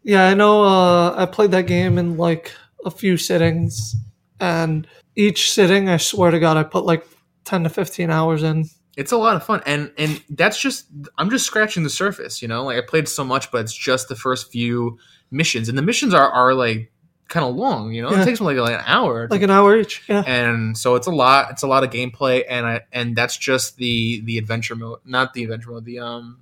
Yeah, 0.02 0.28
I 0.28 0.34
know. 0.34 0.64
Uh, 0.64 1.14
I 1.16 1.26
played 1.26 1.52
that 1.52 1.66
game 1.66 1.98
in 1.98 2.16
like 2.16 2.52
a 2.84 2.90
few 2.90 3.16
sittings, 3.16 3.94
and 4.40 4.86
each 5.16 5.52
sitting, 5.52 5.88
I 5.88 5.96
swear 5.96 6.30
to 6.30 6.40
God, 6.40 6.56
I 6.56 6.64
put 6.64 6.84
like 6.84 7.06
ten 7.44 7.62
to 7.64 7.70
fifteen 7.70 8.10
hours 8.10 8.42
in. 8.42 8.68
It's 8.96 9.12
a 9.12 9.16
lot 9.16 9.36
of 9.36 9.44
fun, 9.44 9.62
and 9.64 9.92
and 9.96 10.22
that's 10.30 10.60
just 10.60 10.86
I'm 11.16 11.30
just 11.30 11.46
scratching 11.46 11.82
the 11.82 11.90
surface. 11.90 12.42
You 12.42 12.48
know, 12.48 12.64
like 12.64 12.78
I 12.78 12.82
played 12.86 13.08
so 13.08 13.24
much, 13.24 13.50
but 13.50 13.62
it's 13.62 13.74
just 13.74 14.08
the 14.08 14.16
first 14.16 14.50
few 14.52 14.98
missions, 15.30 15.68
and 15.68 15.78
the 15.78 15.82
missions 15.82 16.12
are 16.12 16.30
are 16.30 16.52
like 16.52 16.91
kind 17.32 17.46
of 17.46 17.56
long. 17.56 17.92
You 17.92 18.02
know, 18.02 18.10
Yeah. 18.12 18.20
it 18.22 18.24
takes 18.26 18.40
me 18.40 18.46
like, 18.46 18.58
like 18.58 18.78
an 18.80 18.84
hour. 18.86 19.26
Like 19.30 19.42
an 19.42 19.50
hour 19.50 19.76
each. 19.76 20.02
Yeah. 20.08 20.22
and 20.26 20.76
so 20.76 20.94
it's 20.96 21.06
a 21.06 21.10
lot 21.10 21.50
it's 21.52 21.62
a 21.62 21.66
lot 21.66 21.82
of 21.82 21.90
gameplay 21.90 22.44
and 22.48 22.66
I, 22.66 22.80
and 22.92 23.16
that's 23.16 23.36
just 23.36 23.76
the 23.78 24.20
the 24.28 24.36
adventure 24.38 24.76
mode 24.76 25.00
not 25.04 25.32
the 25.32 25.42
adventure 25.44 25.70
mode 25.70 25.84
the 25.86 25.98
um 26.00 26.38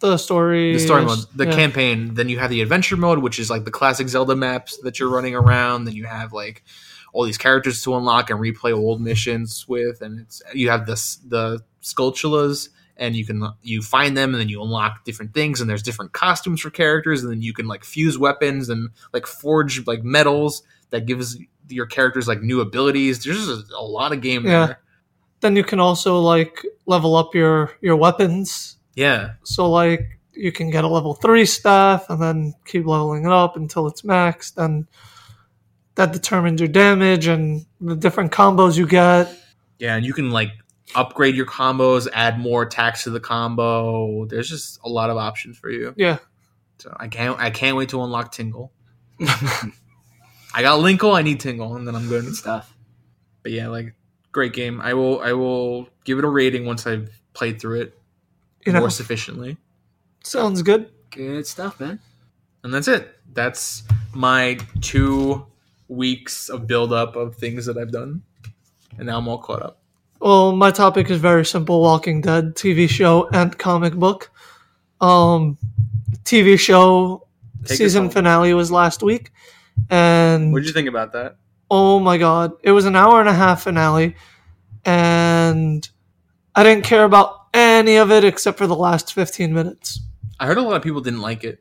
The 0.00 0.16
story. 0.18 0.74
the 0.74 0.78
story 0.80 1.04
mode 1.04 1.20
the 1.34 1.46
yeah. 1.46 1.54
campaign 1.60 2.14
then 2.14 2.28
you 2.28 2.38
have 2.38 2.50
the 2.50 2.60
adventure 2.62 2.96
mode 2.96 3.18
which 3.20 3.38
is 3.38 3.48
like 3.50 3.64
the 3.64 3.70
classic 3.80 4.06
zelda 4.08 4.36
maps 4.36 4.76
that 4.84 4.98
you're 5.00 5.10
running 5.18 5.34
around 5.34 5.84
then 5.86 5.94
you 5.94 6.04
have 6.04 6.32
like 6.32 6.62
all 7.14 7.24
these 7.24 7.38
characters 7.38 7.82
to 7.84 7.96
unlock 7.96 8.28
and 8.30 8.38
replay 8.38 8.72
old 8.76 9.00
missions 9.00 9.66
with 9.66 10.02
and 10.02 10.20
it's 10.20 10.42
you 10.54 10.68
have 10.68 10.84
this 10.86 11.16
the 11.34 11.64
Skulltulas 11.82 12.68
and 12.98 13.14
you 13.16 13.24
can 13.24 13.48
you 13.62 13.80
find 13.80 14.16
them 14.16 14.32
and 14.34 14.40
then 14.40 14.48
you 14.48 14.62
unlock 14.62 15.04
different 15.04 15.32
things 15.32 15.60
and 15.60 15.70
there's 15.70 15.82
different 15.82 16.12
costumes 16.12 16.60
for 16.60 16.70
characters 16.70 17.22
and 17.22 17.32
then 17.32 17.40
you 17.42 17.52
can 17.52 17.66
like 17.66 17.84
fuse 17.84 18.18
weapons 18.18 18.68
and 18.68 18.90
like 19.12 19.26
forge 19.26 19.86
like 19.86 20.02
metals 20.02 20.62
that 20.90 21.06
gives 21.06 21.38
your 21.68 21.86
characters 21.86 22.26
like 22.26 22.40
new 22.42 22.60
abilities 22.60 23.22
there's 23.24 23.46
just 23.46 23.70
a, 23.72 23.76
a 23.76 23.82
lot 23.82 24.12
of 24.12 24.20
game 24.20 24.44
Yeah. 24.46 24.66
there 24.66 24.80
Then 25.40 25.54
you 25.56 25.62
can 25.64 25.78
also 25.80 26.20
like 26.20 26.64
level 26.86 27.14
up 27.16 27.34
your 27.34 27.72
your 27.80 27.96
weapons. 27.96 28.76
yeah 28.94 29.34
So 29.44 29.70
like 29.70 30.18
you 30.32 30.50
can 30.52 30.70
get 30.70 30.84
a 30.84 30.88
level 30.88 31.14
three 31.14 31.44
staff 31.46 32.08
and 32.10 32.20
then 32.22 32.54
keep 32.64 32.86
leveling 32.86 33.24
it 33.26 33.32
up 33.32 33.56
until 33.56 33.86
it's 33.88 34.02
maxed. 34.02 34.56
And 34.56 34.86
that 35.96 36.12
determines 36.12 36.60
your 36.60 36.68
damage 36.68 37.26
and 37.26 37.66
the 37.80 37.96
different 37.96 38.30
combos 38.32 38.76
you 38.78 38.86
get. 38.86 39.28
yeah 39.78 39.96
and 39.96 40.06
you 40.06 40.12
can 40.12 40.30
like 40.30 40.50
upgrade 40.94 41.34
your 41.34 41.46
combos 41.46 42.08
add 42.12 42.38
more 42.40 42.62
attacks 42.62 43.04
to 43.04 43.10
the 43.10 43.20
combo. 43.20 44.24
There's 44.26 44.48
just 44.48 44.80
a 44.84 44.88
lot 44.88 45.10
of 45.10 45.16
options 45.16 45.58
for 45.58 45.70
you. 45.70 45.92
Yeah. 45.96 46.18
so 46.78 46.94
i 46.98 47.08
can't 47.08 47.38
i 47.38 47.50
can't 47.50 47.76
wait 47.76 47.88
to 47.90 48.02
unlock 48.02 48.32
tingle. 48.32 48.72
I 49.20 50.62
got 50.62 50.80
linkle 50.80 51.14
i 51.16 51.22
need 51.22 51.40
tingle 51.40 51.76
and 51.76 51.86
then 51.86 51.94
i'm 51.94 52.08
good 52.08 52.24
Good 52.24 52.36
stuff. 52.36 52.74
but 53.42 53.52
yeah 53.52 53.68
like 53.68 53.94
great 54.32 54.52
game. 54.52 54.80
I 54.80 54.94
will 54.94 55.20
i 55.20 55.32
will 55.32 55.88
give 56.04 56.18
it 56.18 56.24
a 56.24 56.28
rating 56.28 56.64
once 56.66 56.86
i've 56.86 57.10
played 57.34 57.60
through 57.60 57.80
it 57.82 57.98
You 58.66 58.72
know, 58.72 58.80
more 58.80 58.90
sufficiently. 58.90 59.56
Sounds 60.24 60.62
good. 60.62 60.90
Good 61.10 61.46
stuff, 61.46 61.80
man. 61.80 62.00
and 62.62 62.72
that's 62.74 62.88
it. 62.88 63.14
That's 63.32 63.82
my 64.14 64.58
two 64.80 65.46
weeks 65.88 66.48
of 66.48 66.66
build 66.66 66.92
up 66.92 67.16
of 67.16 67.36
things 67.36 67.66
that 67.66 67.76
i've 67.78 67.92
done. 67.92 68.22
And 68.98 69.06
now 69.06 69.18
i'm 69.18 69.28
all 69.28 69.38
caught 69.38 69.62
up 69.62 69.77
Well, 70.20 70.52
my 70.52 70.70
topic 70.70 71.10
is 71.10 71.20
very 71.20 71.44
simple: 71.44 71.80
Walking 71.80 72.20
Dead 72.20 72.54
TV 72.54 72.88
show 72.88 73.28
and 73.32 73.56
comic 73.56 73.94
book. 73.94 74.30
Um, 75.00 75.56
TV 76.24 76.58
show 76.58 77.26
Take 77.64 77.78
season 77.78 78.10
finale 78.10 78.52
was 78.54 78.70
last 78.70 79.02
week, 79.02 79.30
and 79.90 80.52
what 80.52 80.60
did 80.60 80.66
you 80.66 80.72
think 80.72 80.88
about 80.88 81.12
that 81.12 81.36
oh 81.70 81.98
my 82.00 82.18
god, 82.18 82.52
it 82.62 82.72
was 82.72 82.86
an 82.86 82.96
hour 82.96 83.20
and 83.20 83.28
a 83.28 83.34
half 83.34 83.62
finale, 83.62 84.16
and 84.84 85.88
I 86.54 86.62
didn't 86.62 86.84
care 86.84 87.04
about 87.04 87.34
any 87.54 87.96
of 87.96 88.10
it 88.10 88.24
except 88.24 88.58
for 88.58 88.66
the 88.66 88.76
last 88.76 89.12
fifteen 89.14 89.52
minutes. 89.52 90.00
i 90.40 90.46
heard 90.46 90.58
a 90.58 90.62
lot 90.62 90.76
of 90.76 90.82
people 90.82 91.00
didn't 91.00 91.20
like 91.20 91.44
it 91.44 91.60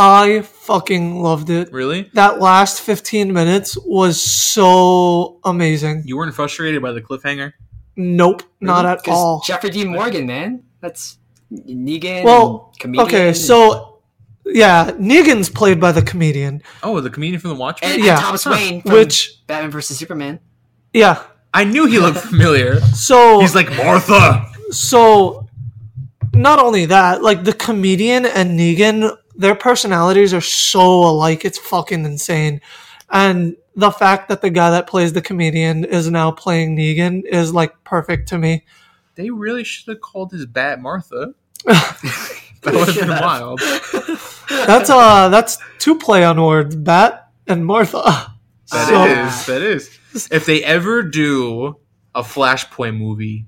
I 0.00 0.42
fucking 0.42 1.20
loved 1.22 1.50
it. 1.50 1.72
really 1.72 2.08
That 2.14 2.38
last 2.38 2.80
15 2.82 3.32
minutes 3.32 3.76
was 3.84 4.20
so 4.22 5.40
amazing. 5.44 6.02
you 6.04 6.16
weren't 6.16 6.34
frustrated 6.34 6.80
by 6.80 6.92
the 6.92 7.00
cliffhanger 7.02 7.52
Nope, 8.00 8.42
not 8.60 8.84
Really? 8.84 8.92
at 8.92 9.02
'Cause 9.04 9.14
all. 9.14 9.42
Jeffrey 9.44 9.70
Dean 9.70 9.88
Morgan, 9.92 10.26
man. 10.26 10.62
That's 10.80 11.18
Negan. 11.52 12.22
Well, 12.24 12.72
comedian. 12.78 13.06
Okay, 13.06 13.32
so 13.32 13.98
yeah, 14.46 14.92
Negan's 14.92 15.48
played 15.50 15.80
by 15.80 15.90
the 15.92 16.00
comedian. 16.02 16.62
Oh, 16.82 17.00
the 17.00 17.10
comedian 17.10 17.40
from 17.40 17.50
the 17.50 17.56
Watchmen. 17.56 17.90
and, 17.92 18.04
yeah. 18.04 18.14
and 18.14 18.22
Thomas 18.22 18.44
Huh. 18.44 18.50
Wayne 18.52 18.82
from 18.82 18.92
Which 18.92 19.34
Batman 19.46 19.70
versus 19.72 19.98
Superman. 19.98 20.38
yeah. 20.94 21.22
I 21.52 21.64
knew 21.64 21.86
he 21.86 21.98
looked 21.98 22.18
familiar. 22.34 22.78
So 22.94 23.40
He's 23.40 23.54
like 23.54 23.74
Martha. 23.76 24.46
so 24.70 25.48
not 26.34 26.58
only 26.60 26.84
that, 26.84 27.22
like 27.22 27.42
the 27.44 27.54
comedian 27.54 28.26
and 28.26 28.56
Negan, 28.60 29.16
their 29.34 29.54
personalities 29.54 30.32
are 30.34 30.42
so 30.42 30.86
alike. 31.04 31.44
It's 31.46 31.58
fucking 31.58 32.04
insane. 32.04 32.60
And 33.10 33.56
the 33.78 33.90
fact 33.92 34.28
that 34.28 34.40
the 34.42 34.50
guy 34.50 34.70
that 34.70 34.88
plays 34.88 35.12
the 35.12 35.22
comedian 35.22 35.84
is 35.84 36.10
now 36.10 36.30
playing 36.32 36.76
Negan 36.76 37.24
is 37.24 37.54
like 37.54 37.84
perfect 37.84 38.28
to 38.30 38.38
me. 38.38 38.64
They 39.14 39.30
really 39.30 39.62
should 39.64 39.88
have 39.88 40.00
called 40.00 40.32
his 40.32 40.46
bat 40.46 40.80
Martha. 40.80 41.34
That 42.62 42.74
would 42.74 42.88
have 42.88 42.96
been 42.96 43.08
Yeah. 43.08 43.20
wild. 43.20 43.60
That's 44.66 44.90
uh 44.90 45.28
that's 45.28 45.58
two 45.78 45.96
play 45.96 46.24
on 46.24 46.42
words, 46.42 46.74
Bat 46.74 47.30
and 47.46 47.64
Martha. 47.64 48.34
That 48.72 49.28
is. 49.28 49.44
So- 49.44 49.52
That 49.52 49.62
is. 49.62 50.28
If 50.32 50.44
they 50.44 50.64
ever 50.64 51.04
do 51.04 51.76
a 52.16 52.22
Flashpoint 52.22 52.96
movie, 52.98 53.46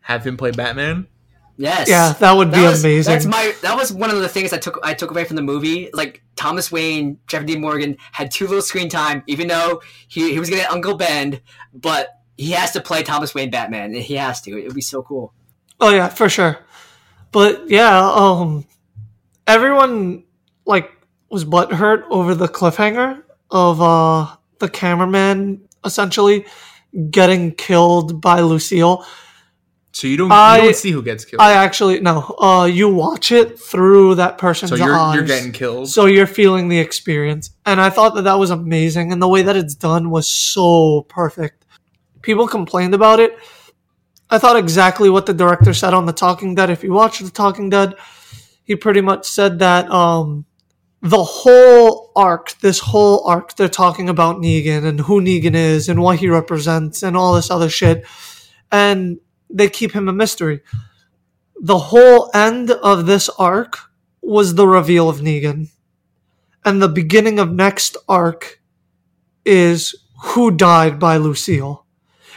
have 0.00 0.26
him 0.26 0.38
play 0.38 0.50
Batman. 0.50 1.08
Yes. 1.58 1.88
Yeah, 1.88 2.12
that 2.12 2.32
would 2.32 2.52
be 2.52 2.62
was, 2.62 2.84
amazing. 2.84 3.12
That's 3.12 3.26
my. 3.26 3.52
That 3.62 3.76
was 3.76 3.92
one 3.92 4.10
of 4.10 4.20
the 4.20 4.28
things 4.28 4.52
I 4.52 4.58
took. 4.58 4.78
I 4.84 4.94
took 4.94 5.10
away 5.10 5.24
from 5.24 5.34
the 5.34 5.42
movie. 5.42 5.90
Like 5.92 6.22
Thomas 6.36 6.70
Wayne, 6.70 7.18
Jeffrey 7.26 7.46
Dean 7.46 7.60
Morgan 7.60 7.96
had 8.12 8.30
too 8.30 8.46
little 8.46 8.62
screen 8.62 8.88
time, 8.88 9.24
even 9.26 9.48
though 9.48 9.82
he, 10.06 10.32
he 10.32 10.38
was 10.38 10.48
gonna 10.48 10.66
Uncle 10.70 10.96
Ben, 10.96 11.40
but 11.74 12.10
he 12.36 12.52
has 12.52 12.70
to 12.72 12.80
play 12.80 13.02
Thomas 13.02 13.34
Wayne 13.34 13.50
Batman. 13.50 13.92
He 13.92 14.14
has 14.14 14.40
to. 14.42 14.56
It 14.56 14.66
would 14.66 14.74
be 14.74 14.80
so 14.80 15.02
cool. 15.02 15.34
Oh 15.80 15.90
yeah, 15.90 16.08
for 16.08 16.28
sure. 16.28 16.58
But 17.32 17.68
yeah, 17.68 18.08
um 18.14 18.64
everyone 19.46 20.24
like 20.64 20.90
was 21.28 21.44
butthurt 21.44 22.04
over 22.08 22.36
the 22.36 22.48
cliffhanger 22.48 23.22
of 23.50 23.82
uh 23.82 24.36
the 24.60 24.68
cameraman 24.68 25.68
essentially 25.84 26.46
getting 27.10 27.52
killed 27.52 28.20
by 28.20 28.40
Lucille. 28.40 29.04
So 29.92 30.06
you 30.06 30.16
don't 30.16 30.30
I- 30.30 30.58
you 30.58 30.62
don't 30.64 30.76
see 30.76 30.90
who 30.90 31.02
gets 31.02 31.24
killed. 31.24 31.40
I 31.40 31.52
actually 31.52 32.00
no, 32.00 32.36
uh 32.40 32.68
you 32.70 32.88
watch 32.88 33.32
it 33.32 33.58
through 33.58 34.16
that 34.16 34.38
person's 34.38 34.70
so 34.70 34.76
you're 34.76 34.94
eyes. 34.94 35.14
you're 35.14 35.24
getting 35.24 35.52
killed. 35.52 35.88
so 35.88 36.06
you're 36.06 36.26
feeling 36.26 36.68
the 36.68 36.78
experience. 36.78 37.50
And 37.64 37.80
I 37.80 37.90
thought 37.90 38.14
that 38.14 38.22
that 38.22 38.38
was 38.38 38.50
amazing 38.50 39.12
and 39.12 39.20
the 39.20 39.28
way 39.28 39.42
that 39.42 39.56
it's 39.56 39.74
done 39.74 40.10
was 40.10 40.28
so 40.28 41.02
perfect. 41.08 41.64
People 42.22 42.46
complained 42.46 42.94
about 42.94 43.20
it. 43.20 43.36
I 44.30 44.38
thought 44.38 44.56
exactly 44.56 45.08
what 45.08 45.24
the 45.24 45.32
director 45.32 45.72
said 45.72 45.94
on 45.94 46.04
The 46.04 46.12
Talking 46.12 46.54
Dead. 46.54 46.68
If 46.68 46.84
you 46.84 46.92
watch 46.92 47.20
The 47.20 47.30
Talking 47.30 47.70
Dead, 47.70 47.94
he 48.64 48.76
pretty 48.76 49.00
much 49.00 49.26
said 49.26 49.60
that 49.60 49.90
um, 49.90 50.44
the 51.00 51.22
whole 51.22 52.12
arc, 52.14 52.58
this 52.60 52.78
whole 52.78 53.26
arc, 53.26 53.56
they're 53.56 53.68
talking 53.68 54.10
about 54.10 54.36
Negan 54.36 54.84
and 54.84 55.00
who 55.00 55.22
Negan 55.22 55.54
is 55.54 55.88
and 55.88 56.02
what 56.02 56.18
he 56.18 56.28
represents 56.28 57.02
and 57.02 57.16
all 57.16 57.32
this 57.34 57.50
other 57.50 57.70
shit. 57.70 58.04
And 58.70 59.18
they 59.50 59.68
keep 59.68 59.92
him 59.92 60.08
a 60.08 60.12
mystery. 60.12 60.60
The 61.60 61.78
whole 61.78 62.30
end 62.34 62.70
of 62.70 63.06
this 63.06 63.28
arc 63.30 63.78
was 64.20 64.54
the 64.54 64.66
reveal 64.66 65.08
of 65.08 65.18
Negan. 65.20 65.70
And 66.64 66.82
the 66.82 66.88
beginning 66.88 67.38
of 67.38 67.50
next 67.50 67.96
arc 68.08 68.60
is 69.44 69.94
who 70.22 70.50
died 70.50 70.98
by 70.98 71.16
Lucille. 71.16 71.84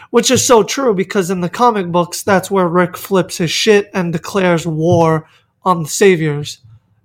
Which 0.09 0.29
is 0.29 0.45
so 0.45 0.63
true 0.63 0.93
because 0.93 1.29
in 1.29 1.41
the 1.41 1.49
comic 1.49 1.87
books, 1.87 2.21
that's 2.21 2.51
where 2.51 2.67
Rick 2.67 2.97
flips 2.97 3.37
his 3.37 3.51
shit 3.51 3.89
and 3.93 4.11
declares 4.11 4.67
war 4.67 5.27
on 5.63 5.83
the 5.83 5.89
Saviors 5.89 6.59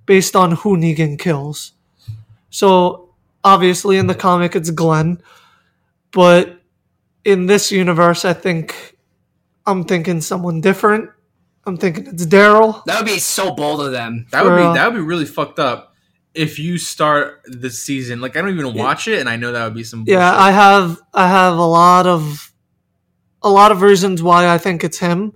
based 0.06 0.34
on 0.34 0.52
who 0.52 0.76
Negan 0.76 1.18
kills. 1.18 1.72
So, 2.50 3.10
obviously, 3.44 3.96
in 3.98 4.06
the 4.08 4.14
comic, 4.14 4.56
it's 4.56 4.70
Glenn. 4.70 5.22
But 6.10 6.60
in 7.24 7.46
this 7.46 7.70
universe, 7.70 8.24
I 8.24 8.32
think 8.32 8.95
I'm 9.66 9.84
thinking 9.84 10.20
someone 10.20 10.60
different. 10.60 11.10
I'm 11.66 11.76
thinking 11.76 12.06
it's 12.06 12.26
Daryl. 12.26 12.84
That 12.84 12.98
would 13.00 13.06
be 13.06 13.18
so 13.18 13.52
bold 13.54 13.80
of 13.80 13.92
them. 13.92 14.26
that 14.30 14.44
would 14.44 14.56
be 14.56 14.62
that 14.62 14.86
would 14.86 14.98
be 14.98 15.04
really 15.04 15.24
fucked 15.24 15.58
up 15.58 15.94
if 16.34 16.58
you 16.58 16.76
start 16.78 17.40
the 17.46 17.70
season 17.70 18.20
like 18.20 18.36
I 18.36 18.42
don't 18.42 18.50
even 18.56 18.74
watch 18.74 19.08
it 19.08 19.20
and 19.20 19.28
I 19.28 19.36
know 19.36 19.52
that 19.52 19.64
would 19.64 19.74
be 19.74 19.84
some 19.84 20.04
Yeah. 20.06 20.32
I 20.36 20.50
have 20.50 21.00
I 21.12 21.28
have 21.28 21.56
a 21.56 21.64
lot 21.64 22.06
of 22.06 22.52
a 23.42 23.50
lot 23.50 23.72
of 23.72 23.82
reasons 23.82 24.22
why 24.22 24.48
I 24.48 24.58
think 24.58 24.84
it's 24.84 24.98
him. 24.98 25.32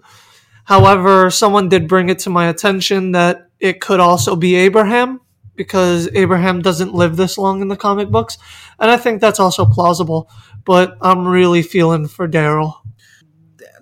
However, 0.64 1.30
someone 1.30 1.68
did 1.68 1.88
bring 1.88 2.08
it 2.10 2.20
to 2.20 2.30
my 2.30 2.46
attention 2.48 3.12
that 3.12 3.48
it 3.58 3.80
could 3.80 3.98
also 3.98 4.36
be 4.36 4.54
Abraham 4.54 5.20
because 5.56 6.08
Abraham 6.14 6.62
doesn't 6.62 6.94
live 6.94 7.16
this 7.16 7.36
long 7.36 7.60
in 7.60 7.68
the 7.68 7.76
comic 7.76 8.08
books, 8.08 8.38
and 8.78 8.90
I 8.90 8.96
think 8.96 9.20
that's 9.20 9.40
also 9.40 9.66
plausible. 9.66 10.30
but 10.64 10.96
I'm 11.02 11.26
really 11.26 11.62
feeling 11.62 12.06
for 12.08 12.28
Daryl. 12.28 12.76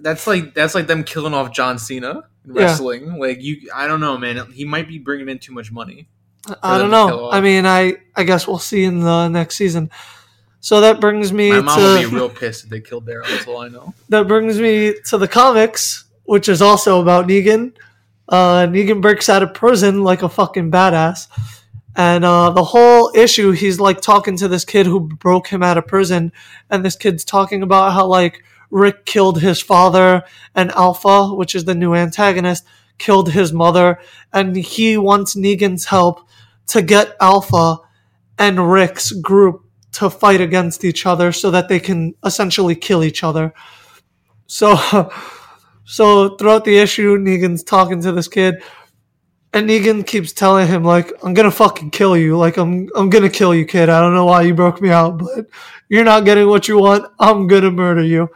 That's 0.01 0.27
like 0.27 0.55
that's 0.55 0.75
like 0.75 0.87
them 0.87 1.05
killing 1.05 1.35
off 1.35 1.53
John 1.53 1.79
Cena 1.79 2.23
in 2.47 2.55
Yeah. 2.55 2.63
wrestling. 2.63 3.19
Like 3.19 3.43
you, 3.43 3.71
I 3.75 3.87
don't 3.87 4.01
know, 4.01 4.17
man. 4.19 4.51
He 4.53 4.65
might 4.65 4.89
be 4.89 4.99
bringing 4.99 5.29
in 5.29 5.39
too 5.39 5.53
much 5.53 5.71
money. 5.73 6.09
I 6.63 6.79
don't 6.79 6.91
know. 6.91 7.31
I 7.31 7.41
mean, 7.41 7.67
I 7.67 7.97
I 8.17 8.25
guess 8.25 8.47
we'll 8.49 8.59
see 8.59 8.85
in 8.85 9.01
the 9.01 9.29
next 9.29 9.57
season. 9.57 9.91
So 10.61 10.81
that 10.81 11.01
brings 11.01 11.33
me 11.33 11.51
My 11.51 11.61
mom 11.61 11.81
would 11.81 12.01
be 12.01 12.07
real 12.07 12.29
pissed 12.29 12.65
if 12.65 12.71
they 12.71 12.81
killed 12.81 13.07
Daryl. 13.07 13.29
That's 13.29 13.47
all 13.47 13.59
I 13.59 13.69
know. 13.69 13.95
that 14.09 14.27
brings 14.27 14.59
me 14.61 14.95
to 15.07 15.19
the 15.19 15.29
comics, 15.29 16.05
which 16.25 16.49
is 16.49 16.61
also 16.63 17.01
about 17.01 17.29
Negan. 17.29 17.75
Uh, 18.29 18.67
Negan 18.67 19.01
breaks 19.01 19.29
out 19.29 19.43
of 19.43 19.55
prison 19.55 20.03
like 20.03 20.23
a 20.23 20.29
fucking 20.29 20.71
badass. 20.71 21.29
And 21.97 22.25
uh, 22.25 22.51
the 22.51 22.63
whole 22.65 23.11
issue, 23.15 23.51
he's 23.53 23.81
like 23.81 24.01
talking 24.01 24.37
to 24.39 24.49
this 24.49 24.65
kid 24.65 24.87
who 24.87 25.01
broke 25.01 25.49
him 25.49 25.63
out 25.65 25.79
of 25.79 25.87
prison, 25.87 26.33
and 26.71 26.85
this 26.85 26.95
kid's 26.97 27.25
talking 27.25 27.63
about 27.63 27.93
how 27.93 28.07
like 28.07 28.45
Rick 28.71 29.05
killed 29.07 29.41
his 29.41 29.61
father, 29.61 30.25
and 30.55 30.71
Alpha, 30.73 31.35
which 31.35 31.55
is 31.55 31.65
the 31.65 31.75
new 31.75 31.95
antagonist, 31.95 32.65
killed 32.99 33.33
his 33.33 33.53
mother, 33.53 33.99
and 34.33 34.57
he 34.57 34.99
wants 34.99 35.35
Negan's 35.35 35.87
help 35.87 36.29
to 36.69 36.83
get 36.83 37.17
Alpha 37.21 37.79
and 38.39 38.71
Rick's 38.71 39.13
group 39.13 39.65
to 39.93 40.11
fight 40.11 40.41
against 40.41 40.85
each 40.85 41.07
other 41.07 41.33
so 41.33 41.51
that 41.51 41.69
they 41.69 41.81
can 41.81 42.15
essentially 42.25 42.75
kill 42.75 43.03
each 43.03 43.25
other. 43.25 43.55
So, 44.47 44.77
so 45.85 46.37
throughout 46.37 46.65
the 46.65 46.79
issue, 46.79 47.17
Negan's 47.17 47.65
talking 47.65 48.03
to 48.03 48.13
this 48.13 48.29
kid, 48.29 48.63
and 49.55 49.69
Negan 49.69 50.07
keeps 50.07 50.33
telling 50.33 50.69
him 50.69 50.85
like, 50.85 51.11
"I'm 51.23 51.33
gonna 51.33 51.51
fucking 51.51 51.91
kill 51.91 52.17
you. 52.17 52.37
Like, 52.37 52.59
I'm 52.59 52.89
I'm 52.95 53.09
gonna 53.09 53.31
kill 53.31 53.55
you, 53.55 53.65
kid. 53.65 53.89
I 53.89 54.01
don't 54.01 54.15
know 54.15 54.27
why 54.27 54.43
you 54.43 54.53
broke 54.53 54.83
me 54.83 54.91
out, 54.91 55.19
but 55.19 55.47
you're 55.89 56.05
not 56.05 56.27
getting 56.27 56.49
what 56.49 56.69
you 56.69 56.79
want. 56.79 57.11
I'm 57.19 57.47
gonna 57.47 57.71
murder 57.71 58.03
you." 58.05 58.29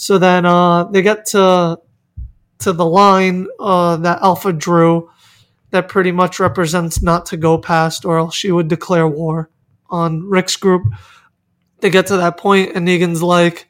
So 0.00 0.16
then, 0.16 0.46
uh, 0.46 0.84
they 0.84 1.02
get 1.02 1.26
to 1.26 1.80
to 2.60 2.72
the 2.72 2.86
line 2.86 3.48
uh, 3.58 3.96
that 3.96 4.22
Alpha 4.22 4.52
drew 4.52 5.10
that 5.70 5.88
pretty 5.88 6.12
much 6.12 6.38
represents 6.38 7.02
not 7.02 7.26
to 7.26 7.36
go 7.36 7.58
past, 7.58 8.04
or 8.04 8.18
else 8.18 8.36
she 8.36 8.52
would 8.52 8.68
declare 8.68 9.08
war 9.08 9.50
on 9.90 10.22
Rick's 10.22 10.54
group. 10.54 10.84
They 11.80 11.90
get 11.90 12.06
to 12.06 12.16
that 12.18 12.36
point, 12.36 12.76
and 12.76 12.86
Negan's 12.86 13.24
like, 13.24 13.66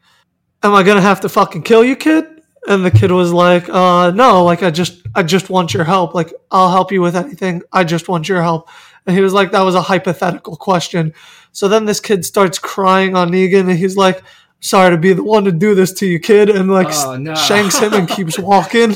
"Am 0.62 0.74
I 0.74 0.82
gonna 0.82 1.00
have 1.00 1.22
to 1.22 1.30
fucking 1.30 1.62
kill 1.62 1.82
you, 1.82 1.96
kid?" 1.96 2.26
And 2.68 2.84
the 2.84 2.90
kid 2.90 3.10
was 3.10 3.32
like, 3.32 3.66
"Uh, 3.70 4.10
no. 4.10 4.44
Like, 4.44 4.62
I 4.62 4.70
just, 4.70 5.00
I 5.14 5.22
just 5.22 5.48
want 5.48 5.72
your 5.72 5.84
help. 5.84 6.14
Like, 6.14 6.34
I'll 6.50 6.70
help 6.70 6.92
you 6.92 7.00
with 7.00 7.16
anything. 7.16 7.62
I 7.72 7.84
just 7.84 8.06
want 8.06 8.28
your 8.28 8.42
help." 8.42 8.68
And 9.06 9.16
he 9.16 9.22
was 9.22 9.32
like, 9.32 9.52
"That 9.52 9.62
was 9.62 9.74
a 9.74 9.80
hypothetical 9.80 10.56
question." 10.56 11.14
So 11.52 11.68
then 11.68 11.86
this 11.86 12.00
kid 12.00 12.26
starts 12.26 12.58
crying 12.58 13.16
on 13.16 13.30
Negan, 13.30 13.70
and 13.70 13.78
he's 13.78 13.96
like, 13.96 14.22
"Sorry 14.60 14.90
to 14.90 14.96
be 14.96 15.12
the 15.12 15.22
one 15.22 15.44
to 15.44 15.52
do 15.52 15.74
this 15.74 15.92
to 15.94 16.06
you, 16.06 16.18
kid," 16.18 16.48
and 16.50 16.70
like 16.70 16.88
Oh, 16.90 17.16
no. 17.16 17.34
shanks 17.34 17.78
him 17.78 17.92
and 17.94 18.08
keeps 18.08 18.38
walking. 18.38 18.94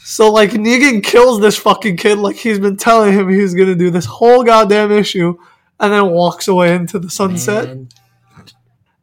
So 0.00 0.30
like 0.32 0.50
Negan 0.52 1.02
kills 1.02 1.40
this 1.40 1.56
fucking 1.56 1.96
kid 1.96 2.18
like 2.18 2.36
he's 2.36 2.58
been 2.60 2.76
telling 2.76 3.12
him 3.12 3.28
he's 3.28 3.54
gonna 3.54 3.74
do 3.74 3.90
this 3.90 4.04
whole 4.06 4.44
goddamn 4.44 4.92
issue, 4.92 5.36
and 5.80 5.92
then 5.92 6.06
walks 6.10 6.48
away 6.48 6.74
into 6.74 6.98
the 6.98 7.10
sunset. 7.10 7.66
Man. 7.66 7.88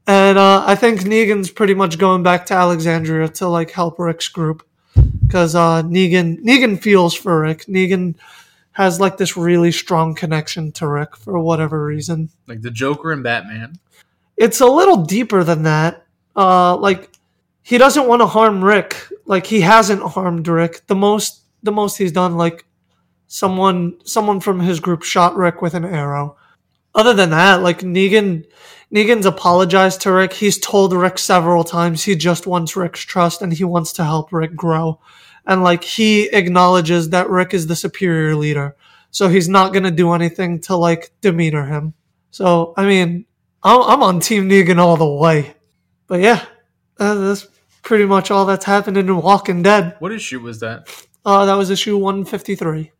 And 0.06 0.38
uh, 0.38 0.64
I 0.66 0.76
think 0.76 1.01
Negan's 1.01 1.49
pretty 1.49 1.74
much 1.74 1.97
going 1.97 2.24
back 2.24 2.45
to 2.47 2.54
Alexandria 2.54 3.30
to 3.30 3.47
like 3.47 3.72
help 3.72 3.99
Rick's 3.99 4.28
group 4.28 4.66
because 5.22 5.56
uh, 5.56 5.82
Negan 5.84 6.39
Negan 6.43 6.82
feels 6.82 7.14
for 7.14 7.41
Rick. 7.41 7.66
Negan 7.68 8.16
has 8.74 8.99
like 8.99 9.18
this 9.18 9.38
really 9.38 9.72
strong 9.72 10.14
connection 10.16 10.72
to 10.74 10.88
Rick 10.88 11.16
for 11.16 11.39
whatever 11.39 11.86
reason. 11.86 12.30
Like 12.47 12.62
the 12.62 12.72
Joker 12.72 13.12
and 13.12 13.24
Batman. 13.24 13.76
It's 14.38 14.61
a 14.61 14.67
little 14.67 15.03
deeper 15.03 15.43
than 15.43 15.63
that. 15.63 16.05
Uh, 16.36 16.75
like 16.77 17.09
he 17.61 17.77
doesn't 17.77 18.07
want 18.07 18.21
to 18.21 18.27
harm 18.27 18.63
Rick. 18.63 18.97
Like 19.25 19.45
he 19.45 19.61
hasn't 19.61 20.01
harmed 20.01 20.47
Rick. 20.47 20.88
The 20.88 20.95
most 20.95 21.41
the 21.61 21.71
most 21.71 21.97
he's 21.97 22.11
done 22.11 22.36
like 22.36 22.65
someone 23.27 23.97
someone 24.05 24.39
from 24.39 24.59
his 24.59 24.79
group 24.79 25.03
shot 25.03 25.36
Rick 25.36 25.61
with 25.61 25.73
an 25.73 25.86
arrow. 25.86 26.38
Other 26.95 27.13
than 27.13 27.31
that, 27.31 27.61
like 27.61 27.79
Negan 27.79 28.45
Negan's 28.93 29.25
apologized 29.25 30.01
to 30.01 30.11
Rick. 30.11 30.34
He's 30.34 30.59
told 30.59 30.93
Rick 30.93 31.17
several 31.17 31.63
times 31.63 32.03
he 32.03 32.15
just 32.15 32.45
wants 32.45 32.75
Rick's 32.75 33.01
trust 33.01 33.41
and 33.41 33.51
he 33.51 33.63
wants 33.63 33.93
to 33.93 34.03
help 34.03 34.31
Rick 34.31 34.55
grow. 34.55 34.99
And 35.47 35.63
like 35.63 35.84
he 35.84 36.25
acknowledges 36.27 37.09
that 37.09 37.29
Rick 37.29 37.53
is 37.53 37.67
the 37.67 37.75
superior 37.75 38.36
leader. 38.36 38.75
So 39.09 39.29
he's 39.29 39.49
not 39.49 39.73
going 39.73 39.84
to 39.84 39.91
do 39.91 40.11
anything 40.13 40.59
to 40.61 40.75
like 40.75 41.11
demeanor 41.21 41.65
him. 41.65 41.93
So, 42.31 42.73
I 42.77 42.86
mean, 42.86 43.25
I'm, 43.64 43.82
I'm 43.82 44.03
on 44.03 44.20
Team 44.20 44.49
Negan 44.49 44.78
all 44.78 44.97
the 44.97 45.07
way. 45.07 45.55
But 46.07 46.20
yeah, 46.20 46.45
uh, 46.99 47.16
that's 47.16 47.47
pretty 47.82 48.05
much 48.05 48.32
all 48.32 48.45
that's 48.45 48.66
happened 48.66 48.97
in 48.97 49.16
Walking 49.18 49.64
Dead. 49.64 49.95
What 49.99 50.11
issue 50.11 50.39
was 50.39 50.59
that? 50.59 50.89
Uh, 51.26 51.45
that 51.45 51.55
was 51.55 51.70
issue 51.70 51.97
153. 51.97 52.91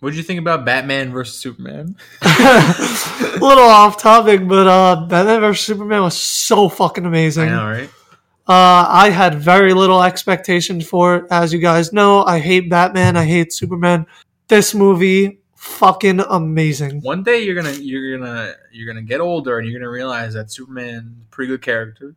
What 0.00 0.10
did 0.10 0.16
you 0.16 0.22
think 0.22 0.38
about 0.38 0.66
Batman 0.66 1.12
versus 1.12 1.38
Superman? 1.38 1.96
a 2.22 3.38
little 3.40 3.64
off 3.64 3.96
topic, 3.96 4.46
but 4.46 4.66
uh, 4.66 5.06
Batman 5.06 5.40
vs 5.40 5.64
Superman 5.64 6.02
was 6.02 6.20
so 6.20 6.68
fucking 6.68 7.06
amazing. 7.06 7.48
I 7.48 7.48
know, 7.48 7.64
right? 7.64 7.90
Uh, 8.46 8.86
I 8.86 9.08
had 9.08 9.36
very 9.36 9.72
little 9.72 10.02
expectations 10.02 10.86
for 10.86 11.16
it. 11.16 11.24
As 11.30 11.54
you 11.54 11.58
guys 11.58 11.92
know, 11.94 12.22
I 12.24 12.38
hate 12.38 12.68
Batman. 12.68 13.16
I 13.16 13.24
hate 13.24 13.54
Superman. 13.54 14.06
This 14.48 14.74
movie, 14.74 15.40
fucking 15.64 16.20
amazing. 16.20 17.00
One 17.00 17.22
day 17.22 17.42
you're 17.42 17.54
gonna 17.54 17.72
you're 17.72 18.18
gonna 18.18 18.54
you're 18.70 18.86
gonna 18.86 19.02
get 19.02 19.20
older 19.20 19.58
and 19.58 19.68
you're 19.68 19.78
gonna 19.78 19.90
realize 19.90 20.34
that 20.34 20.50
Superman's 20.50 21.22
a 21.22 21.30
pretty 21.30 21.48
good 21.48 21.62
character. 21.62 22.14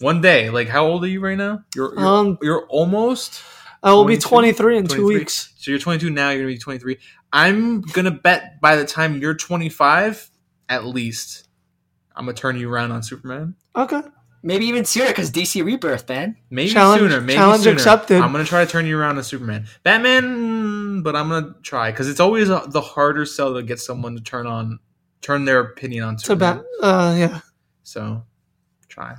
One 0.00 0.20
day, 0.20 0.50
like 0.50 0.68
how 0.68 0.86
old 0.86 1.04
are 1.04 1.08
you 1.08 1.20
right 1.20 1.36
now? 1.36 1.64
You're 1.74 1.94
you're, 1.94 2.06
Um, 2.06 2.38
you're 2.42 2.66
almost 2.66 3.42
I 3.82 3.92
will 3.92 4.04
be 4.04 4.18
23 4.18 4.78
in 4.78 4.86
two 4.86 5.06
weeks. 5.06 5.54
So 5.56 5.70
you're 5.70 5.80
22 5.80 6.10
now. 6.10 6.30
You're 6.30 6.42
gonna 6.42 6.52
be 6.52 6.58
23. 6.58 6.98
I'm 7.32 7.80
gonna 7.80 8.10
bet 8.10 8.60
by 8.60 8.76
the 8.76 8.84
time 8.84 9.16
you're 9.18 9.34
25, 9.34 10.30
at 10.68 10.84
least, 10.84 11.48
I'm 12.14 12.26
gonna 12.26 12.36
turn 12.36 12.58
you 12.58 12.70
around 12.70 12.92
on 12.92 13.02
Superman. 13.02 13.54
Okay. 13.74 14.02
Maybe 14.42 14.64
even 14.66 14.84
sooner 14.86 15.08
because 15.08 15.30
DC 15.30 15.62
Rebirth, 15.64 16.08
man. 16.08 16.36
Maybe 16.48 16.70
Challenge- 16.70 17.00
sooner. 17.00 17.20
Maybe 17.20 17.34
challenge 17.34 17.64
sooner. 17.64 17.74
accepted. 17.76 18.20
I'm 18.22 18.32
gonna 18.32 18.44
try 18.44 18.64
to 18.64 18.70
turn 18.70 18.86
you 18.86 18.98
around 18.98 19.16
to 19.16 19.22
Superman. 19.24 19.66
Batman, 19.82 20.22
mm, 21.00 21.02
but 21.02 21.14
I'm 21.14 21.28
gonna 21.28 21.54
try 21.62 21.90
because 21.90 22.08
it's 22.08 22.20
always 22.20 22.48
uh 22.48 22.64
the 22.66 22.80
harder 22.80 23.26
sell 23.26 23.52
to 23.54 23.62
get 23.62 23.78
someone 23.80 24.16
to 24.16 24.22
turn 24.22 24.46
on, 24.46 24.78
turn 25.20 25.44
their 25.44 25.60
opinion 25.60 26.04
on 26.04 26.16
To 26.16 26.24
Superman. 26.24 26.64
bat. 26.80 26.88
Uh, 26.88 27.14
yeah. 27.18 27.40
So, 27.82 28.24
try. 28.88 29.16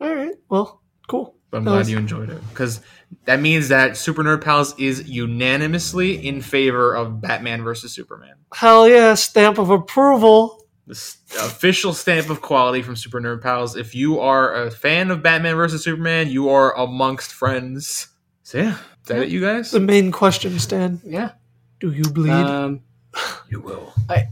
All 0.00 0.14
right. 0.14 0.34
Well, 0.48 0.82
cool. 1.08 1.34
But 1.50 1.58
I'm 1.58 1.64
That 1.64 1.70
glad 1.70 1.78
was- 1.80 1.90
you 1.90 1.96
enjoyed 1.98 2.30
it 2.30 2.40
because 2.50 2.80
that 3.24 3.40
means 3.40 3.68
that 3.68 3.96
Super 3.96 4.22
Nerd 4.22 4.44
Pals 4.44 4.74
is 4.78 5.08
unanimously 5.08 6.26
in 6.28 6.42
favor 6.42 6.94
of 6.94 7.20
Batman 7.20 7.64
versus 7.64 7.92
Superman. 7.92 8.34
Hell 8.54 8.88
yeah! 8.88 9.14
Stamp 9.14 9.58
of 9.58 9.70
approval. 9.70 10.62
The 10.88 10.94
s- 10.94 11.18
official 11.40 11.92
stamp 11.92 12.30
of 12.30 12.40
quality 12.40 12.82
from 12.82 12.96
Super 12.96 13.20
Nerd 13.20 13.42
Pals. 13.42 13.76
If 13.76 13.94
you 13.94 14.18
are 14.20 14.64
a 14.64 14.70
fan 14.70 15.10
of 15.10 15.22
Batman 15.22 15.54
versus 15.54 15.84
Superman, 15.84 16.28
you 16.30 16.48
are 16.48 16.74
amongst 16.76 17.32
friends. 17.32 18.08
So 18.42 18.58
yeah, 18.58 18.70
is 18.72 18.78
that 19.08 19.18
it, 19.22 19.28
you 19.28 19.40
guys? 19.42 19.70
The 19.70 19.80
main 19.80 20.10
question, 20.10 20.58
Stan. 20.58 21.00
Yeah. 21.04 21.32
Do 21.80 21.92
you 21.92 22.04
bleed? 22.04 22.30
Um, 22.32 22.80
You 23.50 23.60
will. 23.60 23.92
I, 24.08 24.28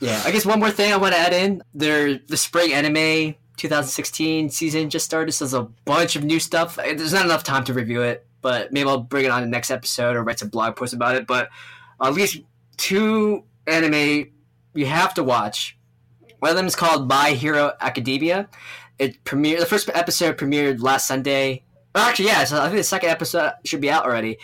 yeah. 0.00 0.20
I 0.24 0.30
guess 0.32 0.44
one 0.44 0.58
more 0.60 0.70
thing 0.70 0.92
I 0.92 0.96
want 0.96 1.14
to 1.14 1.20
add 1.20 1.32
in: 1.32 1.62
there, 1.72 2.18
the 2.18 2.36
spring 2.36 2.72
anime 2.72 3.34
2016 3.56 4.50
season 4.50 4.90
just 4.90 5.04
started. 5.04 5.30
So 5.32 5.44
there's 5.44 5.54
a 5.54 5.68
bunch 5.84 6.16
of 6.16 6.24
new 6.24 6.40
stuff. 6.40 6.76
There's 6.76 7.12
not 7.12 7.24
enough 7.24 7.44
time 7.44 7.62
to 7.64 7.72
review 7.72 8.02
it, 8.02 8.26
but 8.42 8.72
maybe 8.72 8.88
I'll 8.88 8.98
bring 8.98 9.24
it 9.24 9.30
on 9.30 9.42
the 9.42 9.48
next 9.48 9.70
episode 9.70 10.16
or 10.16 10.24
write 10.24 10.40
some 10.40 10.48
blog 10.48 10.74
post 10.76 10.92
about 10.92 11.14
it. 11.14 11.26
But 11.28 11.50
at 12.02 12.12
least 12.14 12.38
two 12.76 13.44
anime 13.68 14.30
you 14.74 14.86
have 14.86 15.14
to 15.14 15.22
watch. 15.22 15.78
One 16.44 16.50
of 16.50 16.56
them 16.58 16.66
is 16.66 16.76
called 16.76 17.08
My 17.08 17.30
Hero 17.30 17.72
Academia. 17.80 18.50
It 18.98 19.24
premiered. 19.24 19.60
The 19.60 19.64
first 19.64 19.88
episode 19.94 20.36
premiered 20.36 20.82
last 20.82 21.08
Sunday. 21.08 21.64
Or 21.94 22.02
actually, 22.02 22.26
yeah. 22.26 22.44
So 22.44 22.60
I 22.60 22.66
think 22.66 22.76
the 22.76 22.84
second 22.84 23.08
episode 23.08 23.54
should 23.64 23.80
be 23.80 23.90
out 23.90 24.04
already. 24.04 24.36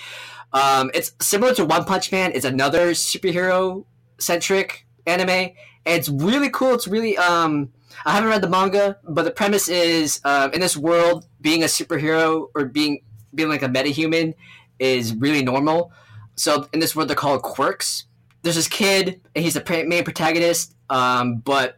Um, 0.55 0.90
it's 0.94 1.12
similar 1.20 1.53
to 1.57 1.66
One 1.66 1.84
Punch 1.84 2.11
Man. 2.11 2.32
It's 2.34 2.46
another 2.46 2.92
superhero 2.92 3.84
centric 4.18 4.86
anime, 5.07 5.28
and 5.28 5.53
it's 5.84 6.09
really 6.09 6.48
cool. 6.48 6.72
It's 6.72 6.88
really 6.88 7.18
um, 7.18 7.70
I 8.07 8.12
haven't 8.12 8.30
read 8.30 8.40
the 8.40 8.48
manga, 8.48 8.96
but 9.07 9.24
the 9.24 9.30
premise 9.30 9.68
is 9.68 10.22
um, 10.24 10.55
in 10.55 10.61
this 10.62 10.78
world, 10.78 11.26
being 11.42 11.62
a 11.62 11.66
superhero 11.66 12.48
or 12.55 12.64
being 12.64 13.03
being 13.34 13.51
like 13.51 13.62
a 13.62 13.68
metahuman 13.68 14.32
is 14.78 15.14
really 15.14 15.44
normal. 15.44 15.92
So 16.36 16.66
in 16.72 16.80
this 16.80 16.96
world, 16.96 17.11
they're 17.11 17.14
called 17.14 17.42
quirks. 17.42 18.07
There's 18.40 18.57
this 18.57 18.68
kid, 18.68 19.20
and 19.34 19.44
he's 19.44 19.53
the 19.53 19.84
main 19.86 20.03
protagonist, 20.03 20.74
um, 20.88 21.40
but 21.40 21.76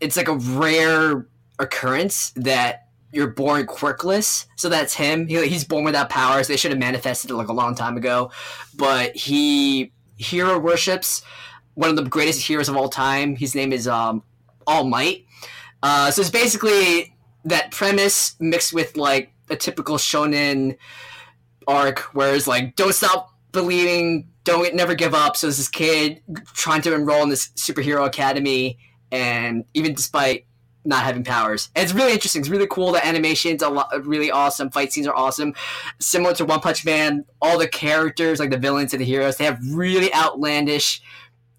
it's 0.00 0.16
like 0.16 0.28
a 0.28 0.34
rare 0.34 1.26
occurrence 1.58 2.30
that 2.36 2.88
you're 3.12 3.28
born 3.28 3.66
quirkless. 3.66 4.46
So 4.56 4.68
that's 4.68 4.94
him. 4.94 5.26
He, 5.26 5.46
he's 5.48 5.64
born 5.64 5.84
without 5.84 6.10
powers. 6.10 6.46
They 6.46 6.56
should 6.56 6.70
have 6.70 6.80
manifested 6.80 7.30
it 7.30 7.34
like 7.34 7.48
a 7.48 7.52
long 7.52 7.74
time 7.74 7.96
ago, 7.96 8.30
but 8.76 9.16
he 9.16 9.92
hero 10.16 10.58
worships 10.58 11.22
one 11.74 11.90
of 11.90 11.96
the 11.96 12.02
greatest 12.02 12.42
heroes 12.42 12.68
of 12.68 12.76
all 12.76 12.88
time. 12.88 13.36
His 13.36 13.54
name 13.54 13.72
is 13.72 13.86
um, 13.86 14.22
All 14.66 14.84
Might. 14.84 15.24
Uh, 15.82 16.10
so 16.10 16.20
it's 16.20 16.30
basically 16.30 17.14
that 17.44 17.70
premise 17.70 18.34
mixed 18.40 18.72
with 18.72 18.96
like 18.96 19.32
a 19.48 19.56
typical 19.56 19.96
shonen 19.96 20.76
arc, 21.66 22.00
where 22.14 22.34
it's 22.34 22.46
like 22.46 22.76
don't 22.76 22.94
stop 22.94 23.30
believing, 23.52 24.28
don't 24.44 24.74
never 24.74 24.94
give 24.94 25.14
up. 25.14 25.36
So 25.36 25.46
there's 25.46 25.56
this 25.56 25.68
kid 25.68 26.20
trying 26.52 26.82
to 26.82 26.94
enroll 26.94 27.22
in 27.22 27.28
this 27.28 27.48
superhero 27.50 28.06
academy, 28.06 28.78
and 29.10 29.64
even 29.74 29.94
despite 29.94 30.44
not 30.84 31.04
having 31.04 31.24
powers, 31.24 31.70
and 31.74 31.84
it's 31.84 31.92
really 31.92 32.12
interesting. 32.12 32.40
It's 32.40 32.48
really 32.48 32.66
cool. 32.66 32.92
The 32.92 33.06
animation's 33.06 33.62
a 33.62 33.68
lot, 33.68 33.90
really 34.06 34.30
awesome. 34.30 34.70
Fight 34.70 34.92
scenes 34.92 35.06
are 35.06 35.14
awesome. 35.14 35.54
Similar 35.98 36.34
to 36.34 36.44
One 36.44 36.60
Punch 36.60 36.84
Man, 36.84 37.24
all 37.42 37.58
the 37.58 37.68
characters, 37.68 38.40
like 38.40 38.50
the 38.50 38.58
villains 38.58 38.94
and 38.94 39.00
the 39.00 39.04
heroes, 39.04 39.36
they 39.36 39.44
have 39.44 39.58
really 39.70 40.12
outlandish 40.14 41.02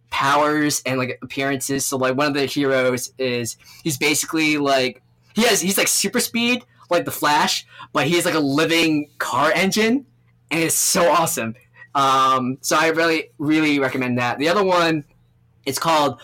powers 0.10 0.82
and 0.86 0.97
like 0.97 1.20
appearances. 1.22 1.86
So 1.86 1.97
like 1.97 2.16
one 2.16 2.28
of 2.28 2.34
the 2.34 2.45
heroes 2.45 3.14
is 3.18 3.58
he's 3.84 3.97
basically 3.97 4.58
like 4.58 5.02
he 5.36 5.43
has 5.43 5.62
he's 5.62 5.78
like 5.78 5.88
super 5.88 6.20
speed 6.20 6.64
like 6.89 7.06
the 7.06 7.12
Flash, 7.12 7.68
but 7.93 8.08
he 8.08 8.16
has 8.16 8.26
like 8.26 8.34
a 8.34 8.39
living 8.39 9.10
car 9.20 9.52
engine, 9.54 10.06
and 10.50 10.64
it's 10.64 10.76
so 10.76 11.10
awesome. 11.10 11.56
Um, 11.95 12.58
so 12.62 12.76
I 12.80 12.88
really 12.88 13.32
really 13.38 13.80
recommend 13.80 14.18
that. 14.18 14.39
The 14.39 14.50
other 14.50 14.64
one, 14.64 15.06
it's 15.66 15.80
called 15.80 16.20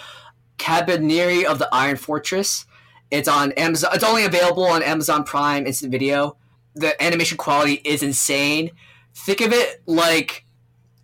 Kabaneri 0.58 1.44
of 1.46 1.60
the 1.60 1.70
Iron 1.72 1.98
Fortress. 1.98 2.66
It's 3.12 3.28
on 3.28 3.52
Amazon. 3.54 3.92
It's 3.94 4.04
only 4.04 4.26
available 4.26 4.66
on 4.66 4.84
Amazon 4.84 5.24
Prime 5.24 5.68
Instant 5.68 5.92
Video. 5.92 6.38
The 6.76 7.02
animation 7.02 7.38
quality 7.38 7.82
is 7.86 8.04
insane. 8.04 8.72
Think 9.14 9.42
of 9.42 9.54
it 9.54 9.82
like 9.86 10.46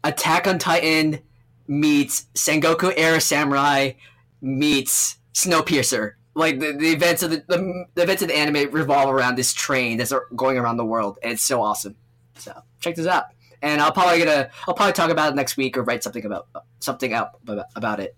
Attack 0.04 0.48
on 0.48 0.60
Titan 0.60 1.20
meets 1.68 2.26
Sengoku 2.34 2.92
Era 2.98 3.22
Samurai 3.22 3.94
meets 4.42 5.18
Snowpiercer. 5.34 6.14
Like 6.34 6.60
the, 6.60 6.74
the 6.74 6.92
events 6.92 7.24
of 7.24 7.32
the, 7.32 7.44
the 7.48 7.86
the 7.94 8.04
events 8.04 8.22
of 8.22 8.30
the 8.30 8.38
anime 8.38 8.72
revolve 8.72 9.10
around 9.10 9.36
this 9.36 9.54
train 9.54 9.98
that's 9.98 10.14
going 10.36 10.58
around 10.58 10.78
the 10.78 10.86
world, 10.86 11.20
and 11.22 11.34
it's 11.34 11.44
so 11.44 11.62
awesome. 11.62 11.96
So 12.36 12.64
check 12.80 12.96
this 12.96 13.06
out, 13.06 13.26
and 13.62 13.82
I'll 13.82 13.92
probably 13.92 14.20
gonna 14.20 14.50
I'll 14.66 14.74
probably 14.74 14.94
talk 14.94 15.10
about 15.10 15.34
it 15.34 15.36
next 15.36 15.58
week 15.58 15.78
or 15.78 15.84
write 15.84 16.04
something 16.04 16.26
about 16.26 16.48
something 16.80 17.14
out 17.14 17.32
about 17.76 18.00
it. 18.00 18.16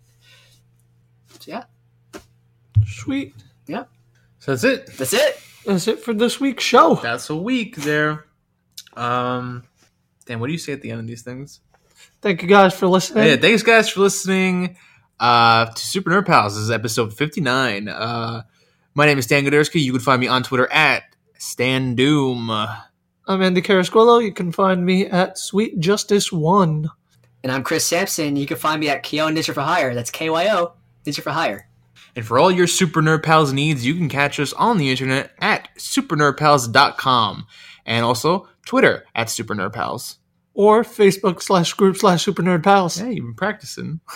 So 1.44 1.52
yeah, 1.52 2.22
Sweet. 2.86 3.36
Yeah. 3.68 3.84
So 4.40 4.56
that's 4.56 4.64
it. 4.64 4.88
that's 4.98 5.12
it. 5.12 5.42
That's 5.66 5.90
it 5.90 6.00
for 6.00 6.14
this 6.14 6.40
week's 6.40 6.64
show. 6.64 6.96
That's 6.96 7.30
a 7.30 7.36
week 7.36 7.76
there. 7.76 8.28
Um, 8.96 9.66
Dan, 10.26 10.40
what 10.40 10.48
do 10.48 10.54
you 10.54 10.58
say 10.58 10.72
at 10.72 10.82
the 10.82 10.92
end 10.92 11.02
of 11.02 11.08
these 11.08 11.22
things? 11.22 11.60
Thank 12.22 12.44
you 12.44 12.48
guys 12.48 12.74
for 12.74 12.88
listening. 12.88 13.28
Yeah, 13.28 13.36
thanks 13.36 13.62
guys 13.62 13.90
for 13.90 14.00
listening 14.00 14.78
uh, 15.20 15.66
to 15.66 15.86
Super 15.86 16.12
Nerd 16.12 16.28
Pals. 16.28 16.56
This 16.56 16.64
is 16.64 16.72
episode 16.72 17.14
59. 17.14 17.90
Uh, 17.90 18.44
my 18.96 19.06
name 19.06 19.18
is 19.18 19.26
Stan 19.26 19.44
Godersky. 19.44 19.82
You 19.82 19.92
can 19.92 20.00
find 20.00 20.22
me 20.22 20.30
on 20.30 20.44
Twitter 20.44 20.72
at 20.72 21.04
Stan 21.38 21.96
Doom. 21.96 22.50
I'm 22.50 23.42
Andy 23.42 23.62
Carasquillo. 23.62 24.24
You 24.24 24.32
can 24.32 24.54
find 24.54 24.86
me 24.86 25.08
at 25.08 25.38
Sweet 25.38 25.78
Justice 25.82 26.32
One. 26.32 26.90
And 27.44 27.52
I'm 27.52 27.64
Chris 27.64 27.84
Samson. 27.84 28.38
You 28.38 28.46
can 28.46 28.56
find 28.56 28.80
me 28.80 28.88
at 28.88 29.04
Kyo 29.04 29.28
Ninja 29.28 29.54
for 29.54 29.60
Hire. 29.60 29.94
That's 29.94 30.10
K 30.10 30.30
Y 30.30 30.48
O 30.50 30.76
Ninja 31.06 31.22
for 31.22 31.32
Hire. 31.32 31.68
And 32.16 32.26
for 32.26 32.38
all 32.38 32.52
your 32.52 32.68
Super 32.68 33.02
Nerd 33.02 33.24
Pals 33.24 33.54
needs, 33.54 33.86
you 33.86 33.96
can 33.96 34.10
catch 34.10 34.40
us 34.40 34.54
on 34.54 34.78
the 34.78 34.92
internet 34.92 35.32
at 35.40 35.70
supernerdpals.com 35.78 37.48
and 37.86 38.06
also 38.06 38.48
Twitter 38.66 39.06
at 39.16 39.30
Super 39.30 39.56
Nerd 39.56 39.74
Pals. 39.74 40.20
Or 40.54 40.84
Facebook 40.84 41.42
slash 41.42 41.74
group 41.74 41.98
slash 41.98 42.24
Super 42.24 42.44
Nerd 42.44 42.64
Pals. 42.64 42.98
Hey, 42.98 43.14
you've 43.14 43.26
been 43.26 43.34
practicing. 43.34 44.00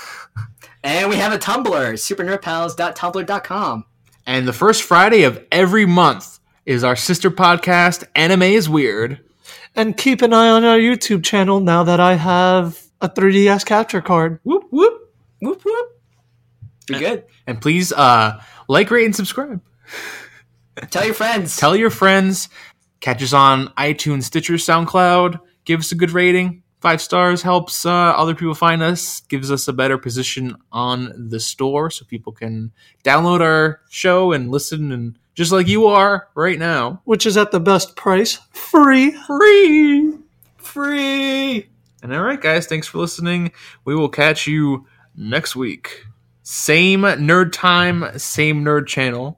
And 0.83 1.09
we 1.09 1.17
have 1.17 1.33
a 1.33 1.37
Tumblr, 1.37 1.65
supernerdpals.tumblr.com. 1.65 3.85
And 4.25 4.47
the 4.47 4.53
first 4.53 4.83
Friday 4.83 5.23
of 5.23 5.43
every 5.51 5.85
month 5.85 6.39
is 6.65 6.83
our 6.83 6.95
sister 6.95 7.29
podcast, 7.29 8.05
Anime 8.15 8.43
is 8.43 8.69
Weird. 8.69 9.19
And 9.75 9.97
keep 9.97 10.21
an 10.21 10.31
eye 10.31 10.49
on 10.49 10.63
our 10.63 10.77
YouTube 10.77 11.25
channel 11.25 11.59
now 11.59 11.83
that 11.83 11.99
I 11.99 12.13
have 12.13 12.81
a 13.01 13.09
3DS 13.09 13.65
capture 13.65 14.01
card. 14.01 14.39
Whoop, 14.43 14.67
whoop. 14.71 15.13
Whoop 15.41 15.61
whoop. 15.65 15.96
Be 16.87 16.99
good. 16.99 17.25
And 17.45 17.61
please 17.61 17.93
uh, 17.93 18.41
like, 18.67 18.89
rate, 18.91 19.05
and 19.05 19.15
subscribe. 19.15 19.61
Tell 20.89 21.05
your 21.05 21.13
friends. 21.13 21.57
Tell 21.57 21.75
your 21.75 21.89
friends. 21.89 22.49
Catch 22.99 23.23
us 23.23 23.33
on 23.33 23.67
iTunes, 23.77 24.23
Stitcher, 24.23 24.53
SoundCloud. 24.53 25.39
Give 25.65 25.79
us 25.79 25.91
a 25.91 25.95
good 25.95 26.11
rating. 26.11 26.63
Five 26.79 27.01
stars 27.01 27.41
helps 27.41 27.85
uh, 27.85 27.91
other 27.91 28.35
people 28.35 28.53
find 28.53 28.83
us, 28.83 29.21
gives 29.21 29.51
us 29.51 29.67
a 29.67 29.73
better 29.73 29.97
position 29.97 30.55
on 30.71 31.29
the 31.29 31.39
store 31.39 31.89
so 31.89 32.05
people 32.05 32.31
can 32.31 32.71
download 33.03 33.41
our 33.41 33.81
show 33.89 34.31
and 34.31 34.51
listen 34.51 34.91
and 34.91 35.17
just 35.33 35.51
like 35.51 35.67
you 35.67 35.87
are 35.87 36.27
right 36.35 36.59
now. 36.59 37.01
Which 37.05 37.25
is 37.25 37.35
at 37.35 37.51
the 37.51 37.59
best 37.59 37.95
price. 37.95 38.39
Free. 38.51 39.11
Free. 39.11 40.13
free. 40.57 41.69
And 42.03 42.13
all 42.13 42.21
right, 42.21 42.39
guys, 42.39 42.67
thanks 42.67 42.87
for 42.87 42.99
listening. 42.99 43.51
We 43.83 43.95
will 43.95 44.09
catch 44.09 44.45
you 44.45 44.85
next 45.15 45.55
week. 45.55 46.05
Same 46.49 47.01
nerd 47.01 47.51
time, 47.51 48.17
same 48.17 48.63
nerd 48.63 48.87
channel. 48.87 49.37